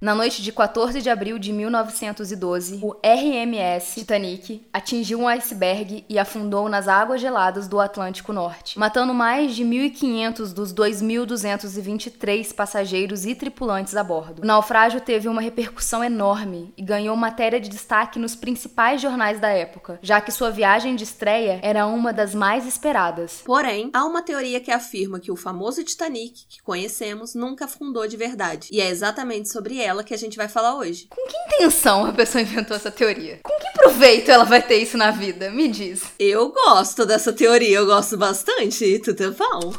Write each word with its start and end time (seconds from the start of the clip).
Na 0.00 0.14
noite 0.14 0.40
de 0.40 0.50
14 0.50 1.02
de 1.02 1.10
abril 1.10 1.38
de 1.38 1.52
1912, 1.52 2.78
o 2.82 2.96
RMS 3.04 3.96
Titanic 3.96 4.66
atingiu 4.72 5.20
um 5.20 5.28
iceberg 5.28 6.06
e 6.08 6.18
afundou 6.18 6.70
nas 6.70 6.88
águas 6.88 7.20
geladas 7.20 7.68
do 7.68 7.78
Atlântico 7.78 8.32
Norte, 8.32 8.78
matando 8.78 9.12
mais 9.12 9.54
de 9.54 9.62
1.500 9.62 10.54
dos 10.54 10.72
2.223 10.72 12.54
passageiros 12.54 13.26
e 13.26 13.34
tripulantes 13.34 13.94
a 13.94 14.02
bordo. 14.02 14.40
O 14.40 14.46
naufrágio 14.46 15.02
teve 15.02 15.28
uma 15.28 15.42
repercussão 15.42 16.02
enorme 16.02 16.72
e 16.78 16.82
ganhou 16.82 17.14
matéria 17.14 17.60
de 17.60 17.68
destaque 17.68 18.18
nos 18.18 18.34
principais 18.34 19.02
jornais 19.02 19.38
da 19.38 19.50
época, 19.50 19.98
já 20.00 20.18
que 20.18 20.32
sua 20.32 20.50
viagem 20.50 20.96
de 20.96 21.04
estreia 21.04 21.60
era 21.62 21.86
uma 21.86 22.10
das 22.10 22.34
mais 22.34 22.66
esperadas. 22.66 23.42
Porém, 23.44 23.90
há 23.92 24.06
uma 24.06 24.22
teoria 24.22 24.60
que 24.60 24.70
afirma 24.70 25.20
que 25.20 25.30
o 25.30 25.36
famoso 25.36 25.84
Titanic 25.84 26.46
que 26.48 26.62
conhecemos 26.62 27.34
nunca 27.34 27.66
afundou 27.66 28.08
de 28.08 28.16
verdade. 28.16 28.68
E 28.72 28.80
é 28.80 28.88
exatamente 28.88 29.50
sobre 29.50 29.78
ela 29.78 29.89
que 30.04 30.14
a 30.14 30.16
gente 30.16 30.36
vai 30.36 30.48
falar 30.48 30.76
hoje. 30.76 31.06
Com 31.10 31.26
que 31.26 31.36
intenção 31.46 32.06
a 32.06 32.12
pessoa 32.12 32.40
inventou 32.40 32.76
essa 32.76 32.90
teoria? 32.90 33.40
Com 33.42 33.52
que 33.58 33.72
proveito 33.78 34.30
ela 34.30 34.44
vai 34.44 34.62
ter 34.62 34.76
isso 34.76 34.96
na 34.96 35.10
vida? 35.10 35.50
Me 35.50 35.68
diz. 35.68 36.04
Eu 36.18 36.52
gosto 36.52 37.04
dessa 37.04 37.32
teoria, 37.32 37.78
eu 37.78 37.86
gosto 37.86 38.16
bastante. 38.16 38.98
Tudo 39.00 39.24
é 39.24 39.30
bom. 39.30 39.72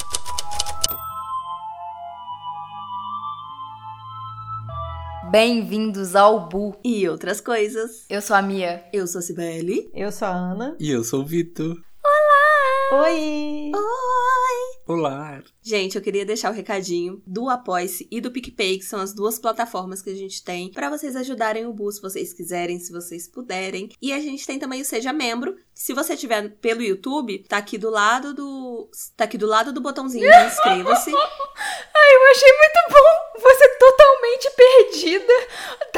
Bem-vindos 5.31 6.13
ao 6.13 6.49
Bu. 6.49 6.75
E 6.83 7.07
outras 7.07 7.39
coisas. 7.39 8.05
Eu 8.09 8.21
sou 8.21 8.35
a 8.35 8.41
Mia. 8.41 8.83
Eu 8.91 9.07
sou 9.07 9.19
a 9.19 9.21
Cibele. 9.21 9.89
Eu 9.93 10.11
sou 10.11 10.27
a 10.27 10.31
Ana. 10.31 10.75
E 10.77 10.91
eu 10.91 11.05
sou 11.05 11.21
o 11.21 11.25
Vitor. 11.25 11.77
Oi! 12.93 13.71
Oi! 13.73 14.81
Olá! 14.85 15.41
Gente, 15.61 15.95
eu 15.95 16.01
queria 16.01 16.25
deixar 16.25 16.51
o 16.51 16.53
recadinho 16.53 17.23
do 17.25 17.47
Apoice 17.47 18.05
e 18.11 18.19
do 18.19 18.29
PicPay, 18.29 18.79
que 18.79 18.83
são 18.83 18.99
as 18.99 19.13
duas 19.13 19.39
plataformas 19.39 20.01
que 20.01 20.09
a 20.09 20.13
gente 20.13 20.43
tem 20.43 20.69
para 20.69 20.89
vocês 20.89 21.15
ajudarem 21.15 21.65
o 21.65 21.71
Bu 21.71 21.89
se 21.89 22.01
vocês 22.01 22.33
quiserem, 22.33 22.79
se 22.79 22.91
vocês 22.91 23.29
puderem. 23.29 23.87
E 24.01 24.11
a 24.11 24.19
gente 24.19 24.45
tem 24.45 24.59
também 24.59 24.81
o 24.81 24.85
Seja 24.85 25.13
Membro. 25.13 25.55
Se 25.73 25.93
você 25.93 26.17
tiver 26.17 26.49
pelo 26.57 26.81
YouTube, 26.81 27.45
tá 27.47 27.59
aqui 27.59 27.77
do 27.77 27.89
lado 27.89 28.33
do 28.33 28.91
tá 29.15 29.23
aqui 29.23 29.37
do 29.37 29.47
lado 29.47 29.71
do 29.71 29.79
botãozinho 29.79 30.29
de 30.29 30.47
inscreva-se. 30.47 31.11
Ai, 31.15 32.15
eu 32.15 32.31
achei 32.31 32.49
muito 32.57 32.93
bom. 32.93 33.41
Você. 33.41 33.70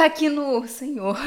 Tá 0.04 0.08
aqui 0.08 0.28
no 0.28 0.68
Senhor. 0.68 1.18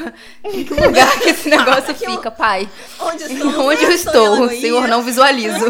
Em 0.43 0.63
que 0.63 0.71
lugar 0.71 1.19
que 1.19 1.29
esse 1.29 1.49
negócio 1.49 1.95
fica, 1.97 2.29
pai? 2.29 2.69
Onde 2.99 3.23
eu 3.23 3.29
estou? 3.31 3.65
Onde 3.65 3.83
eu 3.83 3.91
estou? 3.91 4.51
em 4.51 4.61
Senhor, 4.61 4.87
não 4.87 5.01
visualizo. 5.01 5.65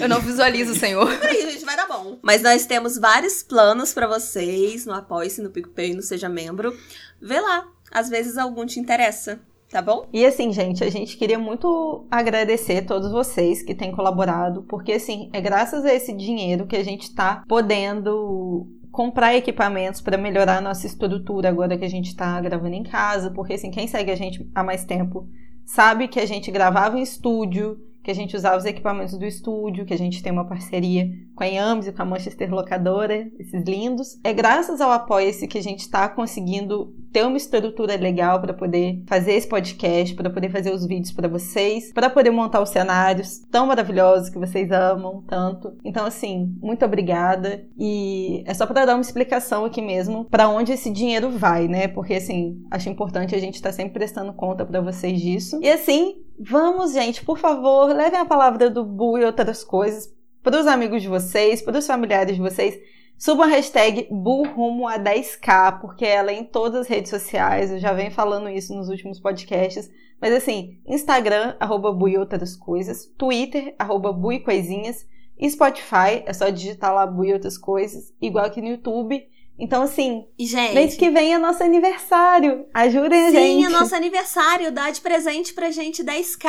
Eu 0.00 0.08
não 0.08 0.20
visualizo, 0.20 0.74
Senhor. 0.74 1.08
Aí, 1.22 1.52
gente, 1.52 1.64
vai 1.64 1.76
dar 1.76 1.86
bom. 1.86 2.18
Mas 2.20 2.42
nós 2.42 2.66
temos 2.66 2.98
vários 2.98 3.44
planos 3.44 3.94
pra 3.94 4.08
vocês 4.08 4.84
no 4.84 4.92
Apoice, 4.94 5.40
no 5.40 5.50
PicPay, 5.50 5.94
no 5.94 6.02
Seja 6.02 6.28
Membro. 6.28 6.76
Vê 7.20 7.38
lá. 7.38 7.68
Às 7.92 8.08
vezes 8.08 8.36
algum 8.36 8.66
te 8.66 8.80
interessa. 8.80 9.38
Tá 9.70 9.80
bom? 9.80 10.08
E 10.12 10.26
assim, 10.26 10.52
gente, 10.52 10.82
a 10.82 10.90
gente 10.90 11.16
queria 11.16 11.38
muito 11.38 12.04
agradecer 12.10 12.78
a 12.78 12.84
todos 12.84 13.12
vocês 13.12 13.62
que 13.62 13.76
têm 13.76 13.92
colaborado, 13.92 14.64
porque 14.64 14.92
assim, 14.92 15.30
é 15.32 15.40
graças 15.40 15.84
a 15.84 15.94
esse 15.94 16.12
dinheiro 16.12 16.66
que 16.66 16.76
a 16.76 16.84
gente 16.84 17.14
tá 17.14 17.42
podendo 17.48 18.66
comprar 18.92 19.34
equipamentos 19.34 20.02
para 20.02 20.18
melhorar 20.18 20.58
a 20.58 20.60
nossa 20.60 20.86
estrutura 20.86 21.48
agora 21.48 21.78
que 21.78 21.84
a 21.84 21.88
gente 21.88 22.14
tá 22.14 22.38
gravando 22.42 22.74
em 22.74 22.82
casa, 22.82 23.30
porque 23.30 23.54
assim, 23.54 23.70
quem 23.70 23.88
segue 23.88 24.10
a 24.10 24.16
gente 24.16 24.48
há 24.54 24.62
mais 24.62 24.84
tempo 24.84 25.26
sabe 25.64 26.06
que 26.06 26.20
a 26.20 26.26
gente 26.26 26.50
gravava 26.50 26.98
em 26.98 27.02
estúdio, 27.02 27.80
que 28.02 28.10
a 28.10 28.14
gente 28.14 28.36
usava 28.36 28.56
os 28.56 28.64
equipamentos 28.64 29.16
do 29.16 29.24
estúdio, 29.24 29.84
que 29.84 29.94
a 29.94 29.98
gente 29.98 30.22
tem 30.22 30.32
uma 30.32 30.46
parceria 30.46 31.10
com 31.34 31.44
a 31.44 31.46
Yames 31.46 31.86
e 31.86 31.92
com 31.92 32.02
a 32.02 32.04
Manchester 32.04 32.52
Locadora, 32.52 33.28
esses 33.38 33.64
lindos. 33.64 34.18
É 34.24 34.32
graças 34.32 34.80
ao 34.80 34.90
Apoia-se 34.90 35.46
que 35.46 35.58
a 35.58 35.62
gente 35.62 35.80
está 35.80 36.08
conseguindo 36.08 36.94
ter 37.12 37.24
uma 37.24 37.36
estrutura 37.36 37.96
legal 37.96 38.40
para 38.40 38.54
poder 38.54 39.02
fazer 39.06 39.32
esse 39.32 39.46
podcast, 39.46 40.14
para 40.14 40.30
poder 40.30 40.50
fazer 40.50 40.72
os 40.72 40.86
vídeos 40.86 41.12
para 41.12 41.28
vocês, 41.28 41.92
para 41.92 42.10
poder 42.10 42.30
montar 42.30 42.60
os 42.60 42.70
cenários 42.70 43.38
tão 43.50 43.66
maravilhosos 43.66 44.30
que 44.30 44.38
vocês 44.38 44.70
amam 44.70 45.22
tanto. 45.26 45.74
Então, 45.84 46.06
assim, 46.06 46.56
muito 46.60 46.84
obrigada. 46.84 47.64
E 47.78 48.42
é 48.46 48.54
só 48.54 48.66
para 48.66 48.86
dar 48.86 48.94
uma 48.94 49.02
explicação 49.02 49.64
aqui 49.64 49.82
mesmo 49.82 50.24
para 50.24 50.48
onde 50.48 50.72
esse 50.72 50.90
dinheiro 50.90 51.30
vai, 51.30 51.68
né? 51.68 51.88
Porque, 51.88 52.14
assim, 52.14 52.64
acho 52.70 52.88
importante 52.88 53.34
a 53.34 53.38
gente 53.38 53.56
estar 53.56 53.70
tá 53.70 53.74
sempre 53.74 53.92
prestando 53.92 54.32
conta 54.32 54.64
para 54.64 54.80
vocês 54.80 55.20
disso. 55.20 55.58
E, 55.62 55.70
assim, 55.70 56.16
Vamos, 56.38 56.92
gente, 56.92 57.24
por 57.24 57.38
favor, 57.38 57.94
levem 57.94 58.20
a 58.20 58.24
palavra 58.24 58.68
do 58.68 58.84
Bu 58.84 59.18
e 59.18 59.24
outras 59.24 59.62
coisas 59.62 60.12
para 60.42 60.60
os 60.60 60.66
amigos 60.66 61.02
de 61.02 61.08
vocês, 61.08 61.62
para 61.62 61.78
os 61.78 61.86
familiares 61.86 62.34
de 62.34 62.42
vocês. 62.42 62.78
Subam 63.16 63.46
a 63.46 63.50
hashtag 63.50 64.08
Bu 64.10 64.42
rumo 64.48 64.88
a 64.88 64.98
10k, 64.98 65.80
porque 65.80 66.04
ela 66.04 66.32
é 66.32 66.34
em 66.34 66.44
todas 66.44 66.80
as 66.80 66.88
redes 66.88 67.10
sociais. 67.10 67.70
Eu 67.70 67.78
já 67.78 67.92
venho 67.92 68.10
falando 68.10 68.48
isso 68.48 68.74
nos 68.74 68.88
últimos 68.88 69.20
podcasts. 69.20 69.88
Mas 70.20 70.32
assim, 70.32 70.80
Instagram, 70.86 71.54
arroba 71.60 71.92
Bu 71.92 72.08
e 72.08 72.18
outras 72.18 72.56
coisas. 72.56 73.06
Twitter, 73.16 73.76
arroba 73.78 74.12
Bu 74.12 74.32
e 74.32 74.40
coisinhas. 74.40 75.06
E 75.38 75.48
Spotify, 75.48 76.24
é 76.26 76.32
só 76.32 76.48
digitar 76.48 76.92
lá 76.92 77.06
Bu 77.06 77.24
e 77.24 77.32
outras 77.32 77.56
coisas. 77.56 78.12
Igual 78.20 78.44
aqui 78.44 78.60
no 78.60 78.68
YouTube. 78.68 79.24
Então, 79.58 79.82
assim, 79.82 80.24
gente. 80.38 80.74
mês 80.74 80.96
que 80.96 81.10
vem 81.10 81.34
é 81.34 81.38
nosso 81.38 81.62
aniversário. 81.62 82.66
Ajudem 82.74 83.26
a 83.26 83.30
Sim, 83.30 83.36
gente. 83.36 83.66
é 83.66 83.68
nosso 83.68 83.94
aniversário. 83.94 84.72
Dá 84.72 84.90
de 84.90 85.00
presente 85.00 85.52
pra 85.52 85.70
gente 85.70 86.02
10k. 86.02 86.48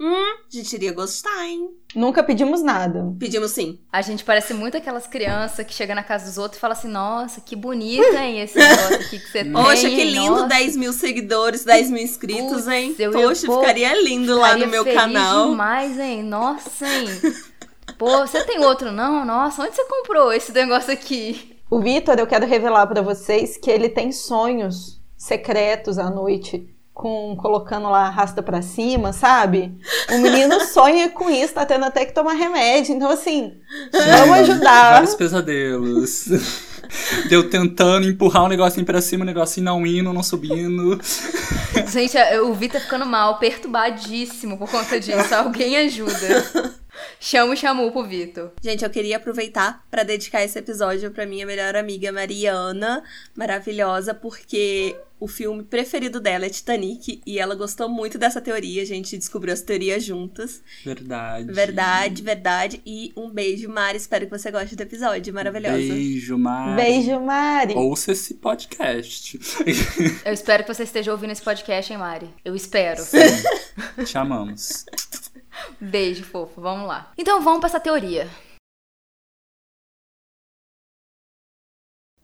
Hum, 0.00 0.32
a 0.52 0.56
gente 0.56 0.72
iria 0.72 0.92
gostar, 0.92 1.46
hein? 1.46 1.70
Nunca 1.94 2.24
pedimos 2.24 2.60
nada. 2.60 3.14
Pedimos 3.20 3.52
sim. 3.52 3.78
A 3.92 4.02
gente 4.02 4.24
parece 4.24 4.52
muito 4.52 4.76
aquelas 4.76 5.06
crianças 5.06 5.64
que 5.64 5.72
chegam 5.72 5.94
na 5.94 6.02
casa 6.02 6.24
dos 6.26 6.38
outros 6.38 6.58
e 6.58 6.60
falam 6.60 6.76
assim: 6.76 6.88
Nossa, 6.88 7.40
que 7.40 7.54
bonito, 7.54 8.16
hein, 8.16 8.40
esse 8.40 8.58
negócio 8.58 8.96
aqui 8.96 9.20
que 9.20 9.28
você 9.30 9.44
tem. 9.44 9.52
Poxa, 9.52 9.88
que 9.88 10.04
lindo, 10.04 10.30
Nossa, 10.32 10.48
10 10.48 10.76
mil 10.76 10.92
seguidores, 10.92 11.64
10 11.64 11.90
mil 11.92 12.02
inscritos, 12.02 12.64
Putz, 12.64 12.66
hein? 12.66 12.96
Poxa, 13.12 13.46
pô, 13.46 13.60
ficaria 13.60 14.02
lindo 14.02 14.34
lá 14.36 14.48
ficaria 14.48 14.66
no 14.66 14.72
meu 14.72 14.82
feliz 14.82 14.98
canal. 15.00 15.50
demais, 15.50 15.98
hein? 16.00 16.22
Nossa, 16.24 16.88
hein? 16.88 17.08
Pô, 17.96 18.26
você 18.26 18.42
tem 18.44 18.58
outro 18.64 18.90
não? 18.90 19.24
Nossa, 19.24 19.62
onde 19.62 19.76
você 19.76 19.84
comprou 19.84 20.32
esse 20.32 20.50
negócio 20.52 20.92
aqui? 20.92 21.51
O 21.72 21.80
Vitor, 21.80 22.18
eu 22.18 22.26
quero 22.26 22.44
revelar 22.44 22.86
pra 22.86 23.00
vocês 23.00 23.56
que 23.56 23.70
ele 23.70 23.88
tem 23.88 24.12
sonhos 24.12 25.00
secretos 25.16 25.98
à 25.98 26.10
noite, 26.10 26.68
com 26.92 27.34
colocando 27.34 27.88
lá 27.88 28.08
arrasta 28.08 28.42
pra 28.42 28.60
cima, 28.60 29.10
sabe? 29.10 29.74
O 30.10 30.18
menino 30.18 30.60
sonha 30.68 31.08
com 31.08 31.30
isso, 31.30 31.54
tá 31.54 31.64
tendo 31.64 31.86
até 31.86 32.04
que 32.04 32.12
tomar 32.12 32.34
remédio. 32.34 32.94
Então, 32.94 33.08
assim, 33.08 33.54
vamos 33.90 34.36
ajudar. 34.40 34.92
Vários 34.92 35.14
pesadelos. 35.14 36.26
Deu 37.30 37.48
tentando 37.48 38.06
empurrar 38.06 38.44
o 38.44 38.48
negocinho 38.48 38.84
pra 38.84 39.00
cima, 39.00 39.22
o 39.22 39.26
negocinho 39.26 39.64
não 39.64 39.86
indo, 39.86 40.12
não 40.12 40.22
subindo. 40.22 41.00
Gente, 41.90 42.18
o 42.42 42.52
Vitor 42.52 42.80
tá 42.80 42.84
ficando 42.84 43.06
mal, 43.06 43.38
perturbadíssimo 43.38 44.58
por 44.58 44.70
conta 44.70 45.00
disso. 45.00 45.32
Alguém 45.34 45.78
ajuda. 45.78 46.81
Chama 47.20 47.52
o 47.52 47.56
Chamu 47.56 47.90
pro 47.90 48.04
Vitor. 48.04 48.52
Gente, 48.62 48.84
eu 48.84 48.90
queria 48.90 49.16
aproveitar 49.16 49.84
pra 49.90 50.02
dedicar 50.02 50.42
esse 50.42 50.58
episódio 50.58 51.10
pra 51.10 51.26
minha 51.26 51.46
melhor 51.46 51.76
amiga 51.76 52.12
Mariana, 52.12 53.02
maravilhosa, 53.34 54.12
porque 54.14 54.96
o 55.22 55.28
filme 55.28 55.62
preferido 55.62 56.18
dela 56.20 56.46
é 56.46 56.50
Titanic 56.50 57.22
e 57.24 57.38
ela 57.38 57.54
gostou 57.54 57.88
muito 57.88 58.18
dessa 58.18 58.40
teoria. 58.40 58.82
A 58.82 58.84
gente 58.84 59.16
descobriu 59.16 59.54
as 59.54 59.60
teorias 59.60 60.02
juntas. 60.02 60.60
Verdade. 60.84 61.52
Verdade, 61.52 62.22
verdade. 62.22 62.82
E 62.84 63.12
um 63.16 63.30
beijo, 63.30 63.68
Mari. 63.68 63.98
Espero 63.98 64.26
que 64.26 64.36
você 64.36 64.50
goste 64.50 64.74
do 64.74 64.82
episódio. 64.82 65.32
Maravilhosa. 65.32 65.76
Beijo, 65.76 66.36
Mari. 66.36 66.82
Beijo, 66.82 67.20
Mari. 67.20 67.74
Ouça 67.74 68.10
esse 68.10 68.34
podcast. 68.34 69.38
Eu 70.24 70.32
espero 70.32 70.64
que 70.64 70.74
você 70.74 70.82
esteja 70.82 71.12
ouvindo 71.12 71.30
esse 71.30 71.42
podcast, 71.42 71.92
hein, 71.92 72.00
Mari? 72.00 72.28
Eu 72.44 72.56
espero. 72.56 73.02
Te 74.04 74.18
amamos. 74.18 74.84
Beijo, 75.80 76.24
fofo. 76.24 76.60
Vamos 76.60 76.86
lá. 76.86 77.12
Então 77.16 77.40
vamos 77.42 77.60
pra 77.60 77.68
essa 77.68 77.80
teoria. 77.80 78.28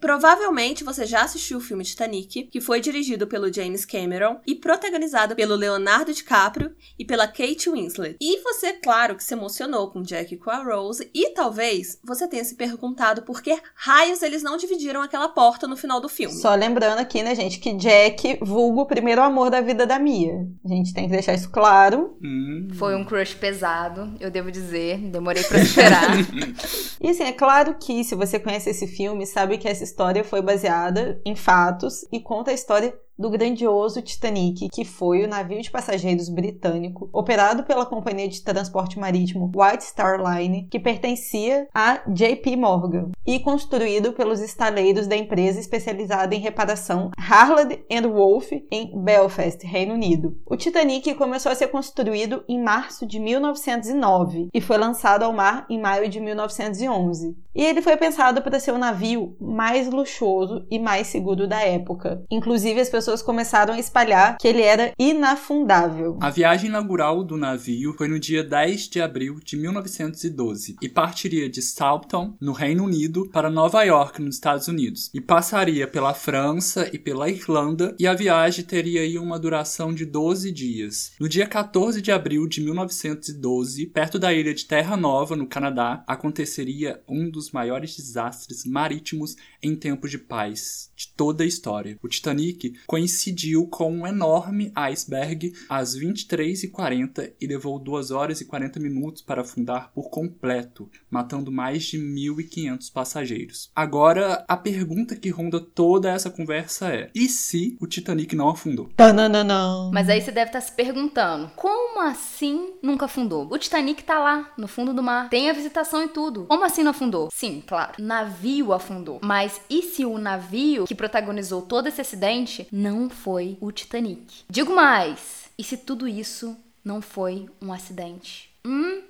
Provavelmente 0.01 0.85
você 0.85 1.05
já 1.05 1.23
assistiu 1.23 1.59
o 1.59 1.61
filme 1.61 1.85
Titanic, 1.85 2.45
que 2.45 2.61
foi 2.61 2.81
dirigido 2.81 3.27
pelo 3.27 3.53
James 3.53 3.85
Cameron 3.85 4.39
e 4.47 4.55
protagonizado 4.55 5.35
pelo 5.35 5.57
Leonardo 5.57 6.13
DiCaprio 6.13 6.73
e 6.99 7.05
pela 7.05 7.27
Kate 7.27 7.69
Winslet. 7.69 8.17
E 8.21 8.41
você, 8.43 8.73
claro, 8.73 9.17
que 9.17 9.25
se 9.25 9.35
emocionou 9.35 9.91
com 9.91 10.03
Jack 10.03 10.35
e 10.35 10.39
com 10.39 10.51
a 10.51 10.63
Rose, 10.63 11.11
e 11.13 11.31
talvez 11.31 11.99
você 12.05 12.29
tenha 12.29 12.45
se 12.45 12.55
perguntado 12.55 13.23
por 13.23 13.43
que 13.43 13.59
raios 13.75 14.23
eles 14.23 14.43
não 14.43 14.57
dividiram 14.57 15.03
aquela 15.03 15.29
porta 15.29 15.67
no 15.67 15.77
final 15.77 16.01
do 16.01 16.09
filme. 16.09 16.35
Só 16.35 16.55
lembrando 16.55 17.01
aqui, 17.01 17.23
né, 17.23 17.35
gente, 17.35 17.59
que 17.59 17.73
Jack 17.75 18.39
vulgo 18.41 18.83
o 18.83 18.87
primeiro 18.87 19.23
amor 19.23 19.51
da 19.51 19.61
vida 19.61 19.87
da 19.87 19.99
Mia. 19.99 20.47
A 20.65 20.69
gente 20.69 20.95
tem 20.95 21.07
que 21.07 21.13
deixar 21.13 21.35
isso 21.35 21.51
claro. 21.51 22.17
Hum. 22.23 22.69
Foi 22.75 22.95
um 22.95 23.05
crush 23.05 23.35
pesado, 23.35 24.15
eu 24.21 24.31
devo 24.31 24.51
dizer. 24.51 24.99
Demorei 24.99 25.43
pra 25.43 25.59
esperar. 25.59 26.09
E 27.01 27.11
assim, 27.11 27.23
é 27.23 27.33
claro 27.33 27.77
que 27.79 28.03
se 28.03 28.17
você 28.17 28.41
conhece 28.41 28.71
esse 28.71 28.87
filme, 28.89 29.25
sabe 29.25 29.57
que 29.57 29.69
essa 29.69 29.85
história 29.89 30.23
foi 30.23 30.43
baseada 30.43 31.21
em 31.25 31.35
fatos 31.35 32.07
e 32.13 32.21
conta 32.21 32.51
a 32.51 32.55
história 32.55 32.95
do 33.19 33.31
grandioso 33.31 34.01
Titanic, 34.01 34.69
que 34.69 34.85
foi 34.85 35.25
o 35.25 35.29
navio 35.29 35.61
de 35.61 35.71
passageiros 35.71 36.29
britânico 36.29 37.11
operado 37.13 37.65
pela 37.65 37.85
companhia 37.85 38.29
de 38.29 38.43
transporte 38.43 38.99
marítimo 38.99 39.51
White 39.55 39.85
Star 39.85 40.21
Line, 40.21 40.69
que 40.71 40.79
pertencia 40.79 41.67
a 41.75 42.01
JP 42.07 42.57
Morgan, 42.57 43.11
e 43.27 43.41
construído 43.41 44.13
pelos 44.13 44.41
estaleiros 44.41 45.07
da 45.07 45.17
empresa 45.17 45.59
especializada 45.59 46.35
em 46.35 46.41
reparação 46.41 47.11
Harland 47.19 47.81
Wolff 48.09 48.65
em 48.71 48.93
Belfast, 49.03 49.67
Reino 49.67 49.95
Unido. 49.95 50.39
O 50.47 50.57
Titanic 50.57 51.15
começou 51.15 51.51
a 51.51 51.55
ser 51.55 51.69
construído 51.69 52.45
em 52.49 52.63
março 52.63 53.05
de 53.05 53.19
1909 53.19 54.49
e 54.53 54.61
foi 54.61 54.79
lançado 54.79 55.25
ao 55.25 55.33
mar 55.33 55.67
em 55.69 55.81
maio 55.81 56.09
de 56.09 56.21
1911. 56.21 57.37
E 57.55 57.65
ele 57.65 57.83
foi 57.83 57.97
pensado 57.97 58.41
para 58.41 58.61
ser 58.61 58.71
o 58.71 58.79
navio 58.79 59.37
mais 59.41 59.91
luxuoso 59.91 60.65
e 60.71 60.79
mais 60.79 61.09
seguro 61.09 61.49
da 61.49 61.61
época. 61.61 62.23
Inclusive, 62.31 62.81
as 62.81 62.89
pessoas 62.89 63.08
começaram 63.17 63.75
a 63.75 63.79
espalhar 63.79 64.37
que 64.39 64.47
ele 64.47 64.63
era 64.63 64.93
inafundável. 64.99 66.19
A 66.21 66.31
viagem 66.31 66.69
inaugural 66.69 67.25
do 67.25 67.37
navio 67.37 67.95
foi 67.97 68.09
no 68.09 68.19
dia 68.19 68.45
10 68.45 68.89
de 68.89 69.01
abril 69.01 69.41
de 69.43 69.57
1912 69.57 70.77
e 70.81 70.89
partiria 70.89 71.49
de 71.49 71.63
Southampton, 71.63 72.37
no 72.41 72.53
Reino 72.53 72.85
Unido, 72.85 73.29
para 73.31 73.51
Nova 73.51 73.83
York, 73.83 74.21
nos 74.21 74.37
Estados 74.37 74.69
Unidos, 74.69 75.11
e 75.15 75.21
passaria 75.21 75.87
pela 75.87 76.15
França 76.15 76.89
e 76.93 76.99
pela 76.99 77.31
Irlanda, 77.31 77.95
e 77.99 78.07
a 78.07 78.15
viagem 78.15 78.65
teria 78.65 79.01
aí 79.01 79.19
uma 79.19 79.39
duração 79.39 79.95
de 79.95 80.05
12 80.05 80.53
dias. 80.53 81.13
No 81.19 81.29
dia 81.29 81.47
14 81.47 82.03
de 82.03 82.13
abril 82.13 82.47
de 82.47 82.61
1912, 82.61 83.87
perto 83.87 84.19
da 84.19 84.33
ilha 84.33 84.55
de 84.55 84.67
Terra 84.67 84.97
Nova, 84.97 85.35
no 85.35 85.47
Canadá, 85.47 86.03
aconteceria 86.07 87.03
um 87.09 87.31
dos 87.31 87.51
maiores 87.51 87.97
desastres 87.97 88.65
marítimos 88.65 89.37
em 89.63 89.75
tempos 89.75 90.11
de 90.11 90.19
paz 90.19 90.88
de 90.99 91.09
toda 91.15 91.45
a 91.45 91.47
história. 91.47 91.97
O 92.03 92.09
Titanic 92.09 92.75
coincidiu 92.85 93.69
com 93.69 93.93
um 93.93 94.07
enorme 94.07 94.73
iceberg 94.75 95.53
às 95.69 95.97
23h40 95.97 97.35
e 97.41 97.47
levou 97.47 97.79
2 97.79 98.11
horas 98.11 98.41
e 98.41 98.45
40 98.45 98.81
minutos 98.81 99.23
para 99.23 99.43
afundar 99.43 99.93
por 99.95 100.11
completo, 100.11 100.91
matando 101.09 101.53
mais 101.53 101.85
de 101.85 101.99
1.500 101.99 102.93
passageiros. 102.93 103.71
Agora, 103.77 104.45
a 104.49 104.57
pergunta 104.57 105.15
que 105.15 105.31
ronda 105.31 105.61
toda 105.61 106.11
essa 106.11 106.31
conversa 106.31 106.93
é: 106.93 107.11
e 107.15 107.29
se 107.29 107.77
o 107.81 107.87
Titanic 107.87 108.35
não 108.35 108.49
afundou? 108.49 108.91
Tananana. 108.97 109.91
Mas 109.93 110.09
aí 110.09 110.21
você 110.21 110.33
deve 110.33 110.49
estar 110.49 110.61
se 110.61 110.73
perguntando: 110.73 111.51
como 111.55 112.01
assim 112.01 112.75
nunca 112.83 113.05
afundou? 113.05 113.47
O 113.49 113.59
Titanic 113.59 114.03
tá 114.03 114.19
lá, 114.19 114.53
no 114.59 114.67
fundo 114.67 114.93
do 114.93 115.03
mar, 115.03 115.29
tem 115.29 115.49
a 115.49 115.53
visitação 115.53 116.03
e 116.03 116.09
tudo. 116.09 116.47
Como 116.47 116.65
assim 116.65 116.83
não 116.83 116.91
afundou? 116.91 117.29
Sim, 117.33 117.63
claro, 117.65 117.93
navio 118.03 118.73
afundou. 118.73 119.21
Mas 119.23 119.61
e 119.71 119.83
se 119.83 120.05
o 120.05 120.19
navio 120.19 120.88
que 120.89 120.95
protagonizou 120.95 121.61
todo 121.61 121.87
esse 121.87 122.01
acidente 122.01 122.67
não 122.73 123.11
foi 123.11 123.59
o 123.61 123.71
Titanic? 123.71 124.45
Digo 124.49 124.75
mais: 124.75 125.51
e 125.59 125.63
se 125.63 125.77
tudo 125.77 126.09
isso 126.09 126.57
não 126.83 127.03
foi 127.03 127.47
um 127.61 127.71
acidente? 127.75 128.51
Hum? 128.65 129.03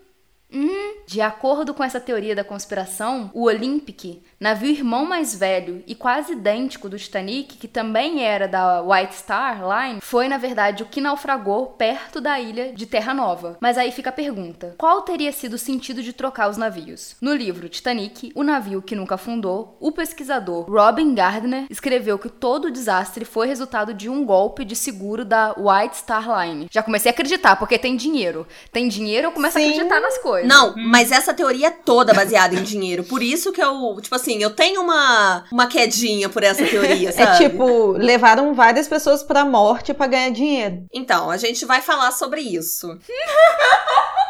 Hum? 0.52 0.88
De 1.06 1.20
acordo 1.20 1.72
com 1.72 1.82
essa 1.82 2.00
teoria 2.00 2.34
da 2.34 2.44
conspiração, 2.44 3.30
o 3.32 3.44
Olympic, 3.44 4.22
navio 4.38 4.70
irmão 4.70 5.06
mais 5.06 5.34
velho 5.34 5.82
e 5.86 5.94
quase 5.94 6.32
idêntico 6.32 6.88
do 6.88 6.98
Titanic, 6.98 7.56
que 7.56 7.68
também 7.68 8.24
era 8.24 8.46
da 8.46 8.82
White 8.82 9.14
Star 9.14 9.62
Line, 9.62 10.00
foi 10.00 10.28
na 10.28 10.36
verdade 10.36 10.82
o 10.82 10.86
que 10.86 11.00
naufragou 11.00 11.66
perto 11.66 12.20
da 12.20 12.38
ilha 12.38 12.72
de 12.72 12.86
Terra 12.86 13.14
Nova. 13.14 13.56
Mas 13.60 13.78
aí 13.78 13.90
fica 13.90 14.10
a 14.10 14.12
pergunta: 14.12 14.74
qual 14.78 15.02
teria 15.02 15.32
sido 15.32 15.54
o 15.54 15.58
sentido 15.58 16.02
de 16.02 16.12
trocar 16.12 16.50
os 16.50 16.56
navios? 16.56 17.16
No 17.20 17.34
livro 17.34 17.68
Titanic, 17.68 18.32
o 18.34 18.42
navio 18.42 18.82
que 18.82 18.96
nunca 18.96 19.14
afundou, 19.14 19.76
o 19.80 19.92
pesquisador 19.92 20.70
Robin 20.70 21.14
Gardner 21.14 21.66
escreveu 21.70 22.18
que 22.18 22.28
todo 22.28 22.66
o 22.66 22.70
desastre 22.70 23.24
foi 23.24 23.46
resultado 23.46 23.94
de 23.94 24.08
um 24.08 24.24
golpe 24.24 24.64
de 24.64 24.76
seguro 24.76 25.24
da 25.24 25.54
White 25.56 25.96
Star 25.96 26.26
Line. 26.28 26.68
Já 26.70 26.82
comecei 26.82 27.10
a 27.10 27.12
acreditar, 27.12 27.56
porque 27.56 27.78
tem 27.78 27.96
dinheiro. 27.96 28.46
Tem 28.70 28.88
dinheiro, 28.88 29.28
eu 29.28 29.32
começo 29.32 29.58
Sim. 29.58 29.64
a 29.64 29.70
acreditar 29.70 30.00
nas 30.00 30.18
coisas. 30.18 30.37
Não, 30.46 30.74
mas 30.76 31.10
essa 31.12 31.32
teoria 31.34 31.68
é 31.68 31.70
toda 31.70 32.12
baseada 32.14 32.54
em 32.54 32.62
dinheiro. 32.62 33.04
Por 33.04 33.22
isso 33.22 33.52
que 33.52 33.62
eu, 33.62 33.96
tipo 34.00 34.14
assim, 34.14 34.42
eu 34.42 34.50
tenho 34.50 34.82
uma, 34.82 35.44
uma 35.52 35.66
quedinha 35.66 36.28
por 36.28 36.42
essa 36.42 36.64
teoria, 36.64 37.08
É 37.08 37.12
sabe? 37.12 37.38
tipo, 37.38 37.92
levaram 37.92 38.54
várias 38.54 38.86
pessoas 38.88 39.22
pra 39.22 39.44
morte 39.44 39.92
pra 39.94 40.06
ganhar 40.06 40.30
dinheiro. 40.30 40.84
Então, 40.92 41.30
a 41.30 41.36
gente 41.36 41.64
vai 41.64 41.80
falar 41.80 42.12
sobre 42.12 42.40
isso. 42.40 42.88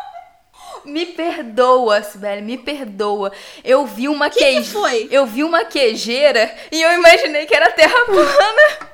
Me 0.85 1.07
perdoa, 1.07 2.03
Sibeli, 2.03 2.43
me 2.43 2.59
perdoa. 2.59 3.33
Eu 3.65 3.87
vi 3.87 4.09
uma 4.09 4.31
que, 4.31 4.39
que 4.39 4.45
queijo. 4.45 4.73
foi? 4.73 5.09
Eu 5.11 5.27
vi 5.27 5.45
uma 5.45 5.65
queijeira 5.65 6.55
e 6.73 6.81
eu 6.83 6.93
imaginei 6.93 7.47
que 7.47 7.55
era 7.55 7.71
terra 7.71 8.05
plana. 8.07 8.89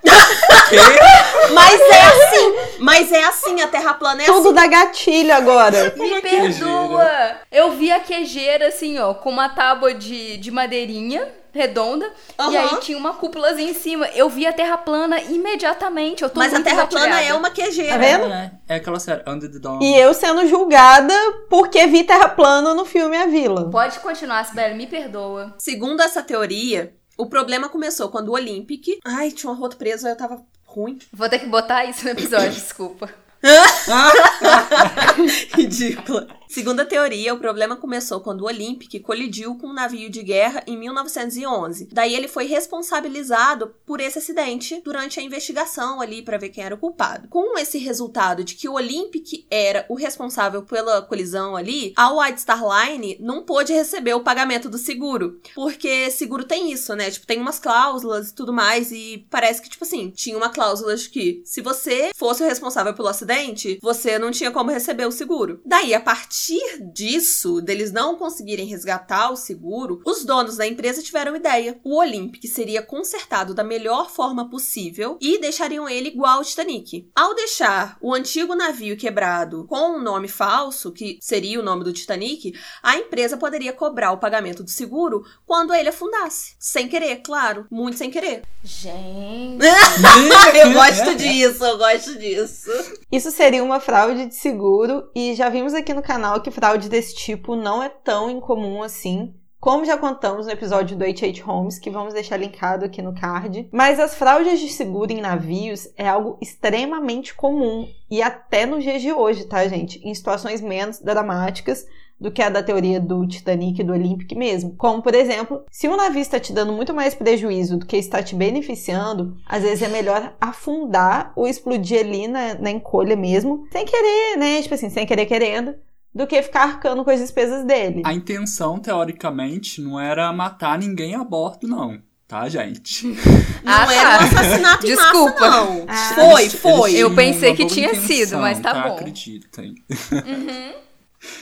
Mas 1.52 1.80
é 1.80 2.00
assim! 2.02 2.54
Mas 2.78 3.12
é 3.12 3.24
assim, 3.24 3.60
a 3.62 3.68
Terra 3.68 3.94
plana 3.94 4.22
é 4.22 4.26
Tudo 4.26 4.48
assim. 4.48 4.54
dá 4.54 4.66
gatilho 4.66 5.34
agora. 5.34 5.94
Me 5.96 6.10
Uma 6.10 6.20
perdoa. 6.20 7.36
Eu 7.50 7.72
vi 7.72 7.90
a 7.90 8.00
queijeira 8.00 8.68
assim, 8.68 8.98
ó, 8.98 9.14
com 9.14 9.30
uma 9.30 9.48
tábua 9.48 9.94
de, 9.94 10.36
de 10.36 10.50
madeirinha 10.50 11.26
redonda 11.54 12.06
e 12.06 12.42
Aham. 12.42 12.58
aí 12.58 12.80
tinha 12.80 12.98
uma 12.98 13.14
cúpulazinha 13.14 13.70
em 13.70 13.74
cima. 13.74 14.06
Eu 14.08 14.28
vi 14.28 14.46
a 14.46 14.52
terra 14.52 14.76
plana 14.76 15.20
imediatamente. 15.20 16.22
Eu 16.22 16.28
tô 16.28 16.40
Mas 16.40 16.52
a 16.52 16.60
Terra 16.60 16.86
plana 16.86 17.20
é 17.20 17.32
uma 17.32 17.50
queijeira. 17.50 17.92
Tá 17.92 17.98
vendo? 17.98 18.24
É, 18.26 18.52
é 18.68 18.74
aquela 18.74 18.98
série 18.98 19.22
Under 19.28 19.50
the 19.50 19.60
Dome. 19.60 19.86
E 19.86 19.96
eu 19.96 20.12
sendo 20.12 20.46
julgada 20.46 21.14
porque 21.48 21.86
vi 21.86 22.02
terra 22.02 22.28
plana 22.28 22.74
no 22.74 22.84
filme 22.84 23.16
A 23.16 23.26
Vila. 23.26 23.70
Pode 23.70 24.00
continuar, 24.00 24.44
Sibeli, 24.44 24.74
me 24.74 24.88
perdoa. 24.88 25.54
Segundo 25.58 26.02
essa 26.02 26.22
teoria, 26.22 26.92
o 27.16 27.26
problema 27.26 27.68
começou 27.68 28.08
quando 28.08 28.30
o 28.30 28.32
Olympic. 28.32 28.98
Ai, 29.04 29.30
tinha 29.30 29.50
um 29.50 29.54
arroto 29.54 29.76
preso, 29.76 30.06
aí 30.06 30.12
eu 30.12 30.16
tava 30.16 30.42
ruim. 30.66 30.98
Vou 31.12 31.28
ter 31.28 31.38
que 31.38 31.46
botar 31.46 31.84
isso 31.84 32.04
no 32.04 32.10
episódio, 32.10 32.50
desculpa. 32.50 33.08
Ridícula. 35.54 36.26
Segundo 36.54 36.78
a 36.78 36.86
teoria, 36.86 37.34
o 37.34 37.38
problema 37.40 37.74
começou 37.74 38.20
quando 38.20 38.42
o 38.42 38.46
Olympic 38.46 39.00
colidiu 39.02 39.56
com 39.56 39.66
um 39.66 39.72
navio 39.72 40.08
de 40.08 40.22
guerra 40.22 40.62
em 40.68 40.78
1911. 40.78 41.88
Daí 41.90 42.14
ele 42.14 42.28
foi 42.28 42.46
responsabilizado 42.46 43.74
por 43.84 44.00
esse 44.00 44.20
acidente 44.20 44.80
durante 44.84 45.18
a 45.18 45.22
investigação 45.24 46.00
ali 46.00 46.22
para 46.22 46.38
ver 46.38 46.50
quem 46.50 46.62
era 46.62 46.76
o 46.76 46.78
culpado. 46.78 47.26
Com 47.26 47.58
esse 47.58 47.76
resultado 47.78 48.44
de 48.44 48.54
que 48.54 48.68
o 48.68 48.74
Olympic 48.74 49.44
era 49.50 49.84
o 49.88 49.96
responsável 49.96 50.62
pela 50.62 51.02
colisão 51.02 51.56
ali, 51.56 51.92
a 51.96 52.12
White 52.12 52.42
Star 52.42 52.62
Line 52.62 53.16
não 53.18 53.42
pôde 53.42 53.72
receber 53.72 54.14
o 54.14 54.22
pagamento 54.22 54.70
do 54.70 54.78
seguro, 54.78 55.40
porque 55.56 56.08
seguro 56.08 56.44
tem 56.44 56.70
isso, 56.70 56.94
né? 56.94 57.10
Tipo, 57.10 57.26
tem 57.26 57.40
umas 57.40 57.58
cláusulas 57.58 58.30
e 58.30 58.34
tudo 58.34 58.52
mais 58.52 58.92
e 58.92 59.26
parece 59.28 59.60
que 59.60 59.68
tipo 59.68 59.82
assim, 59.82 60.08
tinha 60.10 60.36
uma 60.36 60.50
cláusula 60.50 60.94
de 60.94 61.10
que 61.10 61.42
se 61.44 61.60
você 61.60 62.12
fosse 62.14 62.44
o 62.44 62.46
responsável 62.46 62.94
pelo 62.94 63.08
acidente, 63.08 63.76
você 63.82 64.20
não 64.20 64.30
tinha 64.30 64.52
como 64.52 64.70
receber 64.70 65.04
o 65.04 65.10
seguro. 65.10 65.60
Daí, 65.66 65.92
a 65.92 66.00
partir 66.00 66.43
disso, 66.92 67.60
deles 67.60 67.92
não 67.92 68.16
conseguirem 68.16 68.66
resgatar 68.66 69.30
o 69.30 69.36
seguro, 69.36 70.00
os 70.04 70.24
donos 70.24 70.56
da 70.56 70.66
empresa 70.66 71.02
tiveram 71.02 71.36
ideia. 71.36 71.78
O 71.84 71.98
Olympic 71.98 72.46
seria 72.46 72.82
consertado 72.82 73.54
da 73.54 73.64
melhor 73.64 74.10
forma 74.10 74.48
possível 74.48 75.18
e 75.20 75.40
deixariam 75.40 75.88
ele 75.88 76.08
igual 76.08 76.38
ao 76.38 76.44
Titanic. 76.44 77.08
Ao 77.14 77.34
deixar 77.34 77.96
o 78.00 78.12
antigo 78.12 78.54
navio 78.54 78.96
quebrado 78.96 79.64
com 79.68 79.96
um 79.96 80.02
nome 80.02 80.28
falso, 80.28 80.92
que 80.92 81.18
seria 81.20 81.60
o 81.60 81.62
nome 81.62 81.84
do 81.84 81.92
Titanic, 81.92 82.54
a 82.82 82.96
empresa 82.96 83.36
poderia 83.36 83.72
cobrar 83.72 84.12
o 84.12 84.18
pagamento 84.18 84.62
do 84.62 84.70
seguro 84.70 85.24
quando 85.46 85.74
ele 85.74 85.88
afundasse. 85.88 86.56
Sem 86.58 86.88
querer, 86.88 87.16
claro. 87.22 87.66
Muito 87.70 87.96
sem 87.96 88.10
querer. 88.10 88.42
Gente. 88.62 89.64
eu 90.56 90.72
gosto 90.72 91.14
disso, 91.14 91.64
eu 91.64 91.78
gosto 91.78 92.18
disso. 92.18 92.70
Isso 93.10 93.30
seria 93.30 93.62
uma 93.62 93.80
fraude 93.80 94.26
de 94.26 94.34
seguro 94.34 95.08
e 95.14 95.34
já 95.34 95.48
vimos 95.48 95.74
aqui 95.74 95.92
no 95.94 96.02
canal 96.02 96.23
que 96.40 96.50
fraude 96.50 96.88
desse 96.88 97.14
tipo 97.14 97.54
não 97.54 97.82
é 97.82 97.88
tão 97.88 98.30
incomum 98.30 98.82
assim. 98.82 99.34
Como 99.60 99.84
já 99.86 99.96
contamos 99.96 100.44
no 100.44 100.52
episódio 100.52 100.94
do 100.94 101.04
H.H. 101.04 101.42
Holmes, 101.42 101.78
que 101.78 101.88
vamos 101.88 102.12
deixar 102.12 102.36
linkado 102.36 102.84
aqui 102.84 103.00
no 103.00 103.14
card. 103.14 103.66
Mas 103.72 103.98
as 103.98 104.14
fraudes 104.14 104.60
de 104.60 104.68
seguro 104.68 105.10
em 105.10 105.22
navios 105.22 105.88
é 105.96 106.06
algo 106.06 106.36
extremamente 106.40 107.34
comum 107.34 107.88
e 108.10 108.20
até 108.20 108.66
nos 108.66 108.82
dias 108.84 109.00
de 109.00 109.10
hoje, 109.10 109.46
tá, 109.46 109.66
gente? 109.66 109.98
Em 110.06 110.14
situações 110.14 110.60
menos 110.60 111.00
dramáticas 111.00 111.86
do 112.20 112.30
que 112.30 112.42
a 112.42 112.48
da 112.48 112.62
teoria 112.62 113.00
do 113.00 113.26
Titanic 113.26 113.80
e 113.80 113.84
do 113.84 113.92
Olympic 113.92 114.34
mesmo. 114.34 114.74
Como, 114.76 115.02
por 115.02 115.14
exemplo, 115.14 115.64
se 115.70 115.88
um 115.88 115.96
navio 115.96 116.20
está 116.20 116.38
te 116.38 116.52
dando 116.52 116.72
muito 116.72 116.94
mais 116.94 117.14
prejuízo 117.14 117.78
do 117.78 117.86
que 117.86 117.96
está 117.96 118.22
te 118.22 118.34
beneficiando, 118.34 119.36
às 119.46 119.62
vezes 119.62 119.82
é 119.82 119.88
melhor 119.88 120.34
afundar 120.40 121.32
ou 121.34 121.48
explodir 121.48 122.00
ali 122.00 122.28
na, 122.28 122.54
na 122.54 122.70
encolha 122.70 123.16
mesmo, 123.16 123.66
sem 123.72 123.84
querer, 123.84 124.36
né? 124.36 124.62
Tipo 124.62 124.74
assim, 124.74 124.90
sem 124.90 125.06
querer 125.06 125.26
querendo, 125.26 125.74
do 126.14 126.26
que 126.26 126.40
ficar 126.42 126.62
arcando 126.62 127.04
com 127.04 127.10
as 127.10 127.20
despesas 127.20 127.64
dele. 127.64 128.02
A 128.04 128.12
intenção, 128.14 128.78
teoricamente, 128.78 129.80
não 129.80 129.98
era 129.98 130.32
matar 130.32 130.78
ninguém 130.78 131.14
a 131.14 131.24
bordo, 131.24 131.66
não. 131.66 132.00
Tá, 132.26 132.48
gente? 132.48 133.06
Não 133.62 133.72
Ah, 133.72 133.94
era 133.94 134.24
um 134.24 134.30
tá. 134.30 134.40
assassinato 134.40 134.86
em 134.86 134.90
Desculpa. 134.90 135.40
massa, 135.40 135.60
não. 135.66 135.86
Ah. 135.88 136.14
Foi, 136.14 136.42
Eles- 136.42 136.54
foi. 136.54 136.94
Eu 136.94 137.14
pensei 137.14 137.54
que 137.54 137.66
tinha 137.66 137.88
intenção, 137.88 138.06
sido, 138.06 138.38
mas 138.38 138.60
tá 138.60 138.72
bom. 138.88 138.94
Acreditem. 138.96 139.74
Uhum. 140.12 140.72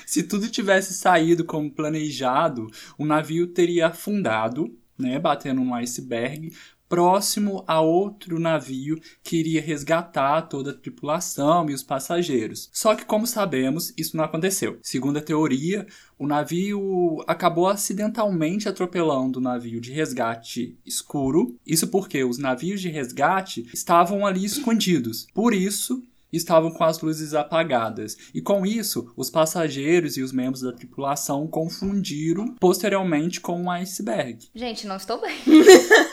Se 0.07 0.23
tudo 0.25 0.49
tivesse 0.49 0.93
saído 0.95 1.45
como 1.45 1.71
planejado, 1.71 2.69
o 2.99 3.05
navio 3.05 3.47
teria 3.49 3.89
afundado 3.89 4.77
né, 4.99 5.19
batendo 5.19 5.61
um 5.61 5.75
iceberg 5.75 6.53
próximo 6.93 7.65
a 7.67 7.81
outro 7.81 8.39
navio 8.39 9.01
que 9.25 9.39
iria 9.39 9.63
resgatar 9.63 10.43
toda 10.43 10.73
a 10.73 10.75
tripulação 10.75 11.71
e 11.71 11.73
os 11.73 11.83
passageiros. 11.83 12.69
Só 12.71 12.95
que, 12.95 13.07
como 13.07 13.27
sabemos, 13.27 13.95
isso 13.97 14.15
não 14.15 14.23
aconteceu. 14.23 14.79
Segundo 14.83 15.17
a 15.17 15.23
teoria, 15.23 15.87
o 16.19 16.27
navio 16.27 17.25
acabou 17.27 17.67
acidentalmente 17.67 18.69
atropelando 18.69 19.39
o 19.39 19.43
navio 19.43 19.81
de 19.81 19.91
resgate 19.91 20.77
escuro. 20.85 21.57
Isso 21.67 21.89
porque 21.89 22.23
os 22.25 22.37
navios 22.37 22.83
de 22.83 22.91
resgate 22.91 23.67
estavam 23.73 24.27
ali 24.27 24.45
escondidos. 24.45 25.27
Por 25.33 25.55
isso, 25.55 26.03
estavam 26.33 26.71
com 26.71 26.83
as 26.85 27.01
luzes 27.01 27.35
apagadas. 27.35 28.17
E 28.35 28.41
com 28.41 28.65
isso, 28.65 29.13
os 29.17 29.29
passageiros 29.31 30.17
e 30.17 30.23
os 30.23 30.33
membros 30.33 30.63
da 30.63 30.73
tripulação 30.73 31.47
confundiram 31.47 32.55
posteriormente 32.55 33.41
com 33.41 33.63
um 33.63 33.71
iceberg. 33.71 34.49
Gente, 34.55 34.87
não 34.87 34.97
estou 34.97 35.21
bem. 35.21 35.37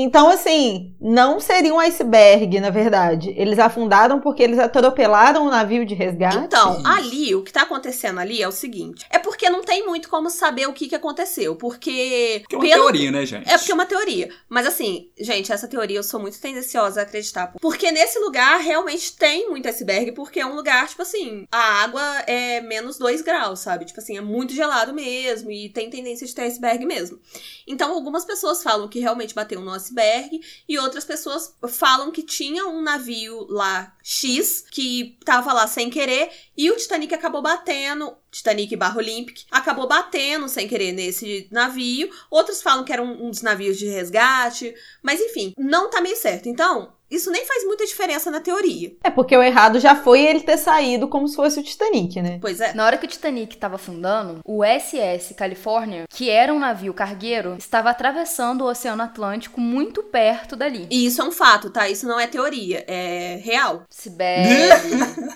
Então, 0.00 0.28
assim, 0.28 0.94
não 1.00 1.40
seria 1.40 1.74
um 1.74 1.80
iceberg, 1.80 2.60
na 2.60 2.70
verdade. 2.70 3.34
Eles 3.36 3.58
afundaram 3.58 4.20
porque 4.20 4.44
eles 4.44 4.56
atropelaram 4.56 5.44
o 5.44 5.50
navio 5.50 5.84
de 5.84 5.92
resgate? 5.92 6.36
Então, 6.36 6.80
ali, 6.86 7.34
o 7.34 7.42
que 7.42 7.52
tá 7.52 7.62
acontecendo 7.62 8.20
ali 8.20 8.40
é 8.40 8.46
o 8.46 8.52
seguinte. 8.52 9.04
É 9.10 9.18
porque 9.18 9.50
não 9.50 9.60
tem 9.60 9.84
muito 9.84 10.08
como 10.08 10.30
saber 10.30 10.68
o 10.68 10.72
que, 10.72 10.88
que 10.88 10.94
aconteceu. 10.94 11.56
Porque. 11.56 12.44
Que 12.48 12.54
é 12.54 12.58
uma 12.58 12.68
pelo... 12.68 12.82
teoria, 12.84 13.10
né, 13.10 13.26
gente? 13.26 13.50
É 13.50 13.58
porque 13.58 13.72
é 13.72 13.74
uma 13.74 13.86
teoria. 13.86 14.28
Mas 14.48 14.68
assim, 14.68 15.10
gente, 15.18 15.52
essa 15.52 15.66
teoria 15.66 15.98
eu 15.98 16.04
sou 16.04 16.20
muito 16.20 16.40
tendenciosa 16.40 17.00
a 17.00 17.02
acreditar. 17.02 17.52
Porque 17.60 17.90
nesse 17.90 18.20
lugar 18.20 18.60
realmente 18.60 19.16
tem 19.16 19.50
muito 19.50 19.68
iceberg, 19.68 20.12
porque 20.12 20.38
é 20.38 20.46
um 20.46 20.54
lugar, 20.54 20.86
tipo 20.86 21.02
assim, 21.02 21.44
a 21.50 21.82
água 21.82 22.20
é 22.20 22.60
menos 22.60 22.98
2 22.98 23.20
graus, 23.22 23.58
sabe? 23.58 23.84
Tipo 23.84 23.98
assim, 23.98 24.16
é 24.16 24.20
muito 24.20 24.54
gelado 24.54 24.94
mesmo. 24.94 25.50
E 25.50 25.68
tem 25.70 25.90
tendência 25.90 26.24
de 26.24 26.32
ter 26.32 26.42
iceberg 26.42 26.86
mesmo. 26.86 27.18
Então, 27.66 27.92
algumas 27.92 28.24
pessoas 28.24 28.62
falam 28.62 28.86
que 28.86 29.00
realmente 29.00 29.34
bateu 29.34 29.60
no 29.60 29.72
iceberg 29.88 30.40
e 30.68 30.78
outras 30.78 31.04
pessoas 31.04 31.54
falam 31.68 32.10
que 32.10 32.22
tinha 32.22 32.66
um 32.66 32.82
navio 32.82 33.46
lá 33.48 33.94
X 34.02 34.64
que 34.70 35.18
tava 35.24 35.52
lá 35.52 35.66
sem 35.66 35.90
querer 35.90 36.30
e 36.56 36.70
o 36.70 36.76
Titanic 36.76 37.14
acabou 37.14 37.42
batendo 37.42 38.16
Titanic 38.30 38.76
barra 38.76 38.98
Olympic, 38.98 39.44
acabou 39.50 39.88
batendo 39.88 40.48
sem 40.48 40.68
querer 40.68 40.92
nesse 40.92 41.48
navio. 41.50 42.10
Outros 42.30 42.60
falam 42.60 42.84
que 42.84 42.92
era 42.92 43.02
um, 43.02 43.26
um 43.26 43.30
dos 43.30 43.42
navios 43.42 43.78
de 43.78 43.86
resgate. 43.86 44.74
Mas 45.02 45.20
enfim, 45.20 45.54
não 45.56 45.88
tá 45.88 46.00
meio 46.00 46.16
certo. 46.16 46.48
Então, 46.48 46.92
isso 47.10 47.30
nem 47.30 47.44
faz 47.46 47.64
muita 47.64 47.86
diferença 47.86 48.30
na 48.30 48.40
teoria. 48.40 48.92
É 49.02 49.10
porque 49.10 49.36
o 49.36 49.42
errado 49.42 49.80
já 49.80 49.94
foi 49.94 50.20
ele 50.20 50.40
ter 50.40 50.58
saído 50.58 51.08
como 51.08 51.26
se 51.28 51.36
fosse 51.36 51.60
o 51.60 51.62
Titanic, 51.62 52.20
né? 52.20 52.38
Pois 52.40 52.60
é. 52.60 52.74
Na 52.74 52.84
hora 52.84 52.98
que 52.98 53.06
o 53.06 53.08
Titanic 53.08 53.54
estava 53.54 53.76
afundando, 53.76 54.40
o 54.44 54.62
SS 54.64 55.34
California, 55.34 56.04
que 56.08 56.28
era 56.28 56.52
um 56.52 56.58
navio 56.58 56.92
cargueiro, 56.92 57.56
estava 57.58 57.90
atravessando 57.90 58.62
o 58.62 58.68
Oceano 58.68 59.02
Atlântico 59.02 59.60
muito 59.60 60.02
perto 60.02 60.56
dali. 60.56 60.86
E 60.90 61.06
isso 61.06 61.22
é 61.22 61.24
um 61.24 61.32
fato, 61.32 61.70
tá? 61.70 61.88
Isso 61.88 62.06
não 62.06 62.20
é 62.20 62.26
teoria, 62.26 62.84
é 62.86 63.40
real. 63.42 63.84
Sibeli. 63.88 64.68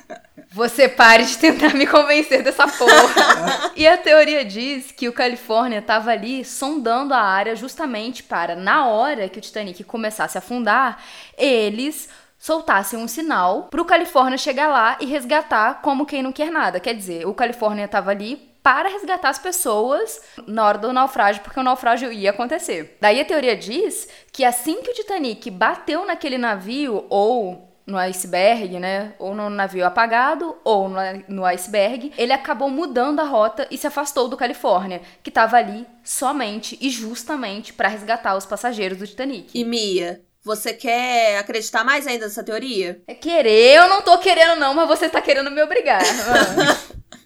Você 0.54 0.88
pare 0.88 1.24
de 1.24 1.38
tentar 1.38 1.72
me 1.74 1.86
convencer 1.86 2.42
dessa 2.42 2.68
porra. 2.68 3.72
e 3.76 3.86
a 3.86 3.96
teoria 3.96 4.44
diz 4.44 4.92
que 4.92 5.08
o 5.08 5.12
Califórnia 5.12 5.78
estava 5.78 6.10
ali 6.10 6.44
sondando 6.44 7.14
a 7.14 7.20
área 7.20 7.56
justamente 7.56 8.22
para, 8.22 8.54
na 8.54 8.86
hora 8.86 9.28
que 9.28 9.38
o 9.38 9.42
Titanic 9.42 9.82
começasse 9.84 10.36
a 10.36 10.40
afundar, 10.40 11.02
eles 11.36 12.08
soltassem 12.38 12.98
um 12.98 13.06
sinal 13.06 13.64
para 13.70 13.80
o 13.80 13.84
Califórnia 13.84 14.36
chegar 14.36 14.68
lá 14.68 14.96
e 15.00 15.06
resgatar 15.06 15.80
como 15.80 16.04
quem 16.04 16.22
não 16.22 16.32
quer 16.32 16.50
nada. 16.50 16.80
Quer 16.80 16.94
dizer, 16.94 17.26
o 17.26 17.32
Califórnia 17.32 17.84
estava 17.84 18.10
ali 18.10 18.52
para 18.62 18.88
resgatar 18.88 19.28
as 19.28 19.38
pessoas 19.38 20.20
na 20.46 20.64
hora 20.64 20.78
do 20.78 20.92
naufrágio, 20.92 21.42
porque 21.42 21.58
o 21.58 21.62
naufrágio 21.62 22.12
ia 22.12 22.30
acontecer. 22.30 22.96
Daí 23.00 23.20
a 23.20 23.24
teoria 23.24 23.56
diz 23.56 24.08
que 24.32 24.44
assim 24.44 24.82
que 24.82 24.90
o 24.90 24.94
Titanic 24.94 25.50
bateu 25.50 26.04
naquele 26.04 26.38
navio 26.38 27.04
ou 27.08 27.71
no 27.86 27.96
iceberg, 27.98 28.78
né? 28.78 29.14
Ou 29.18 29.34
no 29.34 29.50
navio 29.50 29.84
apagado, 29.86 30.56
ou 30.64 30.88
no, 31.28 31.44
iceberg, 31.44 32.12
ele 32.16 32.32
acabou 32.32 32.70
mudando 32.70 33.20
a 33.20 33.24
rota 33.24 33.66
e 33.70 33.78
se 33.78 33.86
afastou 33.86 34.28
do 34.28 34.36
Califórnia, 34.36 35.02
que 35.22 35.30
estava 35.30 35.56
ali 35.56 35.86
somente 36.04 36.78
e 36.80 36.90
justamente 36.90 37.72
para 37.72 37.88
resgatar 37.88 38.36
os 38.36 38.46
passageiros 38.46 38.98
do 38.98 39.06
Titanic. 39.06 39.58
E 39.58 39.64
Mia, 39.64 40.22
você 40.44 40.72
quer 40.72 41.38
acreditar 41.38 41.84
mais 41.84 42.06
ainda 42.06 42.24
nessa 42.24 42.42
teoria? 42.42 43.00
É 43.06 43.14
querer, 43.14 43.76
eu 43.76 43.88
não 43.88 44.02
tô 44.02 44.18
querendo 44.18 44.58
não, 44.58 44.74
mas 44.74 44.88
você 44.88 45.08
tá 45.08 45.20
querendo 45.20 45.50
me 45.50 45.62
obrigar. 45.62 46.02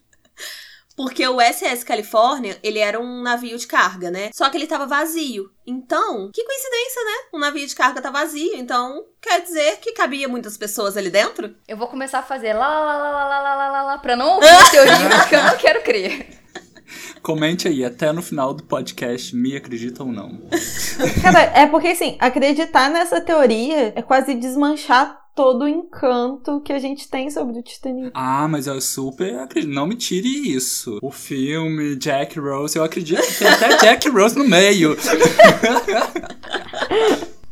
Porque 0.96 1.26
o 1.28 1.40
SS 1.40 1.84
California, 1.84 2.58
ele 2.62 2.78
era 2.78 2.98
um 2.98 3.22
navio 3.22 3.58
de 3.58 3.66
carga, 3.66 4.10
né? 4.10 4.30
Só 4.32 4.48
que 4.48 4.56
ele 4.56 4.66
tava 4.66 4.86
vazio. 4.86 5.50
Então, 5.66 6.30
que 6.32 6.44
coincidência, 6.44 7.04
né? 7.04 7.12
Um 7.34 7.38
navio 7.38 7.66
de 7.66 7.74
carga 7.74 8.00
tá 8.00 8.10
vazio, 8.10 8.54
então 8.54 9.04
quer 9.20 9.42
dizer 9.42 9.78
que 9.78 9.92
cabia 9.92 10.28
muitas 10.28 10.56
pessoas 10.56 10.96
ali 10.96 11.10
dentro? 11.10 11.54
Eu 11.68 11.76
vou 11.76 11.88
começar 11.88 12.20
a 12.20 12.22
fazer 12.22 12.54
lá, 12.54 12.68
lá, 12.68 12.96
lá, 12.96 13.10
lá, 13.10 13.28
lá, 13.28 13.54
lá, 13.54 13.68
lá, 13.68 13.82
lá 13.82 13.98
pra 13.98 14.16
não 14.16 14.36
ouvir 14.36 14.48
a 14.48 14.70
teoria, 14.70 15.18
porque 15.20 15.34
eu 15.34 15.42
não 15.42 15.56
quero 15.56 15.82
crer. 15.82 16.45
Comente 17.26 17.66
aí, 17.66 17.84
até 17.84 18.12
no 18.12 18.22
final 18.22 18.54
do 18.54 18.62
podcast, 18.62 19.34
me 19.34 19.56
acredita 19.56 20.04
ou 20.04 20.12
não. 20.12 20.42
Cara, 21.20 21.40
é 21.40 21.66
porque 21.66 21.88
assim, 21.88 22.16
acreditar 22.20 22.88
nessa 22.88 23.20
teoria 23.20 23.92
é 23.96 24.00
quase 24.00 24.32
desmanchar 24.32 25.26
todo 25.34 25.64
o 25.64 25.68
encanto 25.68 26.60
que 26.60 26.72
a 26.72 26.78
gente 26.78 27.08
tem 27.10 27.28
sobre 27.28 27.58
o 27.58 27.62
Titanic. 27.64 28.12
Ah, 28.14 28.46
mas 28.46 28.68
eu 28.68 28.80
super 28.80 29.40
acredito. 29.40 29.74
Não 29.74 29.88
me 29.88 29.96
tire 29.96 30.54
isso. 30.54 31.00
O 31.02 31.10
filme, 31.10 31.96
Jack 31.96 32.38
Rose, 32.38 32.78
eu 32.78 32.84
acredito 32.84 33.20
que 33.20 33.38
tem 33.40 33.48
até 33.48 33.76
Jack 33.82 34.08
Rose 34.08 34.38
no 34.38 34.48
meio. 34.48 34.96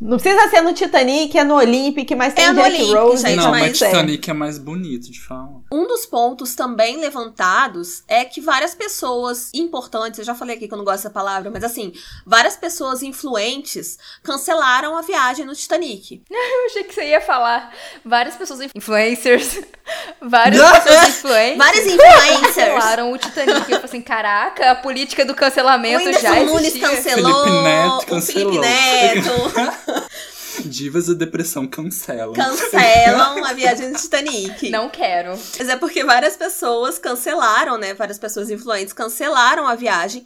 Não 0.04 0.18
precisa 0.18 0.48
ser 0.50 0.60
no 0.60 0.74
Titanic, 0.74 1.36
é 1.36 1.42
no 1.42 1.54
Olympic, 1.54 2.10
mas 2.10 2.34
tem 2.34 2.44
é 2.44 2.52
Jack 2.52 2.68
Olympic, 2.68 2.94
Rose. 2.94 3.22
Gente, 3.22 3.36
não, 3.36 3.50
mas 3.50 3.78
Titanic 3.78 4.30
é 4.30 4.34
mais 4.34 4.58
bonito 4.58 5.10
de 5.10 5.18
falar. 5.18 5.62
Um 5.74 5.88
dos 5.88 6.06
pontos 6.06 6.54
também 6.54 6.98
levantados 6.98 8.04
é 8.06 8.24
que 8.24 8.40
várias 8.40 8.76
pessoas 8.76 9.50
importantes, 9.52 10.20
eu 10.20 10.24
já 10.24 10.32
falei 10.32 10.54
aqui 10.54 10.68
que 10.68 10.72
eu 10.72 10.78
não 10.78 10.84
gosto 10.84 10.98
dessa 10.98 11.10
palavra, 11.10 11.50
mas 11.50 11.64
assim, 11.64 11.92
várias 12.24 12.56
pessoas 12.56 13.02
influentes 13.02 13.98
cancelaram 14.22 14.96
a 14.96 15.02
viagem 15.02 15.44
no 15.44 15.52
Titanic. 15.52 16.22
Eu 16.30 16.66
achei 16.66 16.84
que 16.84 16.94
você 16.94 17.08
ia 17.08 17.20
falar 17.20 17.74
várias 18.04 18.36
pessoas 18.36 18.60
influencers. 18.72 19.58
Várias 20.22 20.62
pessoas 20.80 21.08
influentes. 21.08 21.58
Várias 21.58 21.86
influencers. 21.86 22.46
Cancelaram 22.46 23.12
o 23.12 23.18
Titanic. 23.18 23.58
Eu 23.58 23.64
falei 23.64 23.84
assim, 23.84 24.00
caraca, 24.00 24.70
a 24.70 24.74
política 24.76 25.24
do 25.24 25.34
cancelamento 25.34 26.08
o 26.08 26.12
já 26.12 26.40
existia. 26.40 26.44
Nunes 26.44 26.80
cancelou. 26.80 27.44
Felipe 27.44 27.62
Neto 27.62 28.06
cancelou. 28.06 28.50
O 28.50 28.52
Felipe 28.52 28.58
Neto. 28.60 30.04
Divas 30.64 31.06
da 31.06 31.14
depressão 31.14 31.66
cancelam. 31.66 32.32
Cancelam 32.32 33.44
a 33.44 33.52
viagem 33.52 33.92
do 33.92 33.98
Titanic. 33.98 34.70
Não 34.70 34.88
quero. 34.88 35.30
Mas 35.30 35.68
é 35.68 35.76
porque 35.76 36.04
várias 36.04 36.36
pessoas 36.36 36.98
cancelaram, 36.98 37.78
né? 37.78 37.94
Várias 37.94 38.18
pessoas 38.18 38.50
influentes 38.50 38.92
cancelaram 38.92 39.66
a 39.66 39.74
viagem. 39.74 40.24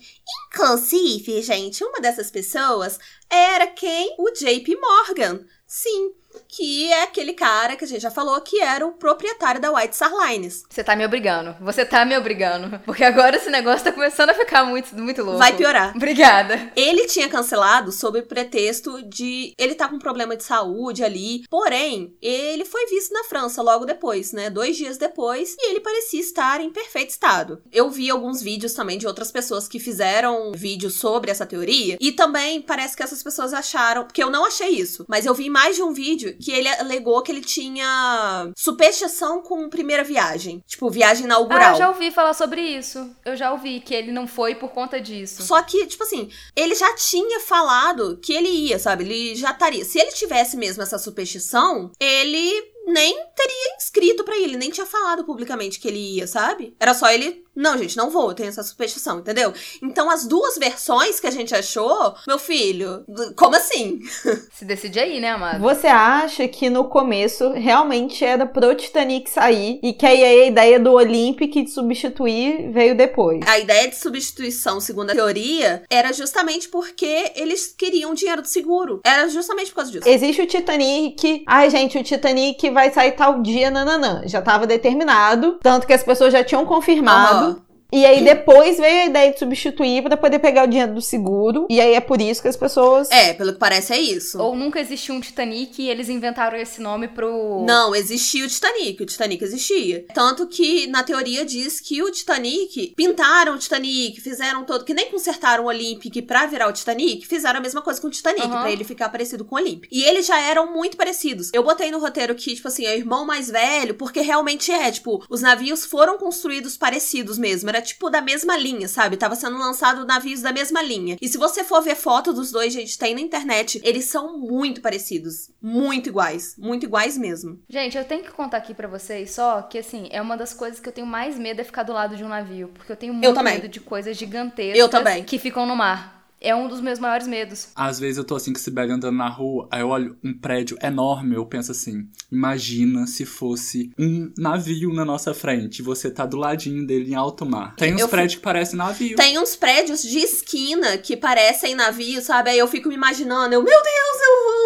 Inclusive, 0.48 1.42
gente, 1.42 1.82
uma 1.84 2.00
dessas 2.00 2.30
pessoas 2.30 2.98
era 3.30 3.66
quem? 3.66 4.14
O 4.18 4.30
JP 4.30 4.76
Morgan. 4.76 5.40
Sim, 5.66 6.12
que 6.48 6.92
é 6.92 7.02
aquele 7.02 7.32
cara 7.32 7.76
que 7.76 7.84
a 7.84 7.88
gente 7.88 8.02
já 8.02 8.10
falou 8.10 8.40
que 8.40 8.60
era 8.60 8.86
o 8.86 8.92
proprietário 8.92 9.60
da 9.60 9.72
White 9.72 9.96
Star 9.96 10.12
Lines. 10.12 10.64
Você 10.68 10.84
tá 10.84 10.94
me 10.94 11.04
obrigando. 11.04 11.56
Você 11.60 11.84
tá 11.84 12.04
me 12.04 12.16
obrigando. 12.16 12.78
Porque 12.84 13.04
agora 13.04 13.36
esse 13.36 13.50
negócio 13.50 13.84
tá 13.84 13.92
começando 13.92 14.30
a 14.30 14.34
ficar 14.34 14.64
muito, 14.64 14.94
muito 14.96 15.22
louco. 15.22 15.38
Vai 15.38 15.56
piorar. 15.56 15.94
Obrigada. 15.96 16.72
Ele 16.76 17.06
tinha 17.06 17.28
cancelado 17.28 17.92
sob 17.92 18.22
pretexto 18.22 19.02
de 19.02 19.54
ele 19.58 19.74
tá 19.74 19.88
com 19.88 19.96
um 19.96 20.00
problema 20.00 20.36
de 20.36 20.44
saúde 20.44 21.02
ali. 21.02 21.44
Porém, 21.48 22.16
ele 22.20 22.64
foi 22.64 22.86
visto 22.86 23.12
na 23.12 23.24
França 23.24 23.62
logo 23.62 23.84
depois, 23.84 24.32
né? 24.32 24.50
Dois 24.50 24.76
dias 24.76 24.98
depois, 24.98 25.56
e 25.58 25.70
ele 25.70 25.80
parecia 25.80 26.20
estar 26.20 26.60
em 26.60 26.70
perfeito 26.70 27.10
estado. 27.10 27.62
Eu 27.72 27.90
vi 27.90 28.10
alguns 28.10 28.42
vídeos 28.42 28.72
também 28.72 28.98
de 28.98 29.06
outras 29.06 29.30
pessoas 29.30 29.68
que 29.68 29.78
fizeram 29.78 30.52
vídeos 30.52 30.94
sobre 30.94 31.30
essa 31.30 31.46
teoria. 31.46 31.96
E 32.00 32.12
também 32.12 32.60
parece 32.60 32.96
que 32.96 33.02
essas 33.02 33.22
pessoas 33.22 33.52
acharam. 33.52 34.04
Porque 34.04 34.22
eu 34.22 34.30
não 34.30 34.44
achei 34.44 34.68
isso. 34.68 35.04
Mas 35.08 35.26
eu 35.26 35.34
vi 35.34 35.48
mais 35.50 35.76
de 35.76 35.82
um 35.82 35.92
vídeo 35.92 36.27
que 36.34 36.52
ele 36.52 36.68
alegou 36.68 37.22
que 37.22 37.32
ele 37.32 37.40
tinha 37.40 38.50
superstição 38.56 39.42
com 39.42 39.68
primeira 39.68 40.04
viagem. 40.04 40.62
Tipo, 40.66 40.90
viagem 40.90 41.24
inaugural. 41.24 41.70
Ah, 41.70 41.72
eu 41.72 41.78
já 41.78 41.88
ouvi 41.88 42.10
falar 42.10 42.34
sobre 42.34 42.60
isso. 42.60 43.10
Eu 43.24 43.36
já 43.36 43.52
ouvi 43.52 43.80
que 43.80 43.94
ele 43.94 44.12
não 44.12 44.26
foi 44.26 44.54
por 44.54 44.70
conta 44.70 45.00
disso. 45.00 45.42
Só 45.42 45.60
que, 45.62 45.86
tipo 45.86 46.02
assim, 46.02 46.30
ele 46.54 46.74
já 46.74 46.94
tinha 46.96 47.40
falado 47.40 48.18
que 48.22 48.32
ele 48.32 48.48
ia, 48.48 48.78
sabe? 48.78 49.04
Ele 49.04 49.36
já 49.36 49.50
estaria. 49.50 49.84
Se 49.84 49.98
ele 49.98 50.12
tivesse 50.12 50.56
mesmo 50.56 50.82
essa 50.82 50.98
superstição, 50.98 51.90
ele 52.00 52.78
nem 52.88 53.14
teria 53.36 53.76
inscrito 53.76 54.24
para 54.24 54.36
ele, 54.36 54.56
nem 54.56 54.70
tinha 54.70 54.86
falado 54.86 55.24
publicamente 55.24 55.78
que 55.78 55.88
ele 55.88 56.16
ia, 56.16 56.26
sabe? 56.26 56.74
Era 56.80 56.94
só 56.94 57.10
ele 57.10 57.44
Não, 57.58 57.76
gente, 57.76 57.96
não 57.96 58.08
vou, 58.08 58.28
eu 58.28 58.34
tenho 58.34 58.48
essa 58.48 58.62
superstição, 58.62 59.18
entendeu? 59.18 59.52
Então, 59.82 60.08
as 60.08 60.24
duas 60.24 60.56
versões 60.56 61.18
que 61.18 61.26
a 61.26 61.30
gente 61.30 61.52
achou, 61.52 62.14
meu 62.24 62.38
filho, 62.38 63.04
como 63.34 63.56
assim? 63.56 63.98
Se 64.54 64.64
decide 64.64 65.00
aí, 65.00 65.18
né, 65.18 65.30
amado? 65.30 65.60
Você 65.60 65.88
acha 65.88 66.46
que 66.46 66.70
no 66.70 66.84
começo 66.84 67.50
realmente 67.50 68.24
era 68.24 68.46
pro 68.46 68.76
Titanic 68.76 69.28
sair 69.28 69.80
e 69.82 69.92
que 69.92 70.06
aí 70.06 70.22
a 70.22 70.46
ideia 70.46 70.78
do 70.78 70.92
Olympic 70.92 71.64
de 71.64 71.68
substituir 71.68 72.70
veio 72.70 72.96
depois? 72.96 73.40
A 73.44 73.58
ideia 73.58 73.88
de 73.88 73.96
substituição, 73.96 74.80
segundo 74.80 75.10
a 75.10 75.14
teoria, 75.14 75.82
era 75.90 76.12
justamente 76.12 76.68
porque 76.68 77.32
eles 77.34 77.74
queriam 77.76 78.14
dinheiro 78.14 78.40
do 78.40 78.48
seguro. 78.48 79.00
Era 79.02 79.28
justamente 79.28 79.70
por 79.70 79.78
causa 79.78 79.90
disso. 79.90 80.08
Existe 80.08 80.42
o 80.42 80.46
Titanic. 80.46 81.42
Ai, 81.44 81.70
gente, 81.70 81.98
o 81.98 82.04
Titanic 82.04 82.70
vai 82.70 82.92
sair 82.92 83.12
tal 83.12 83.42
dia, 83.42 83.68
nananã. 83.68 84.22
Já 84.26 84.40
tava 84.40 84.64
determinado. 84.64 85.58
Tanto 85.60 85.88
que 85.88 85.92
as 85.92 86.04
pessoas 86.04 86.32
já 86.32 86.44
tinham 86.44 86.64
confirmado. 86.64 87.47
Aham. 87.47 87.47
E 87.90 88.04
aí 88.04 88.22
depois 88.22 88.76
veio 88.76 89.02
a 89.02 89.06
ideia 89.06 89.32
de 89.32 89.38
substituir 89.38 90.02
pra 90.02 90.16
poder 90.16 90.38
pegar 90.40 90.64
o 90.64 90.66
dinheiro 90.66 90.92
do 90.92 91.00
seguro. 91.00 91.66
E 91.70 91.80
aí 91.80 91.94
é 91.94 92.00
por 92.00 92.20
isso 92.20 92.42
que 92.42 92.48
as 92.48 92.56
pessoas. 92.56 93.10
É, 93.10 93.32
pelo 93.32 93.54
que 93.54 93.58
parece 93.58 93.94
é 93.94 93.98
isso. 93.98 94.38
Ou 94.40 94.54
nunca 94.54 94.78
existiu 94.78 95.14
um 95.14 95.20
Titanic 95.20 95.80
e 95.80 95.88
eles 95.88 96.10
inventaram 96.10 96.58
esse 96.58 96.82
nome 96.82 97.08
pro. 97.08 97.64
Não, 97.66 97.94
existia 97.94 98.44
o 98.44 98.48
Titanic. 98.48 99.02
O 99.02 99.06
Titanic 99.06 99.42
existia. 99.42 100.04
Tanto 100.12 100.46
que 100.46 100.86
na 100.86 101.02
teoria 101.02 101.46
diz 101.46 101.80
que 101.80 102.02
o 102.02 102.10
Titanic 102.12 102.92
pintaram 102.94 103.54
o 103.54 103.58
Titanic, 103.58 104.20
fizeram 104.20 104.64
todo. 104.64 104.84
Que 104.84 104.92
nem 104.92 105.10
consertaram 105.10 105.64
o 105.64 105.68
Olympic 105.68 106.20
pra 106.26 106.44
virar 106.44 106.68
o 106.68 106.72
Titanic, 106.72 107.26
fizeram 107.26 107.58
a 107.58 107.62
mesma 107.62 107.80
coisa 107.80 107.98
com 107.98 108.08
o 108.08 108.10
Titanic, 108.10 108.42
Aham. 108.46 108.60
pra 108.60 108.70
ele 108.70 108.84
ficar 108.84 109.08
parecido 109.08 109.46
com 109.46 109.54
o 109.54 109.58
Olympic. 109.58 109.88
E 109.90 110.02
eles 110.04 110.26
já 110.26 110.38
eram 110.38 110.74
muito 110.74 110.96
parecidos. 110.96 111.50
Eu 111.54 111.62
botei 111.64 111.90
no 111.90 111.98
roteiro 111.98 112.34
que, 112.34 112.54
tipo 112.54 112.68
assim, 112.68 112.84
é 112.84 112.94
o 112.94 112.98
irmão 112.98 113.24
mais 113.24 113.48
velho, 113.48 113.94
porque 113.94 114.20
realmente 114.20 114.70
é. 114.70 114.90
Tipo, 114.90 115.24
os 115.30 115.40
navios 115.40 115.86
foram 115.86 116.18
construídos 116.18 116.76
parecidos 116.76 117.38
mesmo. 117.38 117.70
Era 117.70 117.77
tipo 117.82 118.10
da 118.10 118.20
mesma 118.20 118.56
linha, 118.56 118.88
sabe? 118.88 119.16
Tava 119.16 119.34
sendo 119.34 119.58
lançado 119.58 120.04
navios 120.04 120.40
da 120.42 120.52
mesma 120.52 120.82
linha. 120.82 121.16
E 121.20 121.28
se 121.28 121.38
você 121.38 121.64
for 121.64 121.80
ver 121.82 121.94
foto 121.96 122.32
dos 122.32 122.50
dois, 122.50 122.72
gente, 122.72 122.98
tem 122.98 123.14
na 123.14 123.20
internet, 123.20 123.80
eles 123.84 124.06
são 124.06 124.38
muito 124.38 124.80
parecidos. 124.80 125.50
Muito 125.60 126.08
iguais. 126.08 126.54
Muito 126.58 126.84
iguais 126.84 127.16
mesmo. 127.18 127.58
Gente, 127.68 127.96
eu 127.96 128.04
tenho 128.04 128.22
que 128.24 128.30
contar 128.32 128.58
aqui 128.58 128.74
pra 128.74 128.88
vocês 128.88 129.30
só 129.30 129.62
que, 129.62 129.78
assim, 129.78 130.08
é 130.10 130.20
uma 130.20 130.36
das 130.36 130.52
coisas 130.54 130.80
que 130.80 130.88
eu 130.88 130.92
tenho 130.92 131.06
mais 131.06 131.38
medo 131.38 131.60
é 131.60 131.64
ficar 131.64 131.82
do 131.82 131.92
lado 131.92 132.16
de 132.16 132.24
um 132.24 132.28
navio. 132.28 132.68
Porque 132.74 132.90
eu 132.92 132.96
tenho 132.96 133.12
muito 133.14 133.34
também. 133.34 133.54
medo 133.54 133.68
de 133.68 133.80
coisas 133.80 134.16
gigantescas 134.16 134.78
Eu 134.78 134.88
também. 134.88 135.24
que 135.24 135.38
ficam 135.38 135.66
no 135.66 135.76
mar. 135.76 136.17
É 136.40 136.54
um 136.54 136.68
dos 136.68 136.80
meus 136.80 136.98
maiores 136.98 137.26
medos. 137.26 137.68
Às 137.74 137.98
vezes 137.98 138.16
eu 138.18 138.24
tô 138.24 138.36
assim 138.36 138.52
com 138.52 138.58
Sibeli 138.58 138.92
andando 138.92 139.16
na 139.16 139.28
rua, 139.28 139.66
aí 139.70 139.80
eu 139.80 139.88
olho 139.88 140.16
um 140.22 140.32
prédio 140.32 140.78
enorme, 140.82 141.34
eu 141.34 141.44
penso 141.44 141.72
assim, 141.72 142.08
imagina 142.30 143.06
se 143.06 143.24
fosse 143.24 143.90
um 143.98 144.32
navio 144.38 144.92
na 144.92 145.04
nossa 145.04 145.34
frente, 145.34 145.80
e 145.80 145.82
você 145.82 146.10
tá 146.10 146.24
do 146.24 146.36
ladinho 146.36 146.86
dele 146.86 147.10
em 147.10 147.14
alto 147.14 147.44
mar. 147.44 147.74
Tem 147.76 147.94
uns 147.94 148.00
Eu 148.00 148.08
prédios 148.08 148.36
que 148.36 148.42
parecem 148.42 148.76
navio. 148.76 149.16
Tem 149.16 149.38
uns 149.38 149.56
prédios 149.56 150.02
de 150.02 150.18
esquina 150.18 150.96
que 150.98 151.16
parecem 151.16 151.74
navio, 151.74 152.22
sabe? 152.22 152.50
Aí 152.50 152.58
eu 152.58 152.68
fico 152.68 152.88
me 152.88 152.94
imaginando, 152.94 153.54
eu, 153.54 153.62
meu 153.62 153.82
Deus, 153.82 154.20
eu 154.22 154.44
vou 154.44 154.57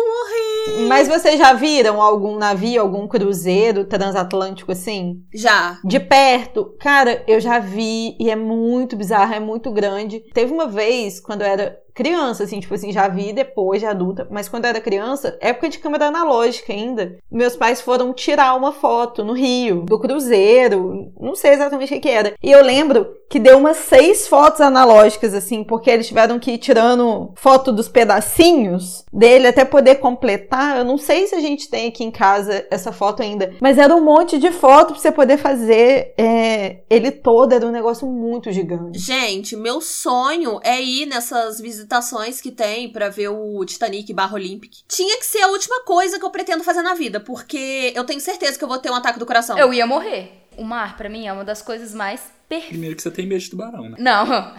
Mas 0.88 1.08
vocês 1.08 1.38
já 1.38 1.52
viram 1.52 2.00
algum 2.00 2.36
navio, 2.36 2.80
algum 2.80 3.06
cruzeiro 3.08 3.84
transatlântico 3.84 4.72
assim? 4.72 5.22
Já. 5.34 5.78
De 5.84 5.98
perto, 5.98 6.74
cara, 6.78 7.22
eu 7.26 7.40
já 7.40 7.58
vi 7.58 8.16
e 8.18 8.30
é 8.30 8.36
muito 8.36 8.96
bizarro, 8.96 9.34
é 9.34 9.40
muito 9.40 9.70
grande. 9.72 10.20
Teve 10.32 10.52
uma 10.52 10.66
vez, 10.66 11.20
quando 11.20 11.42
eu 11.42 11.46
era 11.48 11.78
criança, 11.94 12.44
assim, 12.44 12.60
tipo 12.60 12.74
assim, 12.74 12.92
já 12.92 13.08
vi 13.08 13.32
depois 13.32 13.80
de 13.80 13.86
adulta, 13.86 14.26
mas 14.30 14.48
quando 14.48 14.64
era 14.64 14.80
criança, 14.80 15.36
época 15.40 15.68
de 15.68 15.78
câmera 15.78 16.06
analógica 16.06 16.72
ainda, 16.72 17.18
meus 17.30 17.56
pais 17.56 17.80
foram 17.80 18.12
tirar 18.12 18.54
uma 18.54 18.72
foto 18.72 19.24
no 19.24 19.32
Rio, 19.32 19.82
do 19.82 19.98
cruzeiro, 19.98 21.12
não 21.20 21.34
sei 21.34 21.52
exatamente 21.52 21.94
o 21.94 22.00
que 22.00 22.08
era. 22.08 22.34
E 22.42 22.50
eu 22.50 22.62
lembro 22.62 23.16
que 23.28 23.38
deu 23.38 23.56
umas 23.56 23.78
seis 23.78 24.28
fotos 24.28 24.60
analógicas, 24.60 25.32
assim, 25.34 25.64
porque 25.64 25.90
eles 25.90 26.06
tiveram 26.06 26.38
que 26.38 26.52
ir 26.52 26.58
tirando 26.58 27.32
foto 27.34 27.72
dos 27.72 27.88
pedacinhos 27.88 29.04
dele 29.10 29.46
até 29.46 29.64
poder 29.64 29.96
completar. 29.96 30.76
Eu 30.76 30.84
não 30.84 30.98
sei 30.98 31.26
se 31.26 31.34
a 31.34 31.40
gente 31.40 31.70
tem 31.70 31.88
aqui 31.88 32.04
em 32.04 32.10
casa 32.10 32.66
essa 32.70 32.92
foto 32.92 33.22
ainda, 33.22 33.54
mas 33.60 33.78
era 33.78 33.94
um 33.94 34.04
monte 34.04 34.38
de 34.38 34.50
foto 34.50 34.92
pra 34.92 35.00
você 35.00 35.10
poder 35.10 35.38
fazer 35.38 36.12
é, 36.18 36.82
ele 36.90 37.10
todo, 37.10 37.52
era 37.52 37.66
um 37.66 37.70
negócio 37.70 38.06
muito 38.06 38.52
gigante. 38.52 38.98
Gente, 38.98 39.56
meu 39.56 39.80
sonho 39.80 40.60
é 40.62 40.80
ir 40.82 41.06
nessas 41.06 41.60
visitações 41.82 42.40
que 42.40 42.50
tem 42.50 42.90
pra 42.90 43.08
ver 43.08 43.28
o 43.28 43.64
Titanic 43.64 44.12
barra 44.12 44.34
Olympic. 44.34 44.78
Tinha 44.88 45.18
que 45.18 45.26
ser 45.26 45.42
a 45.42 45.48
última 45.48 45.82
coisa 45.84 46.18
que 46.18 46.24
eu 46.24 46.30
pretendo 46.30 46.64
fazer 46.64 46.82
na 46.82 46.94
vida, 46.94 47.20
porque 47.20 47.92
eu 47.94 48.04
tenho 48.04 48.20
certeza 48.20 48.56
que 48.56 48.64
eu 48.64 48.68
vou 48.68 48.78
ter 48.78 48.90
um 48.90 48.94
ataque 48.94 49.18
do 49.18 49.26
coração. 49.26 49.58
Eu 49.58 49.72
ia 49.72 49.86
morrer. 49.86 50.46
O 50.56 50.64
mar, 50.64 50.96
pra 50.96 51.08
mim, 51.08 51.26
é 51.26 51.32
uma 51.32 51.44
das 51.44 51.62
coisas 51.62 51.94
mais 51.94 52.20
perfeitas. 52.48 52.70
Primeiro 52.70 52.96
que 52.96 53.02
você 53.02 53.10
tem 53.10 53.26
medo 53.26 53.40
de 53.40 53.50
tubarão, 53.50 53.88
né? 53.88 53.96
Não, 53.98 54.54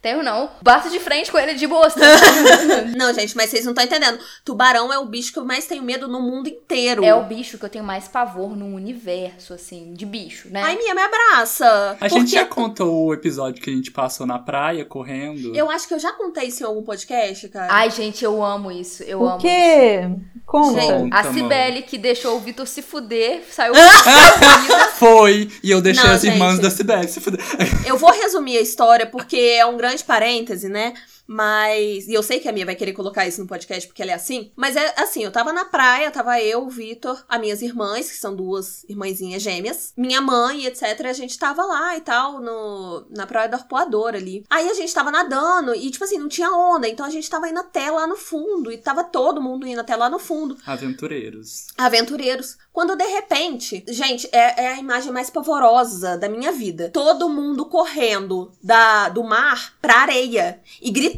tenho 0.00 0.22
não. 0.22 0.50
Bato 0.62 0.88
de 0.90 1.00
frente 1.00 1.30
com 1.30 1.38
ele 1.38 1.54
de 1.54 1.66
boa. 1.66 1.88
Não, 2.96 3.12
gente, 3.12 3.36
mas 3.36 3.50
vocês 3.50 3.64
não 3.64 3.72
estão 3.72 3.84
entendendo. 3.84 4.18
Tubarão 4.44 4.92
é 4.92 4.98
o 4.98 5.04
bicho 5.04 5.32
que 5.32 5.38
eu 5.38 5.44
mais 5.44 5.66
tenho 5.66 5.82
medo 5.82 6.06
no 6.08 6.20
mundo 6.20 6.48
inteiro. 6.48 7.04
é 7.04 7.14
o 7.14 7.24
bicho 7.24 7.58
que 7.58 7.64
eu 7.64 7.68
tenho 7.68 7.84
mais 7.84 8.06
pavor 8.08 8.56
no 8.56 8.66
universo, 8.66 9.52
assim, 9.54 9.92
de 9.94 10.06
bicho, 10.06 10.48
né? 10.50 10.62
Ai, 10.62 10.76
minha, 10.76 10.94
me 10.94 11.02
abraça. 11.02 11.92
A 11.92 11.94
Porque 12.08 12.08
gente 12.20 12.30
já 12.32 12.44
contou 12.46 13.06
o 13.06 13.14
episódio 13.14 13.62
que 13.62 13.70
a 13.70 13.72
gente 13.72 13.90
passou 13.90 14.26
na 14.26 14.38
praia 14.38 14.84
correndo. 14.84 15.54
eu 15.54 15.70
acho 15.70 15.86
que 15.88 15.94
eu 15.94 15.98
já 15.98 16.12
contei 16.12 16.48
isso 16.48 16.62
em 16.62 16.66
algum 16.66 16.82
podcast, 16.82 17.48
cara. 17.48 17.72
Ai, 17.72 17.90
gente, 17.90 18.24
eu 18.24 18.42
amo 18.42 18.70
isso. 18.70 19.02
Eu 19.02 19.20
O 19.20 19.26
amo 19.28 19.36
isso. 19.38 19.46
quê? 19.46 20.00
Conta. 20.46 20.80
Gente, 20.80 20.92
Conta, 20.92 21.16
A. 21.16 21.32
Cibele 21.32 21.82
que 21.82 21.98
deixou 21.98 22.36
o 22.36 22.40
Vitor 22.40 22.66
se 22.66 22.80
fuder, 22.82 23.42
saiu. 23.50 23.74
Foi! 24.98 25.50
E 25.62 25.70
eu 25.70 25.80
deixei 25.80 26.04
Não, 26.04 26.14
as 26.14 26.24
irmãs 26.24 26.52
gente. 26.54 26.62
da 26.62 26.70
Sibeli 26.70 27.08
se 27.08 27.20
fuder. 27.20 27.40
Eu 27.86 27.96
vou 27.98 28.10
resumir 28.12 28.56
a 28.58 28.60
história 28.60 29.06
porque 29.06 29.36
é 29.36 29.66
um 29.66 29.76
grande 29.76 29.87
parêntese, 30.02 30.68
né? 30.68 30.94
Mas. 31.28 32.08
E 32.08 32.14
eu 32.14 32.22
sei 32.22 32.40
que 32.40 32.48
a 32.48 32.52
minha 32.52 32.64
vai 32.64 32.74
querer 32.74 32.94
colocar 32.94 33.26
isso 33.26 33.42
no 33.42 33.46
podcast 33.46 33.86
porque 33.86 34.00
ela 34.00 34.12
é 34.12 34.14
assim. 34.14 34.50
Mas 34.56 34.76
é 34.76 34.94
assim: 34.96 35.22
eu 35.22 35.30
tava 35.30 35.52
na 35.52 35.66
praia, 35.66 36.10
tava 36.10 36.40
eu, 36.40 36.64
o 36.64 36.70
Vitor, 36.70 37.22
as 37.28 37.38
minhas 37.38 37.60
irmãs, 37.60 38.10
que 38.10 38.16
são 38.16 38.34
duas 38.34 38.82
irmãzinhas 38.88 39.42
gêmeas, 39.42 39.92
minha 39.94 40.22
mãe, 40.22 40.64
etc. 40.64 41.04
A 41.04 41.12
gente 41.12 41.38
tava 41.38 41.66
lá 41.66 41.96
e 41.98 42.00
tal, 42.00 42.40
no, 42.40 43.06
na 43.10 43.26
praia 43.26 43.48
do 43.48 43.56
Arpoador 43.56 44.14
ali. 44.14 44.42
Aí 44.48 44.70
a 44.70 44.74
gente 44.74 44.94
tava 44.94 45.10
nadando 45.10 45.74
e, 45.74 45.90
tipo 45.90 46.04
assim, 46.04 46.16
não 46.16 46.28
tinha 46.28 46.50
onda. 46.50 46.88
Então 46.88 47.04
a 47.04 47.10
gente 47.10 47.28
tava 47.28 47.46
indo 47.48 47.60
até 47.60 47.90
lá 47.90 48.06
no 48.06 48.16
fundo. 48.16 48.72
E 48.72 48.78
tava 48.78 49.04
todo 49.04 49.42
mundo 49.42 49.66
indo 49.66 49.80
até 49.82 49.94
lá 49.94 50.08
no 50.08 50.18
fundo 50.18 50.56
Aventureiros. 50.66 51.66
aventureiros. 51.76 52.56
Quando 52.72 52.96
de 52.96 53.04
repente, 53.04 53.84
gente, 53.88 54.28
é, 54.32 54.64
é 54.64 54.68
a 54.68 54.78
imagem 54.78 55.12
mais 55.12 55.28
pavorosa 55.28 56.16
da 56.16 56.28
minha 56.28 56.52
vida. 56.52 56.90
Todo 56.90 57.28
mundo 57.28 57.66
correndo 57.66 58.50
da, 58.62 59.08
do 59.10 59.22
mar 59.22 59.74
pra 59.82 59.98
areia 59.98 60.60
e 60.80 60.90
gritando. 60.90 61.17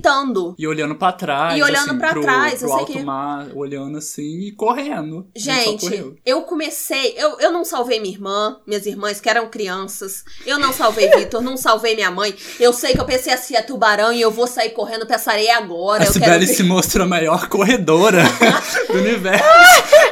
E 0.59 0.67
olhando 0.67 0.95
pra 0.95 1.13
trás. 1.13 1.59
E 1.59 1.63
olhando 1.63 1.91
assim, 1.91 1.99
pra 1.99 2.11
pro, 2.11 2.23
trás, 2.23 2.55
pro 2.61 2.65
eu 2.65 2.69
sei 2.71 2.79
alto 2.81 2.93
que- 2.93 3.03
mar, 3.03 3.49
olhando 3.55 3.99
assim 3.99 4.41
e 4.41 4.53
correndo. 4.53 5.27
Gente, 5.37 6.15
eu 6.25 6.43
comecei. 6.43 7.15
Eu, 7.17 7.39
eu 7.41 7.53
não 7.53 7.65
salvei 7.65 8.01
minha 8.01 8.15
irmã, 8.15 8.59
minhas 8.67 8.87
irmãs, 8.87 9.21
que 9.21 9.29
eram 9.29 9.49
crianças. 9.49 10.25
Eu 10.47 10.59
não 10.59 10.73
salvei 10.73 11.09
Vitor, 11.17 11.43
não 11.43 11.57
salvei 11.57 11.95
minha 11.95 12.11
mãe. 12.11 12.35
Eu 12.59 12.73
sei 12.73 12.93
que 12.93 13.01
eu 13.01 13.05
pensei 13.07 13.33
assim, 13.33 13.55
é 13.57 13.63
tubarão 13.63 14.13
e 14.13 14.21
eu 14.21 14.31
vou 14.31 14.47
sair 14.47 14.71
correndo 14.71 15.07
pra 15.07 15.17
essa 15.17 15.33
areia 15.33 15.57
agora. 15.59 16.03
A 16.05 16.07
eu 16.07 16.13
Sibeli 16.13 16.47
quero... 16.47 16.57
se 16.57 16.63
mostrou 16.63 17.05
a 17.05 17.09
maior 17.09 17.49
corredora 17.49 18.23
do 18.89 18.99
universo. 18.99 19.45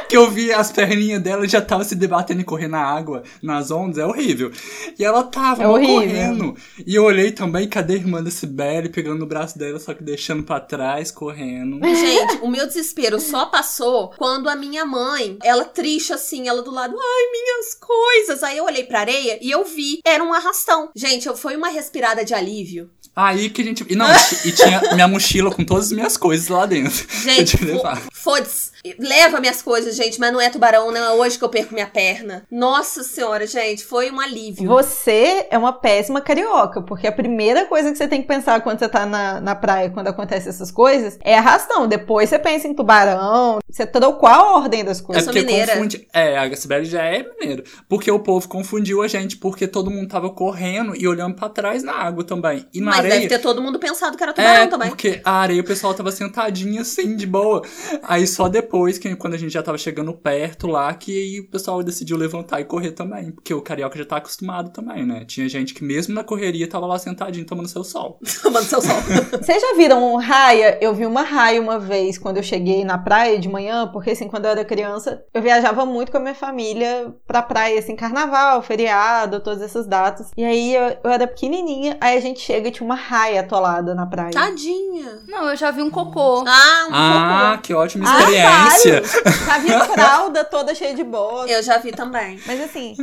que 0.07 0.17
eu 0.17 0.29
vi 0.29 0.51
as 0.51 0.71
perninhas 0.71 1.21
dela 1.21 1.47
já 1.47 1.61
tava 1.61 1.83
se 1.83 1.95
debatendo 1.95 2.41
e 2.41 2.43
correndo 2.43 2.71
na 2.71 2.81
água, 2.83 3.23
nas 3.41 3.71
ondas, 3.71 3.97
é 3.97 4.05
horrível. 4.05 4.51
E 4.97 5.03
ela 5.05 5.23
tava 5.23 5.63
É 5.63 5.65
correndo. 5.67 6.55
E 6.85 6.95
eu 6.95 7.03
olhei 7.03 7.31
também, 7.31 7.67
cadê 7.67 7.93
a 7.93 7.97
irmã 7.97 8.23
da 8.23 8.31
Sibeli, 8.31 8.89
pegando 8.89 9.19
no 9.19 9.25
braço 9.25 9.57
dela, 9.57 9.78
só 9.79 9.93
que 9.93 10.03
deixando 10.03 10.43
pra 10.43 10.59
trás, 10.59 11.11
correndo. 11.11 11.79
Gente, 11.83 12.37
o 12.41 12.47
meu 12.47 12.67
desespero 12.67 13.19
só 13.19 13.45
passou 13.45 14.09
quando 14.17 14.49
a 14.49 14.55
minha 14.55 14.85
mãe, 14.85 15.37
ela 15.43 15.65
triste 15.65 16.13
assim, 16.13 16.47
ela 16.47 16.61
do 16.61 16.71
lado, 16.71 16.95
ai, 16.99 17.31
minhas 17.31 17.73
coisas. 17.75 18.43
Aí 18.43 18.57
eu 18.57 18.65
olhei 18.65 18.83
pra 18.83 18.99
areia 19.01 19.39
e 19.41 19.49
eu 19.49 19.63
vi, 19.65 19.99
era 20.05 20.23
um 20.23 20.33
arrastão. 20.33 20.89
Gente, 20.95 21.27
eu- 21.27 21.35
foi 21.37 21.55
uma 21.55 21.69
respirada 21.69 22.23
de 22.25 22.33
alívio. 22.33 22.89
Aí 23.15 23.49
que 23.49 23.61
a 23.61 23.65
gente. 23.65 23.85
E 23.89 23.95
não, 23.95 24.05
e 24.45 24.51
tinha 24.51 24.81
minha 24.93 25.07
mochila 25.07 25.51
com 25.53 25.65
todas 25.65 25.85
as 25.85 25.91
minhas 25.91 26.15
coisas 26.15 26.47
lá 26.47 26.65
dentro. 26.65 27.05
eu 27.11 27.19
Gente, 27.35 27.57
que 27.57 27.65
levar. 27.65 28.01
Fo- 28.29 28.35
foda-se. 28.35 28.69
Leva 28.97 29.39
minhas 29.41 29.61
coisas, 29.61 29.95
gente, 29.95 30.19
mas 30.19 30.31
não 30.31 30.39
é 30.39 30.49
tubarão, 30.49 30.89
não 30.91 31.03
é 31.03 31.11
hoje 31.11 31.37
que 31.37 31.43
eu 31.43 31.49
perco 31.49 31.73
minha 31.73 31.87
perna. 31.87 32.43
Nossa 32.49 33.03
senhora, 33.03 33.45
gente, 33.45 33.83
foi 33.83 34.09
um 34.09 34.19
alívio. 34.21 34.67
Você 34.69 35.47
é 35.51 35.57
uma 35.57 35.73
péssima 35.73 36.21
carioca, 36.21 36.81
porque 36.81 37.05
a 37.07 37.11
primeira 37.11 37.65
coisa 37.65 37.91
que 37.91 37.97
você 37.97 38.07
tem 38.07 38.21
que 38.21 38.27
pensar 38.27 38.61
quando 38.61 38.79
você 38.79 38.87
tá 38.87 39.05
na, 39.05 39.41
na 39.41 39.55
praia, 39.55 39.89
quando 39.89 40.07
acontece 40.07 40.47
essas 40.47 40.71
coisas, 40.71 41.17
é 41.23 41.37
arrastão. 41.37 41.87
Depois 41.87 42.29
você 42.29 42.39
pensa 42.39 42.67
em 42.67 42.73
tubarão, 42.73 43.59
você 43.69 43.85
trocou 43.85 44.29
a 44.29 44.53
ordem 44.55 44.83
das 44.83 45.01
coisas. 45.01 45.25
sou 45.25 45.33
porque 45.33 45.45
mineira. 45.45 45.73
confunde. 45.73 46.07
É, 46.13 46.37
a 46.37 46.55
Sibeli 46.55 46.85
já 46.85 47.03
é 47.03 47.23
mineiro. 47.39 47.63
Porque 47.89 48.09
o 48.09 48.19
povo 48.19 48.47
confundiu 48.47 49.01
a 49.01 49.07
gente, 49.07 49.35
porque 49.37 49.67
todo 49.67 49.91
mundo 49.91 50.07
tava 50.07 50.29
correndo 50.29 50.95
e 50.95 51.07
olhando 51.07 51.35
pra 51.35 51.49
trás 51.49 51.83
na 51.83 51.93
água 51.93 52.23
também. 52.23 52.65
E 52.73 52.79
na 52.79 52.91
Mas 52.91 52.99
areia. 52.99 53.13
deve 53.15 53.27
ter 53.27 53.39
todo 53.39 53.61
mundo 53.61 53.77
pensado 53.77 54.15
que 54.15 54.23
era 54.23 54.33
tubarão 54.33 54.63
É, 54.63 54.67
também. 54.67 54.89
porque 54.89 55.21
a 55.25 55.31
areia 55.33 55.61
o 55.61 55.65
pessoal 55.65 55.93
tava 55.93 56.11
sentadinho 56.11 56.81
assim, 56.81 57.15
de 57.15 57.25
boa. 57.27 57.61
Aí 58.03 58.18
só 58.27 58.47
depois, 58.47 58.97
que 58.97 59.15
quando 59.15 59.33
a 59.33 59.37
gente 59.37 59.51
já 59.51 59.63
tava 59.63 59.77
chegando 59.77 60.13
perto 60.13 60.67
lá 60.67 60.93
que 60.93 61.11
aí 61.11 61.39
o 61.39 61.49
pessoal 61.49 61.81
decidiu 61.83 62.17
levantar 62.17 62.61
e 62.61 62.65
correr 62.65 62.91
também. 62.91 63.31
Porque 63.31 63.53
o 63.53 63.61
carioca 63.61 63.97
já 63.97 64.05
tá 64.05 64.17
acostumado 64.17 64.71
também, 64.71 65.05
né? 65.05 65.25
Tinha 65.25 65.47
gente 65.47 65.73
que 65.73 65.83
mesmo 65.83 66.13
na 66.13 66.23
correria 66.23 66.67
tava 66.67 66.85
lá 66.85 66.97
sentadinho 66.97 67.45
tomando 67.45 67.67
seu 67.67 67.83
sol. 67.83 68.19
Tomando 68.41 68.65
seu 68.65 68.81
sol. 68.81 68.95
Vocês 69.31 69.61
já 69.61 69.75
viram 69.75 70.13
um 70.13 70.17
raia? 70.17 70.77
Eu 70.81 70.93
vi 70.93 71.05
uma 71.05 71.21
raia 71.21 71.61
uma 71.61 71.79
vez 71.79 72.17
quando 72.17 72.37
eu 72.37 72.43
cheguei 72.43 72.83
na 72.83 72.97
praia 72.97 73.39
de 73.39 73.49
manhã, 73.49 73.87
porque 73.87 74.11
assim, 74.11 74.27
quando 74.27 74.45
eu 74.45 74.51
era 74.51 74.65
criança, 74.65 75.23
eu 75.33 75.41
viajava 75.41 75.85
muito 75.85 76.11
com 76.11 76.17
a 76.17 76.21
minha 76.21 76.35
família 76.35 77.13
pra 77.27 77.41
praia, 77.41 77.79
assim, 77.79 77.95
carnaval, 77.95 78.61
feriado, 78.61 79.39
todas 79.39 79.61
essas 79.61 79.87
datas. 79.87 80.31
E 80.35 80.43
aí 80.43 80.75
eu, 80.75 80.97
eu 81.03 81.11
era 81.11 81.27
pequenininha, 81.27 81.97
aí 81.99 82.17
a 82.17 82.21
gente 82.21 82.39
chega 82.39 82.69
e 82.69 82.71
tinha 82.71 82.85
uma 82.85 82.95
raia 82.95 83.41
atolada 83.41 83.93
na 83.93 84.05
praia. 84.05 84.31
Tadinha. 84.31 85.19
Não, 85.27 85.49
eu 85.49 85.55
já 85.55 85.71
vi 85.71 85.81
um 85.81 85.89
cocô. 85.89 86.43
Ah, 86.47 86.87
um 86.89 86.93
Ah, 86.93 87.59
que 87.61 87.73
ótima 88.03 88.09
Ah, 88.11 88.67
experiência! 88.67 89.01
vários. 89.01 89.45
Já 89.45 89.57
vi 89.59 89.69
fralda 89.93 90.43
toda 90.43 90.73
cheia 90.75 90.93
de 90.93 91.03
bosta. 91.03 91.51
Eu 91.51 91.61
já 91.63 91.77
vi 91.77 91.91
também. 91.91 92.39
Mas 92.45 92.61
assim, 92.61 92.95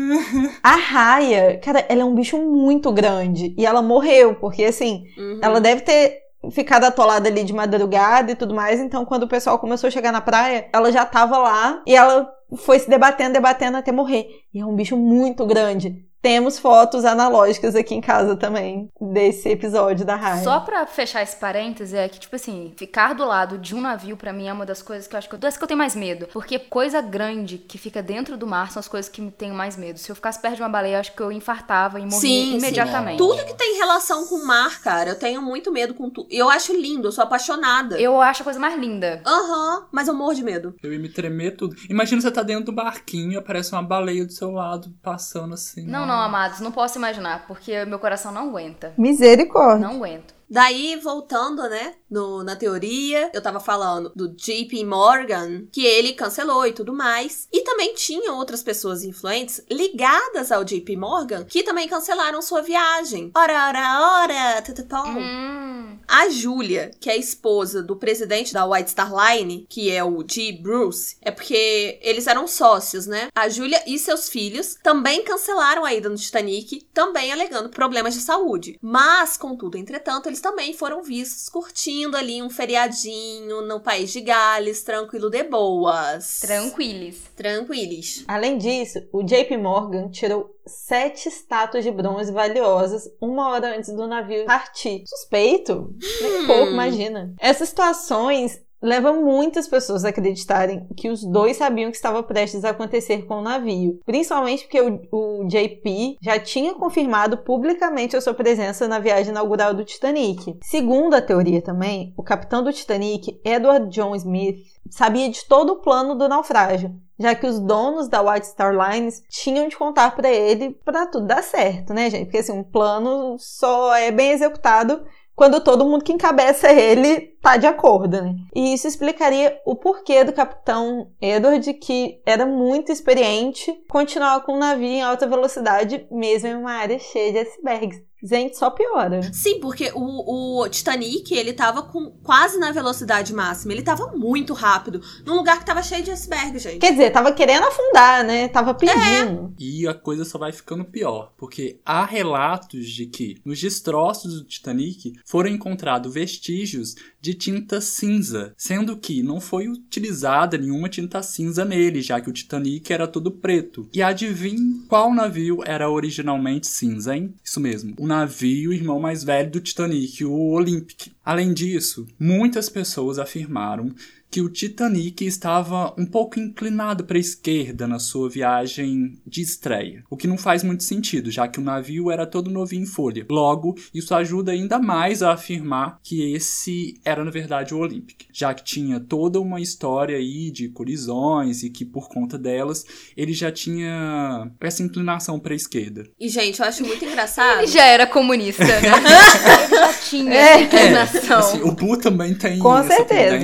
a 0.62 0.76
raia, 0.76 1.58
cara, 1.62 1.84
ela 1.88 2.02
é 2.02 2.04
um 2.04 2.14
bicho 2.14 2.38
muito 2.38 2.92
grande. 2.92 3.54
E 3.56 3.64
ela 3.66 3.82
morreu, 3.82 4.34
porque 4.34 4.64
assim, 4.64 5.04
Uhum. 5.16 5.40
ela 5.42 5.60
deve 5.60 5.80
ter 5.82 6.18
ficado 6.50 6.84
atolada 6.84 7.28
ali 7.28 7.42
de 7.42 7.52
madrugada 7.52 8.30
e 8.32 8.34
tudo 8.36 8.54
mais. 8.54 8.78
Então, 8.78 9.04
quando 9.04 9.24
o 9.24 9.28
pessoal 9.28 9.58
começou 9.58 9.88
a 9.88 9.90
chegar 9.90 10.12
na 10.12 10.20
praia, 10.20 10.68
ela 10.72 10.92
já 10.92 11.04
tava 11.04 11.36
lá 11.38 11.82
e 11.86 11.94
ela 11.96 12.30
foi 12.58 12.78
se 12.78 12.88
debatendo, 12.88 13.32
debatendo 13.32 13.76
até 13.76 13.90
morrer. 13.90 14.28
E 14.54 14.60
é 14.60 14.64
um 14.64 14.74
bicho 14.76 14.96
muito 14.96 15.44
grande. 15.44 16.05
Temos 16.22 16.58
fotos 16.58 17.04
analógicas 17.04 17.74
aqui 17.76 17.94
em 17.94 18.00
casa 18.00 18.36
também 18.36 18.88
desse 19.00 19.48
episódio 19.48 20.04
da 20.04 20.16
raia. 20.16 20.42
Só 20.42 20.60
pra 20.60 20.86
fechar 20.86 21.22
esse 21.22 21.36
parêntese, 21.36 21.96
é 21.96 22.08
que, 22.08 22.18
tipo 22.18 22.34
assim, 22.34 22.72
ficar 22.76 23.14
do 23.14 23.24
lado 23.24 23.58
de 23.58 23.74
um 23.74 23.80
navio, 23.80 24.16
pra 24.16 24.32
mim, 24.32 24.48
é 24.48 24.52
uma 24.52 24.66
das 24.66 24.82
coisas 24.82 25.06
que 25.06 25.14
eu 25.14 25.18
acho 25.18 25.28
que 25.28 25.34
eu, 25.34 25.38
das 25.38 25.56
que 25.56 25.62
eu 25.62 25.68
tenho 25.68 25.78
mais 25.78 25.94
medo. 25.94 26.26
Porque 26.32 26.58
coisa 26.58 27.00
grande 27.00 27.58
que 27.58 27.78
fica 27.78 28.02
dentro 28.02 28.36
do 28.36 28.46
mar 28.46 28.72
são 28.72 28.80
as 28.80 28.88
coisas 28.88 29.08
que 29.10 29.20
me 29.20 29.30
tenho 29.30 29.54
mais 29.54 29.76
medo. 29.76 29.98
Se 29.98 30.10
eu 30.10 30.16
ficasse 30.16 30.40
perto 30.40 30.56
de 30.56 30.62
uma 30.62 30.68
baleia, 30.68 30.96
eu 30.96 31.00
acho 31.00 31.14
que 31.14 31.22
eu 31.22 31.30
infartava 31.30 31.98
e 32.00 32.02
morria 32.02 32.18
Sim, 32.18 32.50
sim. 32.52 32.56
imediatamente. 32.58 33.18
Tudo 33.18 33.44
que 33.44 33.54
tem 33.54 33.76
relação 33.76 34.26
com 34.26 34.36
o 34.36 34.46
mar, 34.46 34.80
cara, 34.80 35.10
eu 35.10 35.18
tenho 35.18 35.40
muito 35.42 35.70
medo 35.72 35.94
com 35.94 36.10
tudo. 36.10 36.28
Eu 36.30 36.48
acho 36.50 36.72
lindo, 36.74 37.08
eu 37.08 37.12
sou 37.12 37.22
apaixonada. 37.24 38.00
Eu 38.00 38.20
acho 38.20 38.42
a 38.42 38.44
coisa 38.44 38.58
mais 38.58 38.78
linda. 38.78 39.22
Aham, 39.26 39.86
mas 39.92 40.08
eu 40.08 40.14
morro 40.14 40.34
de 40.34 40.42
medo. 40.42 40.74
Eu 40.82 40.92
ia 40.92 40.98
me 40.98 41.08
tremer 41.08 41.56
tudo. 41.56 41.76
Imagina 41.88 42.20
você 42.20 42.30
tá 42.30 42.42
dentro 42.42 42.64
do 42.66 42.72
barquinho 42.72 43.32
e 43.32 43.36
aparece 43.36 43.72
uma 43.72 43.82
baleia 43.82 44.24
do 44.24 44.32
seu 44.32 44.50
lado 44.50 44.92
passando 45.02 45.54
assim. 45.54 45.86
Não, 45.86 46.05
não, 46.06 46.20
amados, 46.20 46.60
não 46.60 46.72
posso 46.72 46.98
imaginar, 46.98 47.46
porque 47.46 47.84
meu 47.84 47.98
coração 47.98 48.32
não 48.32 48.48
aguenta. 48.48 48.94
Misericórdia. 48.96 49.86
Não 49.86 49.96
aguento. 49.96 50.34
Daí, 50.48 50.96
voltando, 51.02 51.68
né, 51.68 51.94
no, 52.10 52.42
na 52.42 52.56
teoria, 52.56 53.30
eu 53.34 53.42
tava 53.42 53.60
falando 53.60 54.12
do 54.14 54.28
JP 54.28 54.84
Morgan, 54.84 55.66
que 55.72 55.84
ele 55.84 56.12
cancelou 56.12 56.66
e 56.66 56.72
tudo 56.72 56.92
mais. 56.92 57.48
E 57.52 57.62
também 57.62 57.94
tinha 57.94 58.32
outras 58.32 58.62
pessoas 58.62 59.02
influentes 59.02 59.60
ligadas 59.70 60.52
ao 60.52 60.64
JP 60.64 60.96
Morgan 60.96 61.44
que 61.44 61.62
também 61.62 61.88
cancelaram 61.88 62.40
sua 62.40 62.62
viagem. 62.62 63.30
Ora, 63.34 63.68
ora, 63.68 64.20
ora, 64.22 64.62
tutupom. 64.62 65.18
Hum. 65.18 65.98
A 66.06 66.28
Júlia, 66.28 66.92
que 67.00 67.10
é 67.10 67.14
a 67.14 67.16
esposa 67.16 67.82
do 67.82 67.96
presidente 67.96 68.52
da 68.52 68.64
White 68.64 68.92
Star 68.92 69.12
Line, 69.12 69.66
que 69.68 69.90
é 69.90 70.04
o 70.04 70.24
G. 70.28 70.52
Bruce, 70.52 71.16
é 71.20 71.30
porque 71.30 71.98
eles 72.00 72.26
eram 72.26 72.46
sócios, 72.46 73.06
né? 73.06 73.28
A 73.34 73.48
Júlia 73.48 73.82
e 73.86 73.98
seus 73.98 74.28
filhos 74.28 74.76
também 74.82 75.24
cancelaram 75.24 75.84
a 75.84 75.92
ida 75.92 76.08
no 76.08 76.16
Titanic, 76.16 76.86
também 76.94 77.32
alegando 77.32 77.68
problemas 77.68 78.14
de 78.14 78.20
saúde. 78.20 78.78
Mas, 78.80 79.36
contudo, 79.36 79.76
entretanto, 79.76 80.28
eles 80.28 80.40
também 80.40 80.72
foram 80.72 81.02
vistos 81.02 81.48
curtindo 81.48 81.95
ali 82.04 82.42
um 82.42 82.50
feriadinho 82.50 83.62
no 83.62 83.80
país 83.80 84.12
de 84.12 84.20
Gales, 84.20 84.82
tranquilo 84.82 85.30
de 85.30 85.42
boas. 85.44 86.40
Tranquilis. 86.40 87.22
Tranquilos. 87.36 88.24
Além 88.28 88.58
disso, 88.58 89.02
o 89.12 89.22
JP 89.22 89.56
Morgan 89.56 90.08
tirou 90.10 90.54
sete 90.66 91.28
estátuas 91.28 91.84
de 91.84 91.90
bronze 91.90 92.32
valiosas 92.32 93.08
uma 93.20 93.50
hora 93.50 93.76
antes 93.76 93.94
do 93.94 94.06
navio 94.06 94.44
partir. 94.46 95.04
Suspeito? 95.06 95.94
Nem 96.20 96.42
Hum. 96.42 96.46
pouco, 96.46 96.72
imagina. 96.72 97.34
Essas 97.38 97.68
situações 97.68 98.60
levam 98.82 99.24
muitas 99.24 99.66
pessoas 99.68 100.04
a 100.04 100.08
acreditarem 100.08 100.86
que 100.96 101.08
os 101.08 101.24
dois 101.24 101.56
sabiam 101.56 101.90
que 101.90 101.96
estava 101.96 102.22
prestes 102.22 102.64
a 102.64 102.70
acontecer 102.70 103.26
com 103.26 103.38
o 103.38 103.42
navio. 103.42 104.00
Principalmente 104.04 104.64
porque 104.64 104.80
o, 104.80 105.00
o 105.10 105.46
JP 105.46 106.18
já 106.22 106.38
tinha 106.38 106.74
confirmado 106.74 107.38
publicamente 107.38 108.16
a 108.16 108.20
sua 108.20 108.34
presença 108.34 108.86
na 108.86 108.98
viagem 108.98 109.30
inaugural 109.30 109.74
do 109.74 109.84
Titanic. 109.84 110.58
Segundo 110.62 111.14
a 111.14 111.22
teoria 111.22 111.62
também, 111.62 112.12
o 112.16 112.22
capitão 112.22 112.62
do 112.62 112.72
Titanic, 112.72 113.40
Edward 113.44 113.88
John 113.90 114.14
Smith, 114.14 114.58
sabia 114.90 115.28
de 115.28 115.44
todo 115.46 115.74
o 115.74 115.80
plano 115.80 116.14
do 116.14 116.28
naufrágio 116.28 116.94
já 117.18 117.34
que 117.34 117.46
os 117.46 117.58
donos 117.58 118.08
da 118.08 118.20
White 118.20 118.46
Star 118.46 118.74
Lines 118.74 119.22
tinham 119.28 119.68
de 119.68 119.76
contar 119.76 120.14
pra 120.14 120.30
ele 120.30 120.78
pra 120.84 121.06
tudo 121.06 121.26
dar 121.26 121.42
certo, 121.42 121.94
né, 121.94 122.10
gente? 122.10 122.26
Porque 122.26 122.38
assim, 122.38 122.52
um 122.52 122.62
plano 122.62 123.36
só 123.38 123.94
é 123.94 124.10
bem 124.10 124.32
executado 124.32 125.02
quando 125.36 125.60
todo 125.60 125.84
mundo 125.84 126.02
que 126.02 126.14
encabeça 126.14 126.72
ele 126.72 127.36
tá 127.42 127.58
de 127.58 127.66
acordo, 127.66 128.22
né? 128.22 128.34
E 128.54 128.72
isso 128.72 128.88
explicaria 128.88 129.60
o 129.66 129.76
porquê 129.76 130.24
do 130.24 130.32
capitão 130.32 131.12
Edward, 131.20 131.74
que 131.74 132.22
era 132.24 132.46
muito 132.46 132.90
experiente, 132.90 133.72
continuar 133.86 134.40
com 134.40 134.54
um 134.54 134.58
navio 134.58 134.88
em 134.88 135.02
alta 135.02 135.28
velocidade, 135.28 136.06
mesmo 136.10 136.48
em 136.48 136.54
uma 136.56 136.72
área 136.72 136.98
cheia 136.98 137.32
de 137.32 137.38
icebergs. 137.40 138.02
Gente, 138.26 138.56
só 138.56 138.70
piora. 138.70 139.32
Sim, 139.32 139.60
porque 139.60 139.92
o, 139.94 140.62
o 140.62 140.68
Titanic, 140.68 141.32
ele 141.32 141.52
tava 141.52 141.82
com 141.82 142.10
quase 142.22 142.58
na 142.58 142.72
velocidade 142.72 143.32
máxima. 143.32 143.72
Ele 143.72 143.82
tava 143.82 144.12
muito 144.16 144.52
rápido, 144.52 145.00
num 145.24 145.36
lugar 145.36 145.58
que 145.60 145.66
tava 145.66 145.82
cheio 145.82 146.02
de 146.02 146.10
iceberg, 146.10 146.58
gente. 146.58 146.78
Quer 146.78 146.90
dizer, 146.90 147.10
tava 147.10 147.32
querendo 147.32 147.64
afundar, 147.64 148.24
né? 148.24 148.48
Tava 148.48 148.74
pedindo. 148.74 149.54
E 149.58 149.86
a 149.86 149.94
coisa 149.94 150.24
só 150.24 150.38
vai 150.38 150.52
ficando 150.52 150.84
pior, 150.84 151.32
porque 151.36 151.80
há 151.84 152.04
relatos 152.04 152.88
de 152.88 153.06
que 153.06 153.36
nos 153.44 153.60
destroços 153.60 154.40
do 154.40 154.44
Titanic 154.44 155.12
foram 155.24 155.50
encontrados 155.50 156.12
vestígios 156.12 156.96
de 157.26 157.34
tinta 157.34 157.80
cinza, 157.80 158.54
sendo 158.56 158.96
que 158.96 159.20
não 159.20 159.40
foi 159.40 159.66
utilizada 159.66 160.56
nenhuma 160.56 160.88
tinta 160.88 161.20
cinza 161.24 161.64
nele, 161.64 162.00
já 162.00 162.20
que 162.20 162.30
o 162.30 162.32
Titanic 162.32 162.92
era 162.92 163.08
todo 163.08 163.32
preto. 163.32 163.88
E 163.92 164.00
adivinhe 164.00 164.84
qual 164.86 165.12
navio 165.12 165.58
era 165.66 165.90
originalmente 165.90 166.68
cinza, 166.68 167.16
hein? 167.16 167.34
Isso 167.42 167.58
mesmo, 167.58 167.96
o 167.98 168.06
navio 168.06 168.72
irmão 168.72 169.00
mais 169.00 169.24
velho 169.24 169.50
do 169.50 169.60
Titanic, 169.60 170.24
o 170.24 170.50
Olympic. 170.52 171.08
Além 171.24 171.52
disso, 171.52 172.06
muitas 172.16 172.68
pessoas 172.68 173.18
afirmaram 173.18 173.92
que 174.36 174.40
o 174.42 174.50
Titanic 174.50 175.24
estava 175.24 175.94
um 175.96 176.04
pouco 176.04 176.38
inclinado 176.38 177.04
para 177.04 177.16
a 177.16 177.20
esquerda 177.20 177.86
na 177.86 177.98
sua 177.98 178.28
viagem 178.28 179.18
de 179.26 179.40
estreia, 179.40 180.04
o 180.10 180.16
que 180.16 180.26
não 180.26 180.36
faz 180.36 180.62
muito 180.62 180.84
sentido, 180.84 181.30
já 181.30 181.48
que 181.48 181.58
o 181.58 181.62
navio 181.62 182.10
era 182.10 182.26
todo 182.26 182.50
novinho 182.50 182.82
em 182.82 182.86
folha. 182.86 183.24
Logo, 183.30 183.76
isso 183.94 184.14
ajuda 184.14 184.52
ainda 184.52 184.78
mais 184.78 185.22
a 185.22 185.32
afirmar 185.32 186.00
que 186.02 186.34
esse 186.34 187.00
era 187.02 187.24
na 187.24 187.30
verdade 187.30 187.72
o 187.72 187.78
Olympic, 187.78 188.26
já 188.30 188.52
que 188.52 188.62
tinha 188.62 189.00
toda 189.00 189.40
uma 189.40 189.58
história 189.58 190.18
aí 190.18 190.50
de 190.50 190.68
colisões 190.68 191.62
e 191.62 191.70
que 191.70 191.86
por 191.86 192.06
conta 192.06 192.36
delas 192.36 192.84
ele 193.16 193.32
já 193.32 193.50
tinha 193.50 194.50
essa 194.60 194.82
inclinação 194.82 195.40
para 195.40 195.54
a 195.54 195.56
esquerda. 195.56 196.04
E, 196.20 196.28
gente, 196.28 196.60
eu 196.60 196.66
acho 196.66 196.84
muito 196.84 197.02
engraçado. 197.06 197.60
Ele 197.60 197.68
já 197.68 197.84
era 197.84 198.06
comunista, 198.06 198.62
né? 198.62 198.82
Ele 199.64 199.74
já 199.74 199.92
tinha 199.94 200.34
essa 200.34 200.60
inclinação. 200.60 201.38
Assim, 201.38 201.62
o 201.62 201.72
Bu 201.72 201.96
também 201.96 202.34
tem 202.34 202.58
Com 202.58 202.76
essa 202.76 202.96
certeza. 202.96 203.38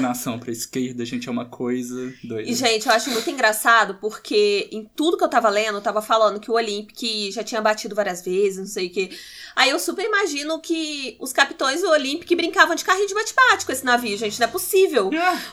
Inclinação 0.00 0.38
para 0.38 0.50
a 0.50 0.52
esquerda, 0.52 1.04
gente, 1.04 1.28
é 1.28 1.30
uma 1.32 1.44
coisa 1.44 2.12
doida. 2.24 2.48
E, 2.48 2.54
gente, 2.54 2.86
eu 2.88 2.92
acho 2.92 3.10
muito 3.10 3.28
engraçado 3.30 3.94
porque 4.00 4.68
em 4.72 4.88
tudo 4.96 5.16
que 5.16 5.24
eu 5.24 5.28
tava 5.28 5.48
lendo, 5.48 5.76
eu 5.78 5.82
tava 5.82 6.00
falando 6.02 6.40
que 6.40 6.50
o 6.50 6.54
Olympic 6.54 7.30
já 7.32 7.42
tinha 7.44 7.60
batido 7.60 7.94
várias 7.94 8.22
vezes, 8.24 8.58
não 8.58 8.66
sei 8.66 8.86
o 8.86 8.90
quê. 8.90 9.10
Aí 9.54 9.70
eu 9.70 9.78
super 9.78 10.04
imagino 10.04 10.60
que 10.60 11.16
os 11.20 11.32
capitões 11.32 11.82
do 11.82 11.90
Olympic 11.90 12.34
brincavam 12.34 12.74
de 12.74 12.84
carrinho 12.84 13.08
de 13.08 13.14
bate-bate 13.14 13.66
com 13.66 13.72
esse 13.72 13.84
navio, 13.84 14.16
gente. 14.16 14.38
Não 14.40 14.46
é 14.46 14.50
possível. 14.50 15.10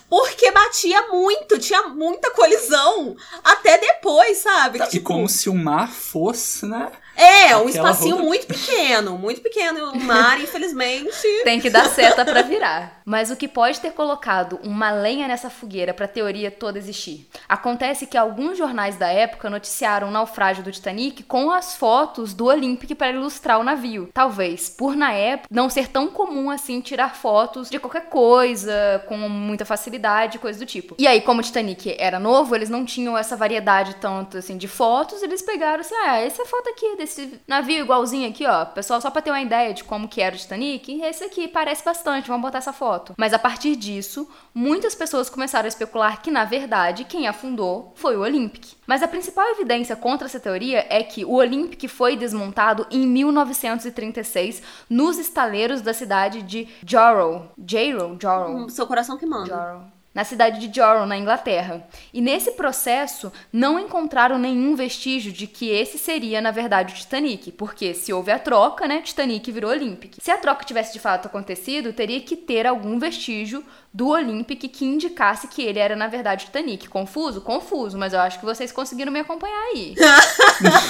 Porque 0.09 0.51
batia 0.51 1.07
muito, 1.07 1.57
tinha 1.59 1.83
muita 1.89 2.31
colisão. 2.31 3.15
Até 3.43 3.77
depois, 3.77 4.37
sabe? 4.37 4.79
Que, 4.79 4.85
E 4.85 4.89
tipo, 4.89 5.05
como 5.07 5.27
se 5.27 5.49
o 5.49 5.53
mar 5.55 5.91
fosse, 5.91 6.65
né? 6.65 6.91
É, 7.19 7.55
um 7.57 7.67
Aquela 7.67 7.89
espacinho 7.89 8.11
roupa- 8.17 8.27
muito 8.27 8.45
pequeno, 8.45 9.17
muito 9.17 9.41
pequeno. 9.41 9.91
O 9.93 9.99
mar, 10.03 10.39
infelizmente. 10.39 11.27
Tem 11.43 11.59
que 11.59 11.67
dar 11.67 11.89
seta 11.89 12.23
pra 12.23 12.43
virar. 12.43 13.01
Mas 13.03 13.31
o 13.31 13.35
que 13.35 13.47
pode 13.47 13.79
ter 13.79 13.91
colocado 13.91 14.26
uma 14.63 14.91
lenha 14.91 15.27
nessa 15.27 15.49
fogueira 15.49 15.93
pra 15.93 16.07
teoria 16.07 16.51
toda 16.51 16.77
existir? 16.77 17.27
Acontece 17.47 18.05
que 18.05 18.17
alguns 18.17 18.57
jornais 18.57 18.95
da 18.95 19.07
época 19.07 19.49
noticiaram 19.49 20.09
o 20.09 20.11
naufrágio 20.11 20.63
do 20.63 20.71
Titanic 20.71 21.23
com 21.23 21.51
as 21.51 21.75
fotos 21.75 22.33
do 22.33 22.45
Olympic 22.45 22.95
para 22.95 23.11
ilustrar 23.11 23.59
o 23.59 23.63
navio. 23.63 24.09
Talvez, 24.13 24.69
por 24.69 24.95
na 24.95 25.11
época 25.13 25.47
não 25.51 25.69
ser 25.69 25.87
tão 25.87 26.07
comum 26.07 26.49
assim 26.49 26.81
tirar 26.81 27.15
fotos 27.15 27.69
de 27.69 27.79
qualquer 27.79 28.09
coisa 28.09 29.03
com 29.07 29.17
muita 29.17 29.65
facilidade, 29.65 30.39
coisa 30.39 30.59
do 30.59 30.65
tipo. 30.65 30.95
E 30.97 31.07
aí, 31.07 31.21
como 31.21 31.39
o 31.39 31.43
Titanic 31.43 31.95
era 31.99 32.19
novo, 32.19 32.55
eles 32.55 32.69
não 32.69 32.85
tinham 32.85 33.17
essa 33.17 33.35
variedade 33.35 33.95
tanto 33.95 34.37
assim 34.37 34.57
de 34.57 34.67
fotos, 34.67 35.21
eles 35.23 35.41
pegaram 35.41 35.81
assim, 35.81 35.95
ah, 35.95 36.17
essa 36.17 36.45
foto 36.45 36.69
aqui 36.69 36.95
desse 36.97 37.39
navio 37.47 37.83
igualzinho 37.83 38.29
aqui, 38.29 38.45
ó, 38.45 38.65
pessoal, 38.65 38.99
só 39.01 39.09
pra 39.09 39.21
ter 39.21 39.31
uma 39.31 39.41
ideia 39.41 39.73
de 39.73 39.83
como 39.83 40.07
que 40.07 40.21
era 40.21 40.35
o 40.35 40.37
Titanic, 40.37 41.01
esse 41.01 41.23
aqui 41.23 41.47
parece 41.47 41.83
bastante, 41.83 42.27
vamos 42.27 42.41
botar 42.41 42.59
essa 42.59 42.73
foto. 42.73 43.13
Mas 43.17 43.33
a 43.33 43.39
partir 43.39 43.75
disso, 43.75 44.16
muitas 44.53 44.95
pessoas 44.95 45.29
começaram 45.29 45.65
a 45.65 45.67
especular 45.67 46.21
que, 46.21 46.31
na 46.31 46.45
verdade, 46.45 47.03
quem 47.03 47.27
afundou 47.27 47.91
foi 47.95 48.15
o 48.15 48.21
Olympic. 48.21 48.73
Mas 48.85 49.03
a 49.03 49.07
principal 49.07 49.45
evidência 49.49 49.95
contra 49.97 50.27
essa 50.27 50.39
teoria 50.39 50.85
é 50.89 51.03
que 51.03 51.25
o 51.25 51.33
Olympic 51.33 51.89
foi 51.89 52.15
desmontado 52.15 52.87
em 52.89 53.05
1936 53.05 54.61
nos 54.89 55.17
estaleiros 55.17 55.81
da 55.81 55.93
cidade 55.93 56.41
de 56.41 56.67
Jarrow. 56.85 57.51
Jarrow? 57.67 58.17
Jarrow. 58.21 58.55
Hum, 58.55 58.69
seu 58.69 58.87
coração 58.87 59.17
que 59.17 59.25
manda. 59.25 59.47
Jarrow 59.47 59.96
na 60.17 60.23
cidade 60.23 60.67
de 60.67 60.75
Jarrow, 60.75 61.05
na 61.05 61.15
Inglaterra. 61.15 61.87
E 62.11 62.21
nesse 62.21 62.53
processo 62.53 63.31
não 63.53 63.79
encontraram 63.79 64.39
nenhum 64.39 64.75
vestígio 64.75 65.31
de 65.31 65.45
que 65.45 65.69
esse 65.69 65.99
seria, 65.99 66.41
na 66.41 66.49
verdade, 66.49 66.91
o 66.91 66.97
Titanic, 66.97 67.51
porque 67.51 67.93
se 67.93 68.11
houve 68.11 68.31
a 68.31 68.39
troca, 68.39 68.87
né, 68.87 69.03
Titanic 69.03 69.51
virou 69.51 69.69
Olympic. 69.69 70.15
Se 70.19 70.31
a 70.31 70.37
troca 70.39 70.65
tivesse 70.65 70.91
de 70.91 70.97
fato 70.97 71.27
acontecido, 71.27 71.93
teria 71.93 72.19
que 72.19 72.35
ter 72.35 72.65
algum 72.65 72.97
vestígio 72.97 73.63
do 73.93 74.07
Olympic 74.07 74.67
que 74.67 74.85
indicasse 74.85 75.47
que 75.47 75.61
ele 75.61 75.77
era, 75.77 75.95
na 75.95 76.07
verdade, 76.07 76.45
Titanic. 76.45 76.87
Confuso? 76.87 77.41
Confuso, 77.41 77.95
mas 77.95 78.11
eu 78.11 78.19
acho 78.19 78.39
que 78.39 78.45
vocês 78.45 78.71
conseguiram 78.71 79.11
me 79.11 79.19
acompanhar 79.19 79.61
aí. 79.71 79.93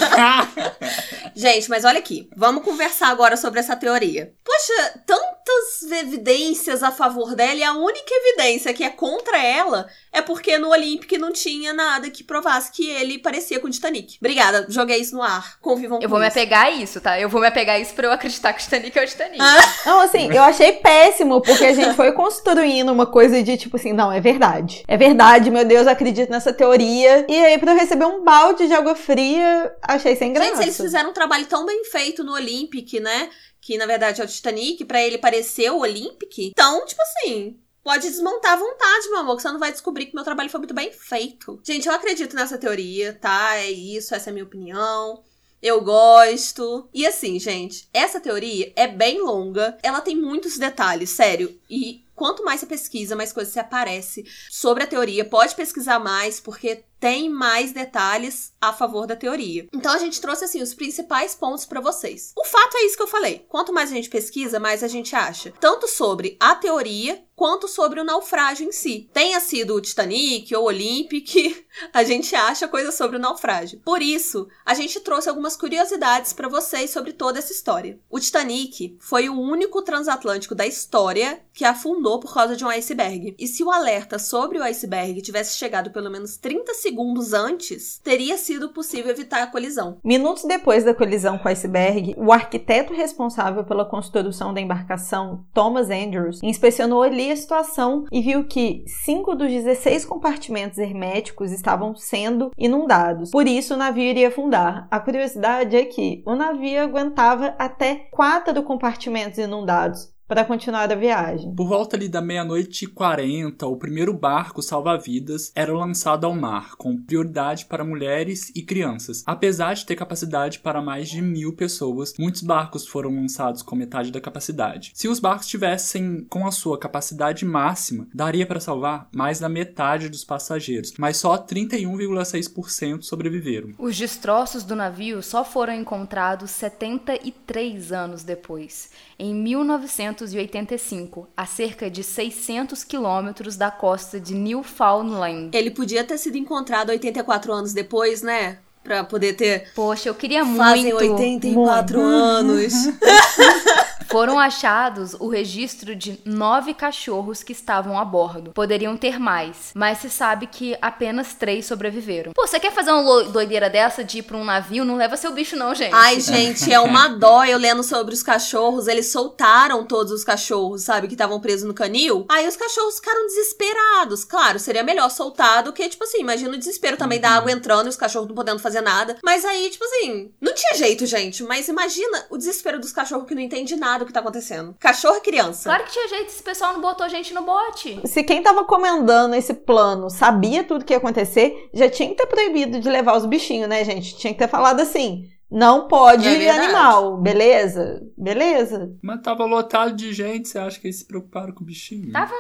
Gente, 1.35 1.69
mas 1.69 1.83
olha 1.83 1.99
aqui. 1.99 2.29
Vamos 2.33 2.63
conversar 2.63 3.09
agora 3.09 3.35
sobre 3.35 3.59
essa 3.59 3.75
teoria. 3.75 4.33
Poxa, 4.41 5.01
tantas 5.47 5.91
evidências 5.91 6.83
a 6.83 6.91
favor 6.91 7.33
dela 7.33 7.55
e 7.55 7.63
a 7.63 7.73
única 7.73 8.11
evidência 8.11 8.73
que 8.73 8.83
é 8.83 8.89
contra 8.89 9.41
ela 9.41 9.87
é 10.11 10.21
porque 10.21 10.57
no 10.57 10.69
Olympic 10.69 11.13
não 11.13 11.31
tinha 11.31 11.73
nada 11.73 12.09
que 12.09 12.23
provasse 12.23 12.71
que 12.71 12.89
ele 12.89 13.17
parecia 13.17 13.59
com 13.59 13.67
o 13.67 13.69
Titanic. 13.69 14.17
Obrigada, 14.19 14.65
joguei 14.69 14.97
isso 14.97 15.15
no 15.15 15.21
ar. 15.21 15.57
Convivam 15.61 15.99
Eu 16.01 16.09
vou 16.09 16.19
isso. 16.19 16.25
me 16.25 16.27
apegar 16.27 16.65
a 16.65 16.71
isso, 16.71 16.99
tá? 16.99 17.19
Eu 17.19 17.29
vou 17.29 17.39
me 17.39 17.47
apegar 17.47 17.77
a 17.77 17.79
isso 17.79 17.93
pra 17.93 18.07
eu 18.07 18.11
acreditar 18.11 18.51
que 18.51 18.59
o 18.59 18.63
Titanic 18.63 18.97
é 18.97 19.03
o 19.03 19.07
Titanic. 19.07 19.37
Ah. 19.39 19.73
Não, 19.85 20.01
assim, 20.01 20.31
eu 20.31 20.43
achei 20.43 20.73
péssimo, 20.73 21.41
porque 21.41 21.65
a 21.65 21.73
gente 21.73 21.95
foi 21.95 22.11
construindo 22.11 22.91
uma 22.91 23.05
coisa 23.05 23.41
de 23.41 23.57
tipo 23.57 23.77
assim, 23.77 23.93
não, 23.93 24.11
é 24.11 24.19
verdade. 24.19 24.83
É 24.87 24.97
verdade, 24.97 25.49
meu 25.49 25.63
Deus, 25.63 25.85
eu 25.85 25.91
acredito 25.91 26.29
nessa 26.29 26.51
teoria. 26.51 27.25
E 27.29 27.45
aí, 27.45 27.57
pra 27.57 27.71
eu 27.71 27.77
receber 27.77 28.05
um 28.05 28.23
balde 28.23 28.67
de 28.67 28.73
água 28.73 28.95
fria, 28.95 29.73
achei 29.81 30.15
sem 30.15 30.33
graça. 30.33 30.55
Gente, 30.55 30.63
eles 30.63 30.77
fizeram 30.77 31.11
um 31.11 31.13
trabalho 31.13 31.45
tão 31.45 31.65
bem 31.65 31.85
feito 31.85 32.23
no 32.23 32.33
Olympic, 32.33 32.93
né? 32.99 33.29
Que 33.67 33.77
na 33.77 33.85
verdade 33.85 34.21
é 34.21 34.23
o 34.23 34.27
Titanic, 34.27 34.85
pra 34.85 35.03
ele 35.03 35.17
parecer 35.17 35.69
o 35.69 35.79
Olympic. 35.79 36.37
Então, 36.37 36.85
tipo 36.85 37.01
assim, 37.01 37.59
pode 37.83 38.07
desmontar 38.07 38.53
à 38.53 38.55
vontade, 38.55 39.09
meu 39.09 39.17
amor, 39.17 39.35
que 39.35 39.41
você 39.41 39.51
não 39.51 39.59
vai 39.59 39.73
descobrir 39.73 40.05
que 40.05 40.15
meu 40.15 40.23
trabalho 40.23 40.49
foi 40.49 40.61
muito 40.61 40.73
bem 40.73 40.89
feito. 40.89 41.59
Gente, 41.65 41.85
eu 41.85 41.93
acredito 41.93 42.33
nessa 42.33 42.57
teoria, 42.57 43.11
tá? 43.19 43.57
É 43.57 43.69
isso, 43.69 44.15
essa 44.15 44.29
é 44.29 44.31
a 44.31 44.33
minha 44.33 44.45
opinião. 44.45 45.21
Eu 45.61 45.81
gosto. 45.81 46.87
E 46.93 47.05
assim, 47.05 47.37
gente, 47.39 47.89
essa 47.93 48.21
teoria 48.21 48.71
é 48.73 48.87
bem 48.87 49.19
longa. 49.19 49.77
Ela 49.83 49.99
tem 49.99 50.15
muitos 50.15 50.57
detalhes, 50.57 51.09
sério. 51.09 51.59
E 51.69 52.05
quanto 52.17 52.43
mais 52.43 52.59
você 52.59 52.65
pesquisa, 52.65 53.15
mais 53.15 53.31
coisas 53.31 53.53
você 53.53 53.59
aparece 53.59 54.25
sobre 54.49 54.83
a 54.83 54.87
teoria. 54.87 55.23
Pode 55.23 55.55
pesquisar 55.55 55.99
mais, 55.99 56.39
porque 56.39 56.83
tem 56.99 57.29
mais 57.29 57.71
detalhes 57.71 58.51
a 58.59 58.73
favor 58.73 59.05
da 59.05 59.15
teoria. 59.15 59.67
Então 59.71 59.93
a 59.93 59.99
gente 59.99 60.19
trouxe 60.19 60.45
assim 60.45 60.61
os 60.61 60.73
principais 60.73 61.35
pontos 61.35 61.65
para 61.65 61.79
vocês. 61.79 62.33
O 62.35 62.43
fato 62.43 62.75
é 62.77 62.85
isso 62.85 62.97
que 62.97 63.03
eu 63.03 63.07
falei. 63.07 63.45
Quanto 63.47 63.71
mais 63.71 63.91
a 63.91 63.95
gente 63.95 64.09
pesquisa, 64.09 64.59
mais 64.59 64.83
a 64.83 64.87
gente 64.87 65.15
acha, 65.15 65.53
tanto 65.59 65.87
sobre 65.87 66.35
a 66.39 66.55
teoria 66.55 67.23
quanto 67.35 67.67
sobre 67.67 68.01
o 68.01 68.03
naufrágio 68.03 68.67
em 68.67 68.71
si. 68.71 69.07
Tenha 69.13 69.39
sido 69.39 69.75
o 69.75 69.81
Titanic 69.81 70.53
ou 70.55 70.63
o 70.63 70.65
Olympic, 70.65 71.63
a 71.93 72.03
gente 72.03 72.35
acha 72.35 72.67
coisas 72.67 72.95
sobre 72.95 73.17
o 73.17 73.19
naufrágio. 73.19 73.79
Por 73.85 74.01
isso, 74.01 74.47
a 74.65 74.73
gente 74.73 74.99
trouxe 75.01 75.29
algumas 75.29 75.55
curiosidades 75.55 76.33
para 76.33 76.49
vocês 76.49 76.89
sobre 76.89 77.13
toda 77.13 77.37
essa 77.37 77.51
história. 77.51 77.99
O 78.09 78.19
Titanic 78.19 78.97
foi 78.99 79.29
o 79.29 79.39
único 79.39 79.83
transatlântico 79.83 80.55
da 80.55 80.65
história 80.65 81.39
que 81.53 81.63
afundou 81.63 82.06
por 82.19 82.33
causa 82.33 82.55
de 82.55 82.63
um 82.63 82.69
iceberg. 82.69 83.35
E 83.37 83.47
se 83.47 83.63
o 83.63 83.69
alerta 83.69 84.17
sobre 84.17 84.57
o 84.57 84.63
iceberg 84.63 85.21
tivesse 85.21 85.57
chegado 85.57 85.91
pelo 85.91 86.09
menos 86.09 86.37
30 86.37 86.73
segundos 86.73 87.33
antes, 87.33 87.99
teria 88.01 88.37
sido 88.37 88.69
possível 88.69 89.11
evitar 89.11 89.43
a 89.43 89.47
colisão. 89.47 89.97
Minutos 90.03 90.45
depois 90.45 90.83
da 90.83 90.93
colisão 90.93 91.37
com 91.37 91.49
o 91.49 91.51
iceberg, 91.51 92.15
o 92.17 92.31
arquiteto 92.31 92.93
responsável 92.93 93.65
pela 93.65 93.83
construção 93.83 94.53
da 94.53 94.61
embarcação, 94.61 95.45
Thomas 95.53 95.89
Andrews, 95.89 96.39
inspecionou 96.41 97.01
ali 97.01 97.31
a 97.31 97.35
situação 97.35 98.05
e 98.11 98.21
viu 98.21 98.45
que 98.47 98.85
cinco 98.87 99.35
dos 99.35 99.51
16 99.51 100.05
compartimentos 100.05 100.77
herméticos 100.77 101.51
estavam 101.51 101.95
sendo 101.95 102.51
inundados. 102.57 103.31
Por 103.31 103.47
isso, 103.47 103.73
o 103.73 103.77
navio 103.77 104.03
iria 104.03 104.29
afundar. 104.29 104.87
A 104.89 104.99
curiosidade 104.99 105.75
é 105.75 105.85
que 105.85 106.23
o 106.25 106.35
navio 106.35 106.81
aguentava 106.81 107.55
até 107.57 108.07
quatro 108.11 108.63
compartimentos 108.63 109.39
inundados, 109.39 110.09
para 110.27 110.43
continuar 110.43 110.91
a 110.91 110.95
viagem. 110.95 111.55
Por 111.55 111.67
volta 111.67 111.95
ali 111.95 112.09
da 112.09 112.21
meia-noite 112.21 112.85
e 112.85 112.87
40, 112.87 113.65
o 113.65 113.77
primeiro 113.77 114.13
barco 114.13 114.61
salva-vidas 114.61 115.51
era 115.55 115.73
lançado 115.73 116.25
ao 116.25 116.35
mar, 116.35 116.75
com 116.75 116.97
prioridade 116.97 117.65
para 117.65 117.83
mulheres 117.83 118.51
e 118.53 118.61
crianças. 118.61 119.23
Apesar 119.25 119.73
de 119.73 119.85
ter 119.85 119.95
capacidade 119.95 120.59
para 120.59 120.81
mais 120.81 121.09
de 121.09 121.21
mil 121.21 121.53
pessoas, 121.53 122.13
muitos 122.19 122.41
barcos 122.41 122.85
foram 122.85 123.15
lançados 123.15 123.61
com 123.61 123.75
metade 123.75 124.11
da 124.11 124.19
capacidade. 124.19 124.91
Se 124.93 125.07
os 125.07 125.19
barcos 125.19 125.47
tivessem 125.47 126.25
com 126.29 126.45
a 126.45 126.51
sua 126.51 126.77
capacidade 126.77 127.45
máxima, 127.45 128.07
daria 128.13 128.45
para 128.45 128.59
salvar 128.59 129.07
mais 129.15 129.39
da 129.39 129.47
metade 129.47 130.09
dos 130.09 130.25
passageiros, 130.25 130.93
mas 130.97 131.17
só 131.17 131.37
31,6% 131.37 133.03
sobreviveram. 133.03 133.69
Os 133.77 133.95
destroços 133.95 134.63
do 134.63 134.75
navio 134.75 135.23
só 135.23 135.45
foram 135.45 135.73
encontrados 135.73 136.51
73 136.51 137.93
anos 137.93 138.23
depois, 138.23 138.89
em 139.19 139.33
1985, 139.33 141.27
a 141.35 141.45
cerca 141.45 141.89
de 141.89 142.03
600 142.03 142.83
quilômetros 142.83 143.55
da 143.55 143.71
costa 143.71 144.19
de 144.19 144.35
Newfoundland. 144.35 145.49
Ele 145.53 145.71
podia 145.71 146.03
ter 146.03 146.17
sido 146.17 146.37
encontrado 146.37 146.89
84 146.89 147.51
anos 147.51 147.73
depois, 147.73 148.21
né? 148.21 148.59
Pra 148.83 149.03
poder 149.03 149.33
ter. 149.33 149.71
Poxa, 149.73 150.07
eu 150.07 150.15
queria 150.15 150.45
Fazem 150.45 150.93
muito. 150.93 151.13
84 151.13 151.99
muito. 151.99 152.13
anos. 152.13 152.73
Foram 154.09 154.39
achados 154.39 155.15
o 155.19 155.27
registro 155.27 155.93
de 155.93 156.19
nove 156.23 156.73
cachorros 156.73 157.43
que 157.43 157.51
estavam 157.51 157.99
a 157.99 158.05
bordo. 158.05 158.51
Poderiam 158.51 158.95
ter 158.95 159.19
mais, 159.19 159.71
mas 159.75 159.97
se 159.97 160.09
sabe 160.09 160.47
que 160.47 160.77
apenas 160.81 161.33
três 161.33 161.65
sobreviveram. 161.65 162.31
Pô, 162.31 162.47
você 162.47 162.57
quer 162.57 162.71
fazer 162.71 162.91
uma 162.91 163.23
doideira 163.25 163.69
dessa 163.69 164.05
de 164.05 164.19
ir 164.19 164.23
pra 164.23 164.37
um 164.37 164.45
navio? 164.45 164.85
Não 164.85 164.95
leva 164.95 165.17
seu 165.17 165.33
bicho, 165.33 165.57
não, 165.57 165.75
gente. 165.75 165.93
Ai, 165.93 166.21
gente, 166.21 166.71
é 166.71 166.79
uma 166.79 167.09
dó 167.09 167.43
eu 167.43 167.57
lendo 167.57 167.83
sobre 167.83 168.13
os 168.13 168.23
cachorros. 168.23 168.87
Eles 168.87 169.11
soltaram 169.11 169.85
todos 169.85 170.13
os 170.13 170.23
cachorros, 170.23 170.83
sabe, 170.83 171.07
que 171.07 171.13
estavam 171.13 171.41
presos 171.41 171.67
no 171.67 171.73
canil. 171.73 172.25
Aí 172.29 172.47
os 172.47 172.55
cachorros 172.55 172.95
ficaram 172.95 173.27
desesperados. 173.27 174.23
Claro, 174.23 174.57
seria 174.57 174.83
melhor 174.83 175.09
soltar 175.11 175.63
do 175.63 175.73
que, 175.73 175.87
tipo 175.89 176.05
assim, 176.05 176.21
imagina 176.21 176.53
o 176.53 176.57
desespero 176.57 176.95
também 176.95 177.19
da 177.19 177.31
água 177.31 177.51
entrando 177.51 177.87
e 177.87 177.89
os 177.89 177.97
cachorros 177.97 178.29
não 178.29 178.35
podendo 178.35 178.59
fazer 178.59 178.81
nada. 178.81 179.17
Mas 179.21 179.43
aí, 179.43 179.69
tipo 179.69 179.83
assim, 179.83 180.31
não 180.39 180.53
tinha 180.53 180.75
jeito, 180.75 181.05
gente. 181.05 181.43
Mas 181.43 181.67
imagina 181.67 182.25
o 182.29 182.37
desespero 182.37 182.79
dos 182.79 182.93
cachorros 182.93 183.27
que 183.27 183.35
não 183.35 183.41
entende 183.41 183.75
nada 183.75 183.96
do 183.97 184.05
que 184.05 184.13
tá 184.13 184.19
acontecendo. 184.19 184.75
Cachorro 184.79 185.17
e 185.17 185.21
criança. 185.21 185.69
Claro 185.69 185.83
que 185.83 185.91
tinha 185.91 186.07
jeito, 186.07 186.27
esse 186.27 186.43
pessoal 186.43 186.73
não 186.73 186.81
botou 186.81 187.07
gente 187.09 187.33
no 187.33 187.43
bote. 187.43 187.99
Se 188.05 188.23
quem 188.23 188.39
estava 188.39 188.63
comandando 188.63 189.35
esse 189.35 189.53
plano 189.53 190.09
sabia 190.09 190.63
tudo 190.63 190.85
que 190.85 190.93
ia 190.93 190.97
acontecer, 190.97 191.69
já 191.73 191.89
tinha 191.89 192.09
que 192.09 192.15
ter 192.15 192.27
proibido 192.27 192.79
de 192.79 192.89
levar 192.89 193.17
os 193.17 193.25
bichinhos, 193.25 193.69
né, 193.69 193.83
gente? 193.83 194.15
Tinha 194.17 194.33
que 194.33 194.39
ter 194.39 194.47
falado 194.47 194.79
assim: 194.79 195.29
não 195.49 195.87
pode 195.87 196.27
É 196.27 196.49
animal, 196.49 197.17
beleza? 197.17 198.05
Beleza. 198.17 198.93
Mas 199.01 199.21
tava 199.21 199.45
lotado 199.45 199.95
de 199.95 200.13
gente, 200.13 200.47
você 200.47 200.59
acha 200.59 200.79
que 200.79 200.87
eles 200.87 200.97
se 200.97 201.05
preocuparam 201.05 201.53
com 201.53 201.63
o 201.63 201.65
bichinho? 201.65 202.11
Tavam 202.11 202.37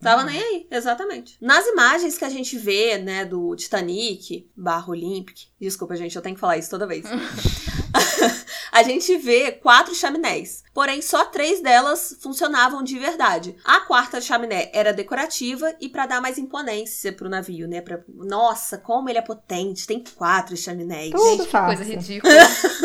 Tava 0.00 0.22
nem 0.22 0.40
aí, 0.40 0.66
exatamente. 0.70 1.36
Nas 1.40 1.66
imagens 1.66 2.16
que 2.16 2.24
a 2.24 2.28
gente 2.28 2.56
vê, 2.56 2.98
né, 2.98 3.24
do 3.24 3.56
Titanic, 3.56 4.48
barra 4.56 4.90
Olympic, 4.90 5.48
desculpa, 5.60 5.96
gente, 5.96 6.14
eu 6.14 6.22
tenho 6.22 6.36
que 6.36 6.40
falar 6.40 6.56
isso 6.56 6.70
toda 6.70 6.86
vez. 6.86 7.04
a 8.72 8.82
gente 8.82 9.16
vê 9.16 9.52
quatro 9.52 9.94
chaminés. 9.94 10.62
Porém, 10.72 11.02
só 11.02 11.24
três 11.24 11.60
delas 11.60 12.16
funcionavam 12.20 12.82
de 12.82 12.98
verdade. 12.98 13.56
A 13.64 13.80
quarta 13.80 14.20
chaminé 14.20 14.70
era 14.72 14.92
decorativa 14.92 15.74
e 15.80 15.88
pra 15.88 16.06
dar 16.06 16.20
mais 16.20 16.38
imponência 16.38 17.12
pro 17.12 17.28
navio, 17.28 17.66
né? 17.66 17.80
Pra... 17.80 18.00
Nossa, 18.08 18.78
como 18.78 19.08
ele 19.08 19.18
é 19.18 19.22
potente, 19.22 19.86
tem 19.86 20.02
quatro 20.16 20.56
chaminés. 20.56 21.10
Tudo 21.10 21.30
Gente, 21.30 21.44
que 21.44 21.50
fácil. 21.50 21.76
coisa 21.76 21.92
ridícula. 21.92 22.32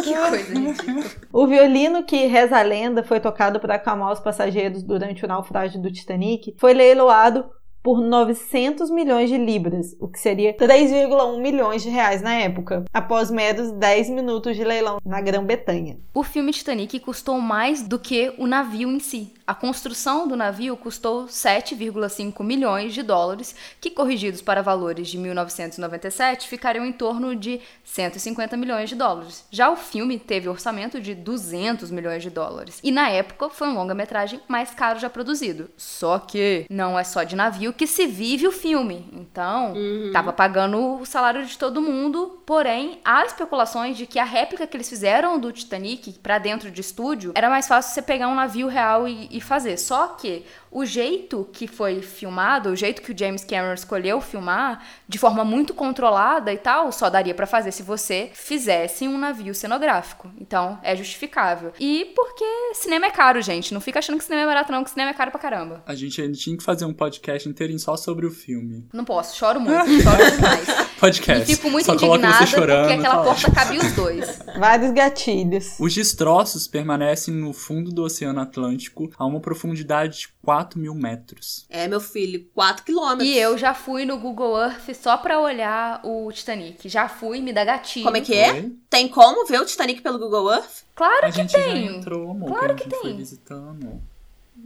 que 0.03 0.13
coisa 0.15 0.53
ridícula. 0.53 1.05
O 1.31 1.45
violino 1.45 2.03
que 2.03 2.25
reza 2.25 2.57
a 2.57 2.63
lenda 2.63 3.03
foi 3.03 3.19
tocado 3.19 3.59
para 3.59 3.75
acalmar 3.75 4.11
os 4.11 4.19
passageiros 4.19 4.81
durante 4.81 5.23
o 5.23 5.27
naufrágio 5.27 5.81
do 5.81 5.91
Titanic 5.91 6.55
foi 6.57 6.73
leiloado 6.73 7.45
por 7.83 7.99
900 7.99 8.89
milhões 8.89 9.29
de 9.29 9.37
libras, 9.37 9.93
o 9.99 10.07
que 10.07 10.17
seria 10.17 10.55
3,1 10.55 11.39
milhões 11.39 11.83
de 11.83 11.89
reais 11.89 12.21
na 12.21 12.33
época, 12.33 12.85
após 12.93 13.29
meros 13.29 13.71
10 13.71 14.09
minutos 14.09 14.55
de 14.55 14.63
leilão 14.63 14.99
na 15.05 15.19
Grã-Bretanha. 15.19 15.97
O 16.13 16.23
filme 16.23 16.53
Titanic 16.53 16.97
custou 17.01 17.39
mais 17.41 17.85
do 17.85 17.99
que 17.99 18.33
o 18.37 18.47
navio 18.47 18.89
em 18.89 18.99
si. 18.99 19.33
A 19.45 19.53
construção 19.53 20.25
do 20.25 20.37
navio 20.37 20.77
custou 20.77 21.25
7,5 21.25 22.41
milhões 22.43 22.93
de 22.93 23.03
dólares, 23.03 23.53
que 23.81 23.89
corrigidos 23.89 24.41
para 24.41 24.61
valores 24.61 25.09
de 25.09 25.17
1997 25.17 26.47
ficariam 26.47 26.85
em 26.85 26.93
torno 26.93 27.35
de 27.35 27.59
150 27.83 28.55
milhões 28.55 28.89
de 28.89 28.95
dólares. 28.95 29.45
Já 29.51 29.69
o 29.69 29.75
filme 29.75 30.17
teve 30.17 30.47
orçamento 30.47 31.01
de 31.01 31.13
200 31.13 31.91
milhões 31.91 32.23
de 32.23 32.29
dólares. 32.29 32.79
E 32.81 32.89
na 32.89 33.09
época 33.09 33.49
foi 33.49 33.67
um 33.67 33.73
longa-metragem 33.73 34.39
mais 34.47 34.71
caro 34.71 34.97
já 34.99 35.09
produzido. 35.09 35.69
Só 35.75 36.19
que 36.19 36.65
não 36.69 36.97
é 36.97 37.03
só 37.03 37.23
de 37.23 37.35
navio 37.35 37.73
que 37.73 37.85
se 37.85 38.07
vive 38.07 38.47
o 38.47 38.51
filme. 38.51 39.05
Então, 39.11 39.73
Uhum. 39.73 40.11
tava 40.13 40.31
pagando 40.31 41.01
o 41.01 41.05
salário 41.05 41.45
de 41.45 41.57
todo 41.57 41.81
mundo, 41.81 42.39
porém 42.45 42.99
há 43.03 43.25
especulações 43.25 43.97
de 43.97 44.05
que 44.05 44.19
a 44.19 44.23
réplica 44.23 44.65
que 44.65 44.77
eles 44.77 44.87
fizeram 44.89 45.37
do 45.37 45.51
Titanic 45.51 46.13
pra 46.19 46.37
dentro 46.37 46.71
de 46.71 46.79
estúdio 46.81 47.31
era 47.35 47.49
mais 47.49 47.67
fácil 47.67 47.93
você 47.93 48.01
pegar 48.01 48.27
um 48.29 48.35
navio 48.35 48.67
real 48.67 49.07
e, 49.07 49.27
e 49.33 49.41
fazer. 49.41 49.77
Só 49.77 50.09
que 50.09 50.45
o 50.73 50.85
jeito 50.85 51.47
que 51.53 51.67
foi 51.67 52.01
filmado, 52.01 52.69
o 52.69 52.75
jeito 52.75 53.01
que 53.01 53.11
o 53.11 53.17
James 53.17 53.43
Cameron 53.45 53.73
escolheu 53.75 54.19
filmar, 54.19 54.83
de 55.07 55.19
forma 55.19 55.45
muito 55.45 55.73
controlada 55.73 56.51
e 56.51 56.57
tal, 56.57 56.91
só 56.91 57.09
daria 57.09 57.35
pra 57.35 57.45
fazer 57.45 57.71
se 57.71 57.83
você 57.83 58.31
fizesse 58.33 59.07
um 59.07 59.17
navio 59.17 59.53
cenográfico. 59.53 60.31
Então, 60.39 60.79
é 60.81 60.95
justificável. 60.95 61.71
E 61.79 62.11
porque 62.15 62.43
cinema 62.73 63.05
é 63.05 63.11
caro, 63.11 63.41
gente. 63.41 63.73
Não 63.73 63.79
fica 63.79 63.99
achando 63.99 64.17
que 64.17 64.23
cinema 64.23 64.43
é 64.43 64.47
barato, 64.47 64.71
não, 64.71 64.83
que 64.83 64.89
cinema 64.89 65.11
é 65.11 65.13
caro 65.13 65.29
pra 65.29 65.39
caramba. 65.39 65.83
A 65.85 65.93
gente 65.93 66.19
ainda 66.19 66.35
tinha 66.35 66.57
que 66.57 66.63
fazer 66.63 66.85
um 66.85 66.93
podcast 66.93 67.47
inteirinho 67.47 67.79
só 67.79 67.95
sobre 67.95 68.25
o 68.25 68.31
filme. 68.31 68.87
Não 68.91 69.05
posso, 69.05 69.37
choro 69.37 69.59
muito, 69.59 69.85
choro 70.01 70.31
demais. 70.31 70.93
Podcast. 71.03 71.51
E 71.51 71.55
fico 71.57 71.69
muito 71.69 71.85
só 71.85 71.95
indignada 71.95 72.45
você 72.45 72.47
chorando. 72.47 72.87
porque 72.87 72.93
aquela 72.93 73.17
tá 73.17 73.23
porta 73.23 73.51
cabe 73.51 73.77
os 73.77 73.91
dois. 73.91 74.39
Vários 74.57 74.91
gatilhos. 74.91 75.75
Os 75.77 75.93
destroços 75.93 76.65
permanecem 76.65 77.33
no 77.33 77.51
fundo 77.51 77.91
do 77.91 78.03
Oceano 78.03 78.39
Atlântico 78.39 79.11
a 79.17 79.25
uma 79.25 79.41
profundidade 79.41 80.19
de 80.19 80.27
4 80.41 80.62
mil 80.79 80.93
metros. 80.95 81.65
É, 81.69 81.87
meu 81.87 81.99
filho, 81.99 82.47
4 82.53 82.83
quilômetros. 82.85 83.27
E 83.27 83.37
eu 83.37 83.57
já 83.57 83.73
fui 83.73 84.05
no 84.05 84.17
Google 84.17 84.57
Earth 84.59 84.93
só 84.95 85.17
pra 85.17 85.39
olhar 85.39 85.99
o 86.03 86.31
Titanic. 86.31 86.87
Já 86.89 87.07
fui, 87.07 87.39
me 87.41 87.51
dá 87.53 87.63
gatilho. 87.65 88.05
Como 88.05 88.17
é 88.17 88.21
que 88.21 88.33
é? 88.35 88.51
Oi? 88.53 88.75
Tem 88.89 89.07
como 89.07 89.45
ver 89.45 89.61
o 89.61 89.65
Titanic 89.65 90.01
pelo 90.01 90.19
Google 90.19 90.51
Earth? 90.51 90.83
Claro 90.95 91.25
A 91.25 91.29
que 91.31 91.35
gente 91.37 91.51
já 91.51 91.59
tem. 91.63 91.87
entrou, 91.97 92.31
amor. 92.31 92.49
Claro 92.49 92.75
que 92.75 92.83
gente 92.83 92.95
foi 92.95 93.09
tem. 93.09 93.17
visitando. 93.17 94.01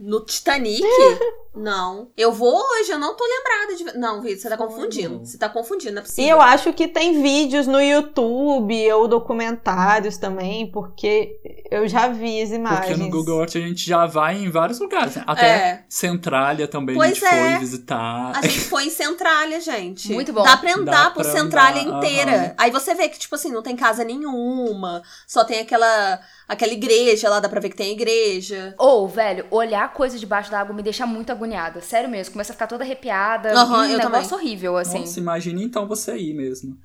No 0.00 0.20
Titanic? 0.24 0.80
não. 1.56 2.08
Eu 2.16 2.30
vou 2.32 2.54
hoje, 2.56 2.92
eu 2.92 2.98
não 3.00 3.16
tô 3.16 3.24
lembrada 3.24 3.74
de. 3.76 3.84
ver. 3.84 3.94
Não, 3.98 4.22
Vitor, 4.22 4.38
você 4.38 4.48
tá 4.48 4.56
confundindo. 4.56 5.18
Você 5.24 5.36
tá 5.36 5.48
confundindo, 5.48 5.94
não 5.94 6.02
é 6.02 6.04
E 6.04 6.06
possível. 6.06 6.30
eu 6.30 6.40
acho 6.40 6.72
que 6.72 6.86
tem 6.86 7.20
vídeos 7.20 7.66
no 7.66 7.80
YouTube 7.82 8.92
ou 8.92 9.08
documentários 9.08 10.16
também, 10.16 10.70
porque 10.70 11.36
eu 11.70 11.88
já 11.88 12.06
vi 12.08 12.40
as 12.40 12.50
imagens. 12.50 12.86
Porque 12.86 12.96
no 13.02 13.10
Google 13.10 13.40
Earth 13.40 13.56
a 13.56 13.60
gente 13.60 13.84
já 13.84 14.06
vai 14.06 14.36
em 14.36 14.48
vários 14.50 14.78
lugares. 14.78 15.16
né? 15.16 15.24
Até 15.26 15.46
É. 15.48 15.84
Centralia 15.88 16.68
também 16.68 16.94
a 16.94 16.98
Pois 16.98 17.14
gente 17.14 17.24
é. 17.24 17.30
foi 17.50 17.58
visitar. 17.58 18.32
A 18.36 18.42
gente 18.42 18.60
foi 18.60 18.84
em 18.84 18.90
Centralia, 18.90 19.60
gente. 19.60 20.12
Muito 20.14 20.32
bom. 20.32 20.44
Dá 20.44 20.56
pra 20.56 20.74
andar 20.74 21.04
Dá 21.04 21.10
por 21.10 21.22
pra 21.22 21.32
Centralia 21.32 21.82
andar, 21.82 21.98
inteira. 21.98 22.54
Aí 22.56 22.70
você 22.70 22.94
vê 22.94 23.08
que, 23.08 23.18
tipo 23.18 23.34
assim, 23.34 23.50
não 23.50 23.62
tem 23.62 23.74
casa 23.74 24.04
nenhuma. 24.04 25.02
Só 25.26 25.44
tem 25.44 25.58
aquela, 25.58 26.20
aquela 26.48 26.72
igreja 26.72 27.28
lá, 27.28 27.38
dá 27.38 27.48
pra 27.48 27.60
ver 27.60 27.68
que 27.68 27.76
tem 27.76 27.92
igreja. 27.92 28.74
Ou, 28.78 29.06
velho, 29.06 29.44
olhar 29.50 29.92
coisa 29.92 30.18
debaixo 30.18 30.50
da 30.50 30.60
água 30.60 30.74
me 30.74 30.82
deixa 30.82 31.06
muito 31.06 31.30
agoniada. 31.30 31.80
Sério 31.82 32.08
mesmo, 32.08 32.32
começa 32.32 32.52
a 32.52 32.54
ficar 32.54 32.66
toda 32.66 32.82
arrepiada. 32.82 33.52
Aham, 33.52 33.80
um 33.80 33.84
eu 33.84 33.98
negócio 33.98 34.30
também. 34.30 34.46
horrível, 34.46 34.76
assim. 34.76 35.00
Nossa, 35.00 35.20
imagine 35.20 35.62
então 35.62 35.86
você 35.86 36.16
ir 36.16 36.32
mesmo. 36.34 36.76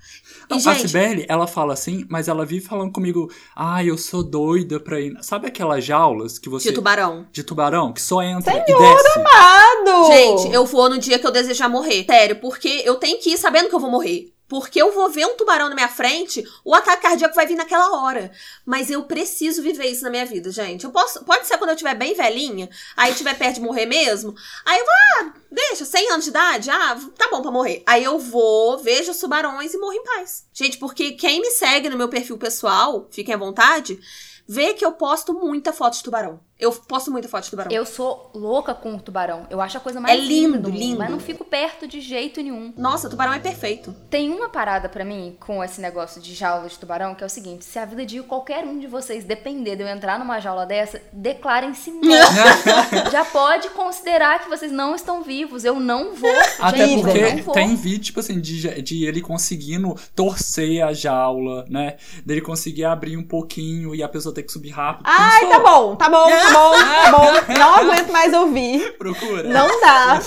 E, 0.50 0.54
a 0.56 0.58
gente- 0.58 0.88
Sibeli, 0.88 1.26
ela 1.30 1.48
fala 1.48 1.74
assim, 1.74 2.06
mas 2.10 2.28
ela 2.28 2.46
vive 2.46 2.66
falando 2.66 2.92
comigo, 2.92 3.32
ah, 3.56 3.84
eu 3.84 3.98
sou 3.98 4.22
doida 4.24 4.80
pra 4.80 5.00
ir. 5.00 5.16
Sabe 5.22 5.48
aquelas 5.48 5.84
jaulas 5.86 6.38
que 6.38 6.50
você. 6.50 6.70
De 6.70 6.76
tubarão. 6.76 7.26
de 7.32 7.44
tubarão, 7.44 7.94
que 7.94 8.02
só 8.02 8.22
entra 8.22 8.54
e 8.54 8.66
desce? 8.66 9.20
Amado! 9.20 10.08
Gente, 10.12 10.54
eu 10.54 10.66
vou 10.66 10.90
no 10.90 10.98
dia 10.98 11.18
que 11.18 11.26
eu 11.26 11.32
desejar 11.32 11.70
morrer. 11.70 12.06
Sério, 12.06 12.36
porque 12.38 12.82
eu 12.86 12.96
tenho 12.96 13.20
que 13.20 13.32
ir 13.32 13.38
sabendo 13.38 13.70
que 13.70 13.76
eu 13.76 13.80
vou 13.80 13.90
morrer. 13.90 14.32
Porque 14.54 14.80
eu 14.80 14.92
vou 14.92 15.10
ver 15.10 15.26
um 15.26 15.36
tubarão 15.36 15.68
na 15.68 15.74
minha 15.74 15.88
frente, 15.88 16.48
o 16.64 16.76
ataque 16.76 17.02
cardíaco 17.02 17.34
vai 17.34 17.48
vir 17.48 17.56
naquela 17.56 18.00
hora. 18.00 18.32
Mas 18.64 18.92
eu 18.92 19.02
preciso 19.02 19.64
viver 19.64 19.88
isso 19.88 20.04
na 20.04 20.12
minha 20.12 20.28
vida, 20.28 20.52
gente. 20.52 20.86
Eu 20.86 20.92
posso, 20.92 21.26
pode 21.26 21.48
ser 21.48 21.58
quando 21.58 21.72
eu 21.72 21.74
estiver 21.74 21.96
bem 21.96 22.14
velhinha, 22.14 22.70
aí 22.96 23.10
estiver 23.10 23.36
perto 23.36 23.56
de 23.56 23.62
morrer 23.62 23.88
mesmo. 23.88 24.36
Aí 24.64 24.78
eu 24.78 24.86
vou, 24.86 24.94
ah, 24.94 25.34
deixa, 25.52 25.86
100 25.86 26.12
anos 26.12 26.26
de 26.26 26.30
idade, 26.30 26.70
ah, 26.70 27.00
tá 27.18 27.30
bom 27.32 27.42
pra 27.42 27.50
morrer. 27.50 27.82
Aí 27.84 28.04
eu 28.04 28.20
vou, 28.20 28.78
vejo 28.78 29.10
os 29.10 29.18
tubarões 29.18 29.74
e 29.74 29.80
morro 29.80 29.94
em 29.94 30.04
paz. 30.04 30.46
Gente, 30.54 30.78
porque 30.78 31.14
quem 31.14 31.42
me 31.42 31.50
segue 31.50 31.90
no 31.90 31.98
meu 31.98 32.08
perfil 32.08 32.38
pessoal, 32.38 33.08
fiquem 33.10 33.34
à 33.34 33.38
vontade, 33.40 34.00
vê 34.48 34.76
que 34.76 34.86
eu 34.86 34.92
posto 34.92 35.34
muita 35.34 35.74
foto 35.74 35.96
de 35.96 36.04
tubarão. 36.04 36.40
Eu 36.60 36.72
posto 36.72 37.12
muita 37.12 37.28
foto 37.28 37.44
de 37.44 37.50
tubarão. 37.50 37.72
Eu 37.72 37.86
sou 37.86 38.30
louca 38.34 38.74
com 38.74 38.96
o 38.96 39.00
tubarão. 39.00 39.46
Eu 39.50 39.60
acho 39.60 39.78
a 39.78 39.82
coisa 39.82 40.00
mais 40.00 40.18
É 40.18 40.22
lindo, 40.22 40.34
linda 40.34 40.58
do 40.60 40.70
mundo, 40.70 40.80
lindo. 40.80 40.98
Mas 41.00 41.10
não 41.10 41.20
fico 41.20 41.44
perto 41.44 41.88
de 41.88 42.00
jeito 42.00 42.42
nenhum. 42.42 42.72
Nossa, 42.78 43.10
tubarão 43.10 43.34
é 43.34 43.40
perfeito. 43.40 43.94
Tem 44.10 44.30
uma 44.32 44.48
parada 44.48 44.88
pra 44.88 45.04
mim 45.04 45.36
com 45.40 45.64
esse 45.64 45.82
negócio 45.82 46.22
de 46.22 46.34
jaula 46.34 46.70
de 46.70 46.78
tubarão, 46.80 47.16
que 47.16 47.24
é 47.24 47.28
o 47.28 47.30
seguinte: 47.30 47.66
se 47.66 47.78
a 47.80 47.86
vida 47.86 48.06
de 48.06 48.22
qualquer 48.22 48.64
um 48.66 48.80
de 48.80 48.88
vocês 48.88 49.26
depender 49.26 49.76
de 49.76 49.84
eu 49.84 49.88
entrar 49.88 50.18
numa 50.20 50.40
jaula 50.40 50.66
dessa, 50.66 51.02
declarem-se 51.12 51.92
mortos. 52.00 53.12
Já 53.12 53.26
pode 53.26 53.70
considerar 53.72 54.40
que 54.40 54.50
vocês 54.50 54.72
não 54.72 54.96
estão 54.96 55.22
vivos. 55.24 55.66
Eu 55.66 55.80
não 55.80 56.16
vou. 56.16 56.32
Até 56.60 56.88
gente, 56.88 57.00
eu 57.00 57.04
porque 57.04 57.34
não 57.34 57.44
vou. 57.44 57.54
tem 57.54 57.76
vídeo, 57.76 58.04
tipo 58.04 58.20
assim, 58.20 58.40
de, 58.40 58.82
de 58.82 59.06
ele 59.06 59.22
conseguindo 59.22 59.96
torcer 60.16 60.82
a 60.84 60.94
jaula, 60.94 61.66
né? 61.68 61.98
Dele 62.26 62.42
conseguir 62.42 62.86
abrir 62.86 63.18
um 63.18 63.24
pouquinho 63.24 63.94
e 63.94 64.02
a 64.02 64.08
pessoa 64.08 64.34
ter 64.34 64.44
que 64.44 64.52
subir 64.52 64.70
rápido. 64.70 65.04
Ai, 65.08 65.42
Pensou? 65.42 65.50
tá 65.50 65.60
bom, 65.60 65.96
tá 65.96 66.10
bom, 66.10 66.30
tá 66.30 66.43
bom, 66.52 66.72
tá 66.72 67.12
bom. 67.12 67.54
Não 67.58 67.76
aguento 67.76 68.12
mais 68.12 68.34
ouvir. 68.34 68.98
Procura. 68.98 69.44
Não 69.44 69.80
dá. 69.80 70.20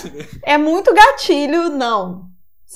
É 0.42 0.56
muito 0.56 0.92
gatilho, 0.94 1.70
não. 1.70 2.26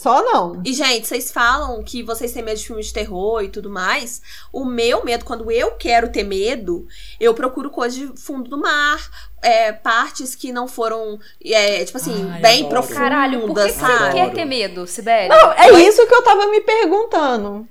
Só 0.00 0.22
não. 0.22 0.62
E, 0.64 0.72
gente, 0.72 1.07
vocês 1.07 1.31
falam 1.31 1.83
que 1.83 2.03
vocês 2.03 2.33
têm 2.33 2.42
medo 2.42 2.59
de 2.59 2.66
filmes 2.66 2.87
de 2.87 2.92
terror 2.94 3.42
e 3.42 3.50
tudo 3.50 3.68
mais. 3.68 4.22
O 4.50 4.64
meu 4.64 5.05
medo, 5.05 5.26
quando 5.26 5.50
eu 5.50 5.72
quero 5.72 6.11
ter 6.11 6.22
medo, 6.22 6.87
eu 7.20 7.35
procuro 7.35 7.68
coisas 7.68 7.98
de 7.98 8.07
fundo 8.16 8.48
do 8.48 8.57
mar, 8.57 8.98
é, 9.42 9.72
partes 9.72 10.35
que 10.35 10.53
não 10.53 10.66
foram, 10.66 11.18
é, 11.44 11.85
tipo 11.85 11.98
assim, 11.98 12.31
Ai, 12.31 12.40
bem 12.40 12.68
profundas, 12.68 12.96
Caralho, 12.96 13.40
por 13.40 13.55
que, 13.55 13.66
que 13.66 13.72
você 13.72 14.12
quer 14.12 14.33
ter 14.33 14.44
medo, 14.46 14.87
Sibeli? 14.87 15.29
Não, 15.29 15.53
é 15.53 15.70
isso 15.83 16.07
que 16.07 16.14
eu 16.14 16.22
tava 16.22 16.46
me 16.46 16.62
perguntando. 16.62 17.68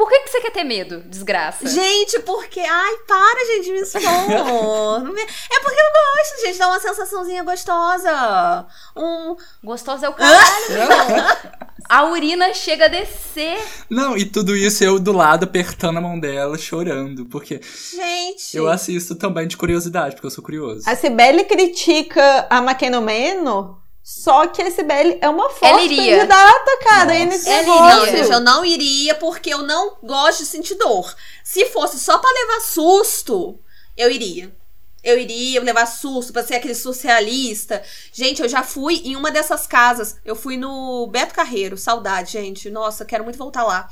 Por 0.00 0.08
que, 0.08 0.20
que 0.20 0.30
você 0.30 0.40
quer 0.40 0.52
ter 0.52 0.64
medo, 0.64 1.02
desgraça? 1.02 1.68
Gente, 1.68 2.20
porque. 2.20 2.58
Ai, 2.58 2.96
para, 3.06 3.44
gente, 3.44 3.70
me 3.70 3.80
expor. 3.80 4.00
Me- 5.04 5.20
é 5.52 5.60
porque 5.60 5.78
eu 5.78 5.92
gosto, 5.92 6.40
gente. 6.46 6.58
Dá 6.58 6.68
uma 6.68 6.80
sensaçãozinha 6.80 7.44
gostosa. 7.44 8.66
Um. 8.96 9.36
Gostosa 9.62 10.06
é 10.06 10.08
o 10.08 10.14
caralho, 10.14 10.64
irmão. 10.72 11.36
A 11.86 12.04
urina 12.04 12.54
chega 12.54 12.86
a 12.86 12.88
descer. 12.88 13.58
Não, 13.90 14.16
e 14.16 14.24
tudo 14.24 14.56
isso 14.56 14.82
eu 14.82 14.98
do 14.98 15.12
lado 15.12 15.44
apertando 15.44 15.98
a 15.98 16.00
mão 16.00 16.18
dela, 16.18 16.56
chorando. 16.56 17.26
Porque 17.26 17.60
Gente. 17.94 18.56
eu 18.56 18.70
assisto 18.70 19.14
também 19.14 19.46
de 19.46 19.58
curiosidade, 19.58 20.14
porque 20.14 20.28
eu 20.28 20.30
sou 20.30 20.42
curioso. 20.42 20.88
A 20.88 20.96
Cibele 20.96 21.44
critica 21.44 22.46
a 22.48 22.62
McKenna 22.62 23.02
só 24.12 24.48
que 24.48 24.60
a 24.60 24.68
Cibele 24.68 25.18
é 25.20 25.28
uma 25.28 25.48
forte 25.50 25.84
iria. 25.84 26.16
candidata, 26.16 26.78
cara, 26.82 27.12
Nossa. 27.14 27.24
nesse 27.26 27.48
Ela 27.48 27.62
negócio. 27.62 27.96
Não, 27.96 28.06
gente, 28.06 28.32
eu 28.32 28.40
não 28.40 28.64
iria 28.64 29.14
porque 29.14 29.54
eu 29.54 29.62
não 29.62 29.98
gosto 30.02 30.40
de 30.40 30.46
sentir 30.46 30.74
dor. 30.74 31.14
Se 31.44 31.66
fosse 31.66 31.96
só 32.00 32.18
pra 32.18 32.28
levar 32.28 32.60
susto, 32.60 33.56
eu 33.96 34.10
iria. 34.10 34.52
Eu 35.04 35.16
iria 35.16 35.62
levar 35.62 35.86
susto, 35.86 36.32
pra 36.32 36.42
ser 36.42 36.56
aquele 36.56 36.74
surrealista. 36.74 37.82
Gente, 38.12 38.42
eu 38.42 38.48
já 38.48 38.64
fui 38.64 38.96
em 39.04 39.14
uma 39.14 39.30
dessas 39.30 39.64
casas. 39.64 40.16
Eu 40.24 40.34
fui 40.34 40.56
no 40.56 41.06
Beto 41.06 41.32
Carreiro, 41.32 41.78
saudade, 41.78 42.32
gente. 42.32 42.68
Nossa, 42.68 43.04
quero 43.04 43.22
muito 43.22 43.38
voltar 43.38 43.62
lá. 43.62 43.88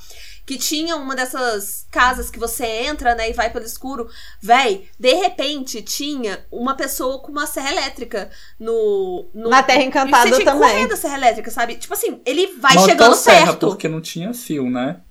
Que 0.48 0.56
tinha 0.56 0.96
uma 0.96 1.14
dessas 1.14 1.86
casas 1.90 2.30
que 2.30 2.38
você 2.38 2.64
entra, 2.64 3.14
né, 3.14 3.28
e 3.28 3.34
vai 3.34 3.50
pelo 3.50 3.66
escuro. 3.66 4.08
Véi, 4.40 4.88
de 4.98 5.12
repente 5.12 5.82
tinha 5.82 6.42
uma 6.50 6.74
pessoa 6.74 7.18
com 7.18 7.30
uma 7.30 7.46
serra 7.46 7.70
elétrica 7.70 8.30
no. 8.58 9.28
no... 9.34 9.50
Na 9.50 9.62
Terra 9.62 9.82
E 9.82 9.84
Encantada 9.84 10.26
você 10.30 10.36
tinha 10.36 10.46
também. 10.50 10.70
correr 10.70 10.86
da 10.86 10.96
serra 10.96 11.18
elétrica, 11.18 11.50
sabe? 11.50 11.76
Tipo 11.76 11.92
assim, 11.92 12.22
ele 12.24 12.46
vai 12.58 12.72
Motosserra, 12.76 12.88
chegando 12.88 13.22
perto. 13.46 13.66
porque 13.68 13.88
não 13.88 14.00
tinha 14.00 14.32
fio, 14.32 14.70
né? 14.70 15.02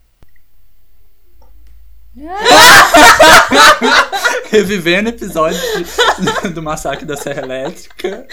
Revivendo 4.49 5.09
episódio 5.09 5.59
de- 6.41 6.49
do 6.53 6.63
massacre 6.63 7.05
da 7.05 7.15
Serra 7.15 7.43
Elétrica. 7.43 8.25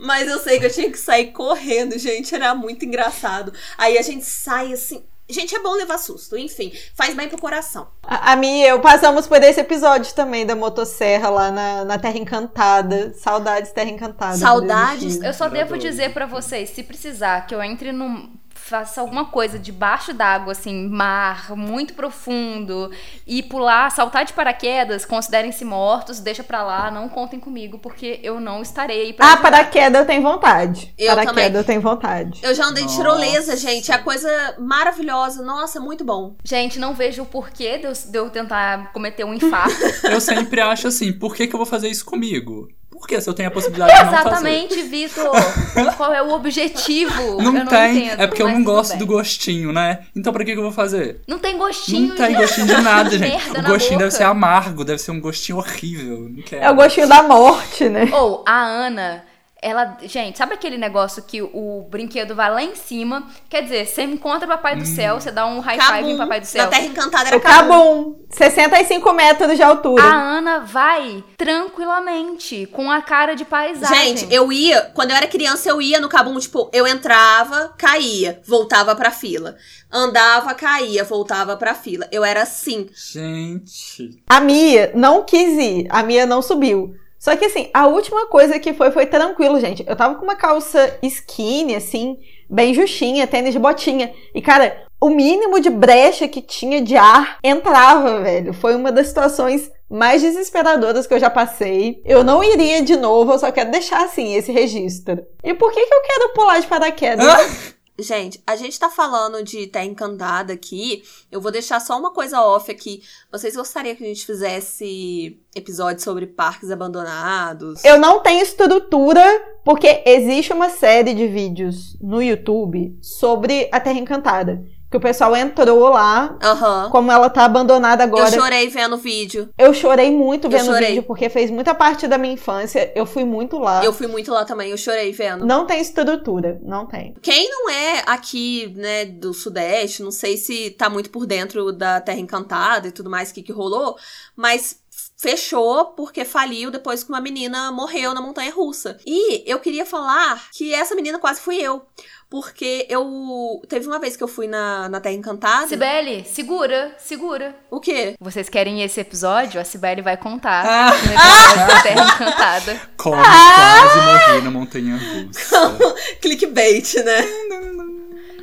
Mas 0.00 0.26
eu 0.28 0.40
sei 0.40 0.58
que 0.58 0.66
eu 0.66 0.72
tinha 0.72 0.90
que 0.90 0.98
sair 0.98 1.30
correndo, 1.32 1.96
gente. 1.96 2.34
Era 2.34 2.56
muito 2.56 2.84
engraçado. 2.84 3.52
Aí 3.78 3.96
a 3.98 4.02
gente 4.02 4.24
sai 4.24 4.72
assim. 4.72 5.04
Gente, 5.28 5.54
é 5.54 5.58
bom 5.58 5.72
levar 5.72 5.98
susto. 5.98 6.36
Enfim, 6.36 6.72
faz 6.94 7.14
bem 7.14 7.28
pro 7.28 7.40
coração. 7.40 7.88
A, 8.02 8.32
a 8.32 8.36
minha 8.36 8.66
e 8.66 8.68
eu 8.68 8.80
passamos 8.80 9.26
por 9.26 9.42
esse 9.42 9.60
episódio 9.60 10.14
também 10.14 10.44
da 10.44 10.54
motosserra 10.54 11.30
lá 11.30 11.50
na, 11.50 11.84
na 11.84 11.98
Terra 11.98 12.18
Encantada. 12.18 13.14
Saudades 13.14 13.72
Terra 13.72 13.90
Encantada. 13.90 14.36
Saudades. 14.36 15.20
Eu 15.22 15.32
só 15.32 15.48
devo 15.48 15.78
dizer 15.78 16.12
pra 16.12 16.26
vocês, 16.26 16.70
se 16.70 16.82
precisar 16.82 17.46
que 17.46 17.54
eu 17.54 17.62
entre 17.62 17.90
num 17.90 18.30
faça 18.64 19.00
alguma 19.00 19.26
coisa 19.26 19.58
debaixo 19.58 20.14
d'água, 20.14 20.52
assim, 20.52 20.88
mar 20.88 21.54
muito 21.54 21.92
profundo, 21.92 22.90
e 23.26 23.42
pular, 23.42 23.90
saltar 23.90 24.24
de 24.24 24.32
paraquedas, 24.32 25.04
considerem-se 25.04 25.64
mortos, 25.64 26.18
deixa 26.18 26.42
pra 26.42 26.62
lá, 26.62 26.90
não 26.90 27.08
contem 27.08 27.38
comigo, 27.38 27.78
porque 27.78 28.20
eu 28.22 28.40
não 28.40 28.62
estarei 28.62 29.12
pra 29.12 29.26
Ah, 29.26 29.32
ajudar. 29.34 29.42
paraquedas 29.42 30.00
eu 30.00 30.06
tenho 30.06 30.22
vontade. 30.22 30.94
Eu 30.96 31.08
paraquedas 31.14 31.34
também. 31.34 31.56
eu 31.56 31.64
tenho 31.64 31.80
vontade. 31.80 32.40
Eu 32.42 32.54
já 32.54 32.64
andei 32.64 32.84
de 32.86 32.94
tirolesa, 32.94 33.56
gente. 33.56 33.92
É 33.92 33.98
coisa 33.98 34.54
maravilhosa. 34.58 35.42
Nossa, 35.42 35.78
muito 35.78 36.04
bom. 36.04 36.36
Gente, 36.42 36.78
não 36.78 36.94
vejo 36.94 37.22
o 37.22 37.26
porquê 37.26 37.78
de 37.78 37.84
eu, 37.84 37.92
de 37.92 38.18
eu 38.18 38.30
tentar 38.30 38.92
cometer 38.92 39.24
um 39.24 39.34
infarto. 39.34 39.74
Eu 40.04 40.20
sempre 40.20 40.60
acho 40.60 40.88
assim, 40.88 41.12
por 41.12 41.34
que, 41.34 41.46
que 41.46 41.54
eu 41.54 41.58
vou 41.58 41.66
fazer 41.66 41.88
isso 41.88 42.04
comigo? 42.04 42.68
Por 42.94 43.08
que 43.08 43.20
se 43.20 43.28
eu 43.28 43.34
tenho 43.34 43.48
a 43.48 43.50
possibilidade 43.50 43.92
de 43.92 44.04
não 44.04 44.12
fazer? 44.12 44.28
Exatamente, 44.28 44.82
Vitor. 44.82 45.32
Qual 45.98 46.14
é 46.14 46.22
o 46.22 46.30
objetivo? 46.32 47.42
Não, 47.42 47.46
eu 47.46 47.52
não 47.52 47.66
tem, 47.66 48.06
entendo, 48.06 48.22
é 48.22 48.26
porque 48.26 48.42
eu 48.42 48.48
não 48.48 48.62
gosto 48.64 48.96
do 48.96 49.04
gostinho, 49.04 49.72
né? 49.72 50.06
Então 50.16 50.32
pra 50.32 50.44
que, 50.44 50.52
que 50.52 50.58
eu 50.58 50.62
vou 50.62 50.72
fazer? 50.72 51.20
Não 51.26 51.38
tem 51.38 51.58
gostinho. 51.58 52.08
não 52.08 52.16
tem 52.16 52.28
de- 52.32 52.36
gostinho 52.40 52.66
de 52.66 52.80
nada, 52.80 53.10
gente. 53.18 53.30
Merda 53.30 53.60
O 53.60 53.72
gostinho 53.72 53.98
deve 53.98 54.10
ser 54.12 54.22
amargo, 54.24 54.84
deve 54.84 54.98
ser 55.02 55.10
um 55.10 55.20
gostinho 55.20 55.58
horrível. 55.58 56.28
Não 56.30 56.42
quero. 56.42 56.64
É 56.64 56.70
o 56.70 56.74
gostinho 56.74 57.08
da 57.08 57.22
morte, 57.22 57.88
né? 57.88 58.08
Ou 58.12 58.42
a 58.46 58.62
Ana, 58.62 59.24
ela. 59.64 59.96
Gente, 60.02 60.36
sabe 60.36 60.52
aquele 60.52 60.76
negócio 60.76 61.22
que 61.22 61.40
o 61.40 61.86
brinquedo 61.90 62.34
vai 62.34 62.50
lá 62.50 62.62
em 62.62 62.74
cima? 62.74 63.26
Quer 63.48 63.62
dizer, 63.62 63.86
você 63.86 64.02
encontra 64.02 64.46
o 64.46 64.50
Papai 64.50 64.76
do 64.76 64.84
Céu, 64.84 65.18
você 65.18 65.30
dá 65.32 65.46
um 65.46 65.58
high 65.60 65.80
five 65.80 65.92
Cabum. 65.92 66.10
em 66.10 66.18
Papai 66.18 66.40
do 66.40 66.46
Céu. 66.46 66.64
Na 66.64 66.70
Terra 66.70 66.84
Encantada 66.84 67.28
era 67.28 67.36
O 67.36 67.40
Cabum. 67.40 67.68
Cabum, 67.68 68.16
65 68.28 69.12
metros 69.14 69.56
de 69.56 69.62
altura. 69.62 70.02
A 70.02 70.14
Ana 70.14 70.60
vai 70.60 71.24
tranquilamente, 71.38 72.66
com 72.66 72.90
a 72.90 73.00
cara 73.00 73.34
de 73.34 73.44
paisagem. 73.44 74.16
Gente, 74.18 74.32
eu 74.32 74.52
ia, 74.52 74.82
quando 74.94 75.10
eu 75.10 75.16
era 75.16 75.26
criança, 75.26 75.70
eu 75.70 75.80
ia 75.80 75.98
no 75.98 76.08
Cabum, 76.08 76.38
tipo, 76.38 76.68
eu 76.72 76.86
entrava, 76.86 77.72
caía, 77.78 78.40
voltava 78.46 78.94
pra 78.94 79.10
fila. 79.10 79.56
Andava, 79.90 80.52
caía, 80.54 81.04
voltava 81.04 81.56
pra 81.56 81.74
fila. 81.74 82.06
Eu 82.12 82.24
era 82.24 82.42
assim. 82.42 82.88
Gente. 82.94 84.22
A 84.28 84.40
Mia 84.40 84.92
não 84.94 85.24
quis 85.24 85.56
ir, 85.58 85.86
a 85.88 86.02
Mia 86.02 86.26
não 86.26 86.42
subiu. 86.42 86.94
Só 87.24 87.34
que 87.34 87.46
assim, 87.46 87.70
a 87.72 87.86
última 87.86 88.26
coisa 88.26 88.58
que 88.58 88.74
foi 88.74 88.90
foi 88.90 89.06
tranquilo, 89.06 89.58
gente. 89.58 89.82
Eu 89.86 89.96
tava 89.96 90.16
com 90.16 90.24
uma 90.24 90.36
calça 90.36 90.98
skinny, 91.02 91.74
assim, 91.74 92.18
bem 92.50 92.74
justinha, 92.74 93.26
tênis 93.26 93.54
de 93.54 93.58
botinha. 93.58 94.12
E, 94.34 94.42
cara, 94.42 94.84
o 95.00 95.08
mínimo 95.08 95.58
de 95.58 95.70
brecha 95.70 96.28
que 96.28 96.42
tinha 96.42 96.82
de 96.82 96.98
ar 96.98 97.38
entrava, 97.42 98.20
velho. 98.20 98.52
Foi 98.52 98.76
uma 98.76 98.92
das 98.92 99.06
situações 99.06 99.72
mais 99.88 100.20
desesperadoras 100.20 101.06
que 101.06 101.14
eu 101.14 101.18
já 101.18 101.30
passei. 101.30 102.02
Eu 102.04 102.22
não 102.22 102.44
iria 102.44 102.82
de 102.82 102.94
novo, 102.94 103.32
eu 103.32 103.38
só 103.38 103.50
quero 103.50 103.70
deixar 103.70 104.04
assim 104.04 104.34
esse 104.34 104.52
registro. 104.52 105.24
E 105.42 105.54
por 105.54 105.72
que, 105.72 105.80
que 105.80 105.94
eu 105.94 106.02
quero 106.02 106.34
pular 106.34 106.60
de 106.60 106.66
paraquedas? 106.66 107.74
Gente, 107.98 108.42
a 108.44 108.56
gente 108.56 108.78
tá 108.78 108.90
falando 108.90 109.42
de 109.44 109.68
Terra 109.68 109.84
Encantada 109.84 110.52
aqui. 110.52 111.04
Eu 111.30 111.40
vou 111.40 111.52
deixar 111.52 111.78
só 111.80 111.96
uma 111.96 112.12
coisa 112.12 112.42
off 112.42 112.70
aqui. 112.70 113.02
Vocês 113.30 113.54
gostariam 113.54 113.94
que 113.94 114.02
a 114.02 114.08
gente 114.08 114.26
fizesse 114.26 115.38
episódio 115.54 116.02
sobre 116.02 116.26
parques 116.26 116.72
abandonados? 116.72 117.84
Eu 117.84 117.96
não 117.96 118.20
tenho 118.20 118.42
estrutura, 118.42 119.22
porque 119.64 120.02
existe 120.04 120.52
uma 120.52 120.70
série 120.70 121.14
de 121.14 121.28
vídeos 121.28 121.96
no 122.00 122.20
YouTube 122.20 122.98
sobre 123.00 123.68
a 123.70 123.78
Terra 123.78 124.00
Encantada. 124.00 124.64
Que 124.94 124.98
o 124.98 125.00
pessoal 125.00 125.34
entrou 125.34 125.88
lá, 125.88 126.38
Aham. 126.40 126.88
como 126.88 127.10
ela 127.10 127.28
tá 127.28 127.44
abandonada 127.44 128.04
agora. 128.04 128.28
Eu 128.28 128.40
chorei 128.40 128.68
vendo 128.68 128.94
o 128.94 128.96
vídeo. 128.96 129.48
Eu 129.58 129.74
chorei 129.74 130.12
muito 130.12 130.48
vendo 130.48 130.70
o 130.70 130.78
vídeo, 130.78 131.02
porque 131.02 131.28
fez 131.28 131.50
muita 131.50 131.74
parte 131.74 132.06
da 132.06 132.16
minha 132.16 132.34
infância. 132.34 132.92
Eu 132.94 133.04
fui 133.04 133.24
muito 133.24 133.58
lá. 133.58 133.84
Eu 133.84 133.92
fui 133.92 134.06
muito 134.06 134.30
lá 134.30 134.44
também, 134.44 134.70
eu 134.70 134.76
chorei 134.76 135.10
vendo. 135.10 135.44
Não 135.44 135.66
tem 135.66 135.80
estrutura, 135.80 136.60
não 136.62 136.86
tem. 136.86 137.12
Quem 137.20 137.50
não 137.50 137.70
é 137.70 138.04
aqui, 138.06 138.72
né, 138.76 139.04
do 139.04 139.34
Sudeste, 139.34 140.00
não 140.00 140.12
sei 140.12 140.36
se 140.36 140.70
tá 140.70 140.88
muito 140.88 141.10
por 141.10 141.26
dentro 141.26 141.72
da 141.72 142.00
Terra 142.00 142.20
Encantada 142.20 142.86
e 142.86 142.92
tudo 142.92 143.10
mais, 143.10 143.32
o 143.32 143.34
que, 143.34 143.42
que 143.42 143.50
rolou, 143.50 143.96
mas 144.36 144.78
fechou 145.16 145.86
porque 145.86 146.24
faliu 146.24 146.70
depois 146.70 147.02
que 147.02 147.08
uma 147.08 147.20
menina 147.20 147.72
morreu 147.72 148.14
na 148.14 148.20
montanha 148.20 148.52
russa. 148.52 148.98
E 149.06 149.42
eu 149.50 149.58
queria 149.58 149.86
falar 149.86 150.50
que 150.52 150.72
essa 150.72 150.94
menina 150.94 151.18
quase 151.18 151.40
fui 151.40 151.56
eu. 151.56 151.84
Porque 152.30 152.86
eu. 152.90 153.62
Teve 153.68 153.86
uma 153.86 153.98
vez 154.00 154.16
que 154.16 154.24
eu 154.24 154.28
fui 154.28 154.46
na, 154.48 154.88
na 154.88 155.00
Terra 155.00 155.14
Encantada. 155.14 155.68
Sibeli, 155.68 156.24
segura, 156.24 156.94
segura. 156.98 157.54
O 157.70 157.78
quê? 157.78 158.14
Vocês 158.20 158.48
querem 158.48 158.82
esse 158.82 158.98
episódio? 159.00 159.60
A 159.60 159.64
Sibeli 159.64 160.02
vai 160.02 160.16
contar 160.16 160.64
Ah. 160.66 160.90
no 160.90 161.12
episódio 161.12 161.66
da 161.68 161.82
Terra 161.82 162.04
Encantada. 162.14 162.80
Como 162.96 163.16
quase 163.22 164.00
morri 164.00 164.42
na 164.42 164.50
montanha 164.50 164.96
russa. 164.96 165.76
Clickbait, 166.20 166.94
né? 167.04 167.24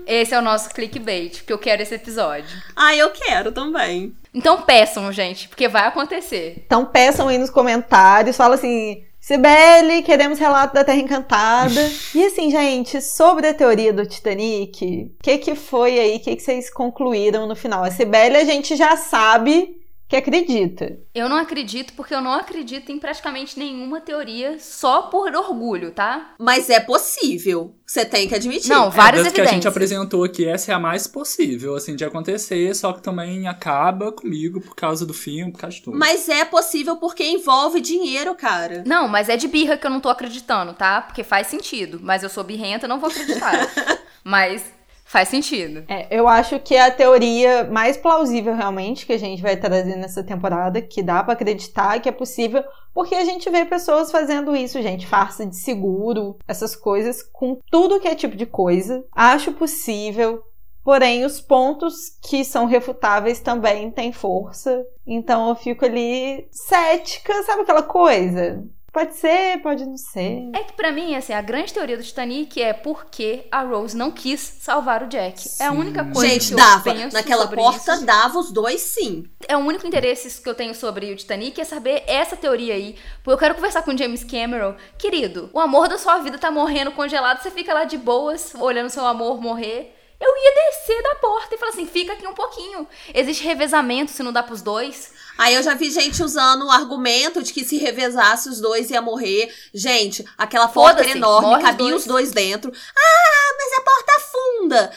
Esse 0.08 0.34
é 0.34 0.40
o 0.40 0.42
nosso 0.42 0.70
clickbait, 0.72 1.38
porque 1.38 1.54
eu 1.54 1.60
quero 1.60 1.82
esse 1.82 1.94
episódio. 1.96 2.50
Ah, 2.76 2.96
eu 2.96 3.12
quero 3.12 3.52
também. 3.52 4.16
Então 4.34 4.62
peçam, 4.62 5.12
gente, 5.12 5.48
porque 5.48 5.68
vai 5.68 5.84
acontecer. 5.88 6.64
Então 6.66 6.86
peçam 6.86 7.28
aí 7.28 7.38
nos 7.38 7.50
comentários, 7.50 8.36
fala 8.36 8.56
assim. 8.56 9.04
Sibeli, 9.22 10.02
queremos 10.02 10.40
relato 10.40 10.74
da 10.74 10.84
Terra 10.84 10.98
Encantada. 10.98 11.92
e 12.16 12.26
assim, 12.26 12.50
gente, 12.50 13.00
sobre 13.00 13.48
a 13.48 13.54
teoria 13.54 13.94
do 13.94 14.04
Titanic, 14.04 15.12
o 15.20 15.24
que, 15.24 15.38
que 15.38 15.54
foi 15.54 16.00
aí? 16.00 16.16
O 16.18 16.20
que, 16.20 16.36
que 16.36 16.42
vocês 16.42 16.72
concluíram 16.72 17.46
no 17.46 17.56
final? 17.56 17.84
A 17.84 17.92
Sibeli 17.92 18.36
a 18.36 18.44
gente 18.44 18.76
já 18.76 18.98
sabe 18.98 19.80
que 20.12 20.18
acredita. 20.18 20.99
Eu 21.16 21.30
não 21.30 21.38
acredito 21.38 21.93
porque 21.93 22.14
eu 22.14 22.20
não 22.20 22.34
acredito 22.34 22.91
em 22.91 22.99
praticamente 22.99 23.57
nenhuma 23.57 24.01
teoria 24.01 24.57
só 24.59 25.03
por 25.03 25.34
orgulho, 25.34 25.91
tá? 25.91 26.34
Mas 26.38 26.70
é 26.70 26.82
possível. 26.82 27.78
Você 27.86 28.03
tem 28.03 28.28
que 28.28 28.36
admitir. 28.36 28.68
Não, 28.68 28.88
É, 28.88 28.89
várias 28.89 29.24
das 29.24 29.32
que 29.32 29.39
a 29.39 29.45
gente 29.45 29.53
evidências. 29.53 29.72
apresentou 29.72 30.26
aqui, 30.26 30.45
essa 30.45 30.74
é 30.74 30.76
a 30.76 30.80
mais 30.80 31.07
possível, 31.07 31.76
assim, 31.76 31.95
de 31.95 32.03
acontecer, 32.03 32.76
só 32.76 32.91
que 32.91 33.01
também 33.01 33.47
acaba 33.47 34.12
comigo 34.12 34.59
por 34.59 34.76
causa 34.76 35.05
do 35.05 35.14
filme, 35.14 35.49
por 35.53 35.59
causa 35.59 35.78
de 35.78 35.84
tudo. 35.84 35.97
Mas 35.97 36.28
é 36.28 36.43
possível 36.43 36.97
porque 36.97 37.24
envolve 37.24 37.80
dinheiro, 37.80 38.36
cara. 38.36 38.84
Não, 38.86 39.07
mas 39.07 39.30
é 39.30 39.38
de 39.38 39.47
birra 39.47 39.78
que 39.78 39.88
eu 39.88 39.91
não 39.91 40.01
tô 40.01 40.09
acreditando, 40.09 40.74
tá? 40.74 41.01
Porque 41.01 41.24
faz 41.24 41.47
sentido. 41.47 42.01
Mas 42.03 42.22
eu 42.22 42.30
sou 42.30 42.43
birrenta, 42.43 42.86
não 42.86 42.99
vou 42.99 43.09
acreditar. 43.09 43.66
mas 44.26 44.62
faz 45.12 45.28
sentido. 45.28 45.84
É, 45.89 46.07
eu 46.09 46.26
acho 46.26 46.57
que 46.57 46.74
é 46.74 46.86
a 46.86 46.91
teoria 46.91 47.66
mais 47.66 47.97
plausível 47.97 48.55
realmente 48.55 49.05
que 49.05 49.12
a 49.12 49.20
gente 49.20 49.41
vai 49.41 49.57
trazer 49.57 49.97
nessa 49.97 50.24
temporada, 50.24 50.82
que 50.82 51.03
dá 51.03 51.22
pra 51.22 51.34
acreditar 51.34 51.99
que 51.99 52.07
é 52.07 52.14
possível, 52.14 52.64
porque 52.93 53.14
a 53.14 53.26
gente 53.26 53.49
vê 53.49 53.66
pessoas 53.66 54.09
fazendo 54.09 54.55
isso, 54.55 54.82
gente, 54.82 55.05
farsa 55.05 55.45
de 55.45 55.57
seguro, 55.57 56.38
essas 56.47 56.78
coisas, 56.78 57.22
com 57.22 57.59
tudo 57.70 57.99
que 57.99 58.07
é 58.07 58.16
tipo 58.16 58.38
de 58.38 58.45
coisa. 58.45 59.03
Acho 59.12 59.51
possível. 59.51 60.43
Porém, 60.82 61.26
os 61.26 61.41
pontos 61.41 62.09
que 62.24 62.43
são 62.45 62.66
refutáveis 62.66 63.41
também 63.41 63.91
têm 63.91 64.14
força. 64.14 64.84
Então 65.05 65.49
eu 65.49 65.55
fico 65.55 65.86
ali 65.86 66.47
cética, 66.49 67.43
sabe 67.43 67.64
aquela 67.64 67.84
coisa? 67.84 68.64
Pode 68.94 69.16
ser, 69.16 69.62
pode 69.62 69.86
não 69.86 69.96
ser. 69.96 70.50
É 70.54 70.64
que 70.66 70.74
pra 70.74 70.92
mim, 70.92 71.16
assim, 71.16 71.32
a 71.32 71.42
grande 71.42 71.74
teoria 71.74 71.96
do 71.96 72.04
Titanic 72.04 72.62
é 72.62 72.74
porque 72.74 73.46
a 73.50 73.62
Rose 73.62 73.96
não 73.96 74.12
quis 74.12 74.42
salvar 74.60 75.02
o 75.02 75.08
Jack. 75.08 75.48
É 75.62 75.68
a 75.68 75.72
Sim. 75.72 75.78
única 75.78 76.04
coisa 76.04 76.28
Gente, 76.34 76.48
que 76.50 76.54
eu 76.54 76.58
dava. 76.58 76.84
penso 76.94 77.14
Naquela 77.16 77.44
sobre 77.44 77.56
porta, 77.56 77.94
isso. 77.94 78.06
dava 78.06 78.38
os 78.38 78.52
dois 78.52 78.82
sim. 78.82 79.24
É 79.48 79.56
o 79.56 79.62
único 79.62 79.88
interesse 79.88 80.42
que 80.42 80.50
eu 80.50 80.54
tenho 80.54 80.76
sobre 80.76 81.10
o 81.10 81.16
Titanic 81.16 81.60
é 81.62 81.64
saber 81.64 82.04
essa 82.06 82.36
teoria 82.36 82.74
aí. 82.74 82.98
Porque 83.24 83.32
eu 83.34 83.38
quero 83.38 83.56
conversar 83.56 83.82
com 83.84 83.92
o 83.94 83.98
James 83.98 84.26
Cameron. 84.26 84.76
Querido, 84.98 85.50
o 85.54 85.60
amor 85.62 85.88
da 85.88 85.98
sua 85.98 86.18
vida 86.20 86.38
tá 86.38 86.52
morrendo 86.52 86.92
congelado, 86.92 87.42
você 87.42 87.50
fica 87.50 87.74
lá 87.74 87.86
de 87.86 87.98
boas, 87.98 88.54
olhando 88.60 88.89
seu 88.89 89.06
amor 89.06 89.39
morrer. 89.42 89.96
Eu 90.22 90.38
ia 90.38 90.54
descer 90.54 91.02
da 91.02 91.16
porta 91.16 91.56
e 91.56 91.58
falar 91.58 91.72
assim: 91.72 91.88
fica 91.88 92.14
aqui 92.14 92.28
um 92.28 92.34
pouquinho. 92.36 92.88
Existe 93.14 93.44
revezamento 93.44 94.12
se 94.12 94.22
não 94.22 94.32
dá 94.32 94.44
pros 94.44 94.62
dois. 94.62 95.12
Aí 95.38 95.56
eu 95.56 95.64
já 95.64 95.74
vi 95.74 95.90
gente 95.90 96.22
usando 96.22 96.68
o 96.68 96.72
argumento 96.72 97.42
de 97.42 97.52
que 97.52 97.66
se 97.66 97.78
revezasse 97.78 98.48
os 98.48 98.62
dois 98.62 98.92
ia 98.92 99.02
morrer. 99.02 99.52
Gente, 99.74 100.24
aquela 100.38 100.68
porta 100.68 101.02
era 101.02 101.10
enorme, 101.10 101.64
cabia 101.64 101.90
dois. 101.90 102.02
os 102.02 102.06
dois 102.06 102.32
dentro. 102.32 102.72
Ah, 102.72 103.56
mas 103.58 103.80
a 103.80 103.82
porta 103.82 104.12
afunda. 104.18 104.92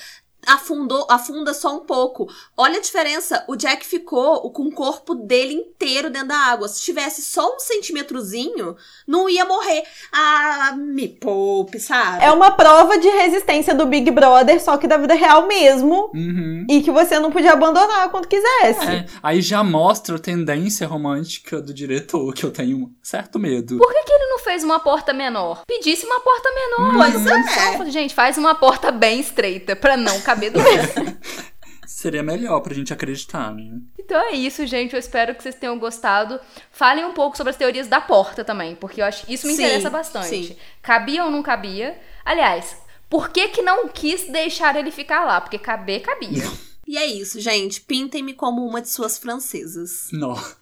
Afundou, 0.46 1.06
afunda 1.10 1.54
só 1.54 1.76
um 1.76 1.80
pouco. 1.80 2.28
Olha 2.56 2.78
a 2.78 2.82
diferença. 2.82 3.44
O 3.48 3.56
Jack 3.56 3.86
ficou 3.86 4.50
com 4.50 4.64
o 4.64 4.72
corpo 4.72 5.14
dele 5.14 5.54
inteiro 5.54 6.10
dentro 6.10 6.28
da 6.28 6.36
água. 6.36 6.68
Se 6.68 6.82
tivesse 6.82 7.22
só 7.22 7.54
um 7.54 7.58
centímetrozinho, 7.58 8.76
não 9.06 9.28
ia 9.28 9.44
morrer. 9.44 9.82
Ah, 10.12 10.74
me 10.76 11.08
poupe, 11.08 11.78
sabe? 11.78 12.24
É 12.24 12.30
uma 12.30 12.50
prova 12.50 12.98
de 12.98 13.08
resistência 13.08 13.74
do 13.74 13.86
Big 13.86 14.10
Brother, 14.10 14.62
só 14.62 14.76
que 14.76 14.86
da 14.86 14.96
vida 14.96 15.14
real 15.14 15.46
mesmo. 15.46 16.10
Uhum. 16.14 16.66
E 16.68 16.82
que 16.82 16.90
você 16.90 17.18
não 17.18 17.30
podia 17.30 17.52
abandonar 17.52 18.10
quando 18.10 18.28
quisesse. 18.28 18.86
É, 18.86 19.06
aí 19.22 19.40
já 19.40 19.62
mostra 19.62 20.16
a 20.16 20.18
tendência 20.18 20.86
romântica 20.86 21.60
do 21.60 21.72
diretor, 21.72 22.32
que 22.34 22.44
eu 22.44 22.50
tenho 22.50 22.76
um 22.78 22.94
certo 23.02 23.38
medo. 23.38 23.78
Por 23.78 23.92
que, 23.92 24.04
que 24.04 24.12
ele 24.12 24.26
não 24.26 24.38
fez 24.38 24.64
uma 24.64 24.78
porta 24.80 25.12
menor? 25.12 25.62
Pedisse 25.66 26.06
uma 26.06 26.20
porta 26.20 26.50
menor. 26.50 26.94
Pois 26.96 27.24
Não, 27.24 27.86
é. 27.86 27.90
Gente, 27.90 28.14
faz 28.14 28.38
uma 28.38 28.54
porta 28.54 28.90
bem 28.90 29.20
estreita 29.20 29.76
pra 29.76 29.96
não 29.96 30.20
caber 30.20 30.33
dois. 30.50 30.94
Seria 31.86 32.22
melhor 32.22 32.60
pra 32.60 32.74
gente 32.74 32.92
acreditar, 32.92 33.52
né? 33.54 33.78
Então 33.98 34.20
é 34.20 34.32
isso, 34.32 34.66
gente. 34.66 34.92
Eu 34.92 34.98
espero 34.98 35.34
que 35.34 35.42
vocês 35.42 35.54
tenham 35.54 35.78
gostado. 35.78 36.38
Falem 36.70 37.04
um 37.04 37.12
pouco 37.12 37.36
sobre 37.36 37.50
as 37.50 37.56
teorias 37.56 37.86
da 37.86 38.00
porta 38.00 38.44
também, 38.44 38.74
porque 38.74 39.00
eu 39.00 39.06
acho 39.06 39.24
isso 39.30 39.46
me 39.46 39.54
Sim, 39.54 39.62
interessa 39.62 39.88
bastante. 39.90 40.28
sim. 40.28 40.56
Cabia 40.82 41.24
ou 41.24 41.30
não 41.30 41.42
cabia? 41.42 41.98
Aliás, 42.24 42.76
por 43.08 43.30
que 43.30 43.48
que 43.48 43.62
não 43.62 43.88
quis 43.88 44.24
deixar 44.30 44.76
ele 44.76 44.90
ficar 44.90 45.24
lá? 45.24 45.40
Porque 45.40 45.58
caber, 45.58 46.00
cabia. 46.02 46.44
E 46.86 46.98
é 46.98 47.06
isso, 47.06 47.40
gente. 47.40 47.80
Pintem-me 47.80 48.34
como 48.34 48.66
uma 48.66 48.82
de 48.82 48.90
suas 48.90 49.16
francesas. 49.16 50.08
Nossa. 50.12 50.56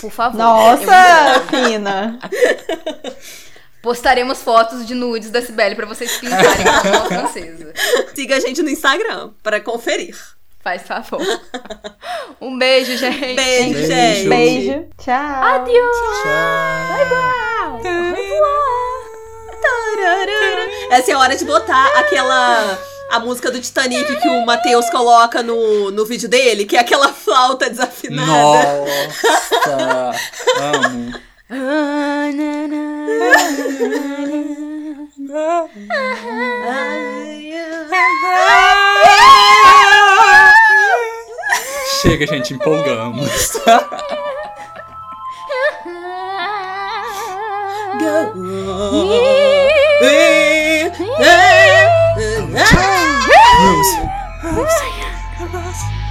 Por 0.00 0.10
favor. 0.10 0.36
Nossa, 0.36 1.40
fina. 1.48 2.18
Postaremos 3.84 4.38
fotos 4.38 4.86
de 4.86 4.94
nudes 4.94 5.28
da 5.30 5.42
Cibele 5.42 5.74
pra 5.74 5.84
vocês 5.84 6.16
pintarem 6.16 6.46
como 6.64 6.88
uma 6.88 7.04
francesa. 7.04 7.70
Siga 8.16 8.36
a 8.36 8.40
gente 8.40 8.62
no 8.62 8.70
Instagram 8.70 9.32
para 9.42 9.60
conferir. 9.60 10.16
Faz 10.62 10.84
favor. 10.84 11.20
Um 12.40 12.56
beijo, 12.58 12.96
gente. 12.96 13.34
Beijo, 13.34 13.74
Beijo. 13.74 13.86
gente. 13.86 14.28
Beijo. 14.30 14.86
Tchau. 14.96 15.14
Adeus. 15.14 15.96
Tararara. 19.60 20.70
Essa 20.90 21.10
é 21.10 21.14
a 21.14 21.18
hora 21.18 21.36
de 21.36 21.44
botar 21.44 21.86
aquela. 21.98 22.78
A 23.10 23.20
música 23.20 23.50
do 23.50 23.60
Titanic 23.60 24.16
que 24.16 24.28
o 24.28 24.46
Matheus 24.46 24.88
coloca 24.88 25.42
no, 25.42 25.90
no 25.90 26.06
vídeo 26.06 26.26
dele, 26.26 26.64
que 26.64 26.74
é 26.74 26.80
aquela 26.80 27.12
flauta 27.12 27.68
desafinada. 27.68 28.26
Nossa. 28.26 30.10
Amo. 30.58 31.33
Chega, 42.02 42.26
gente, 42.26 42.54
empolgamos. 42.54 43.30
Rose. 53.62 53.98
Rose. 54.42 56.03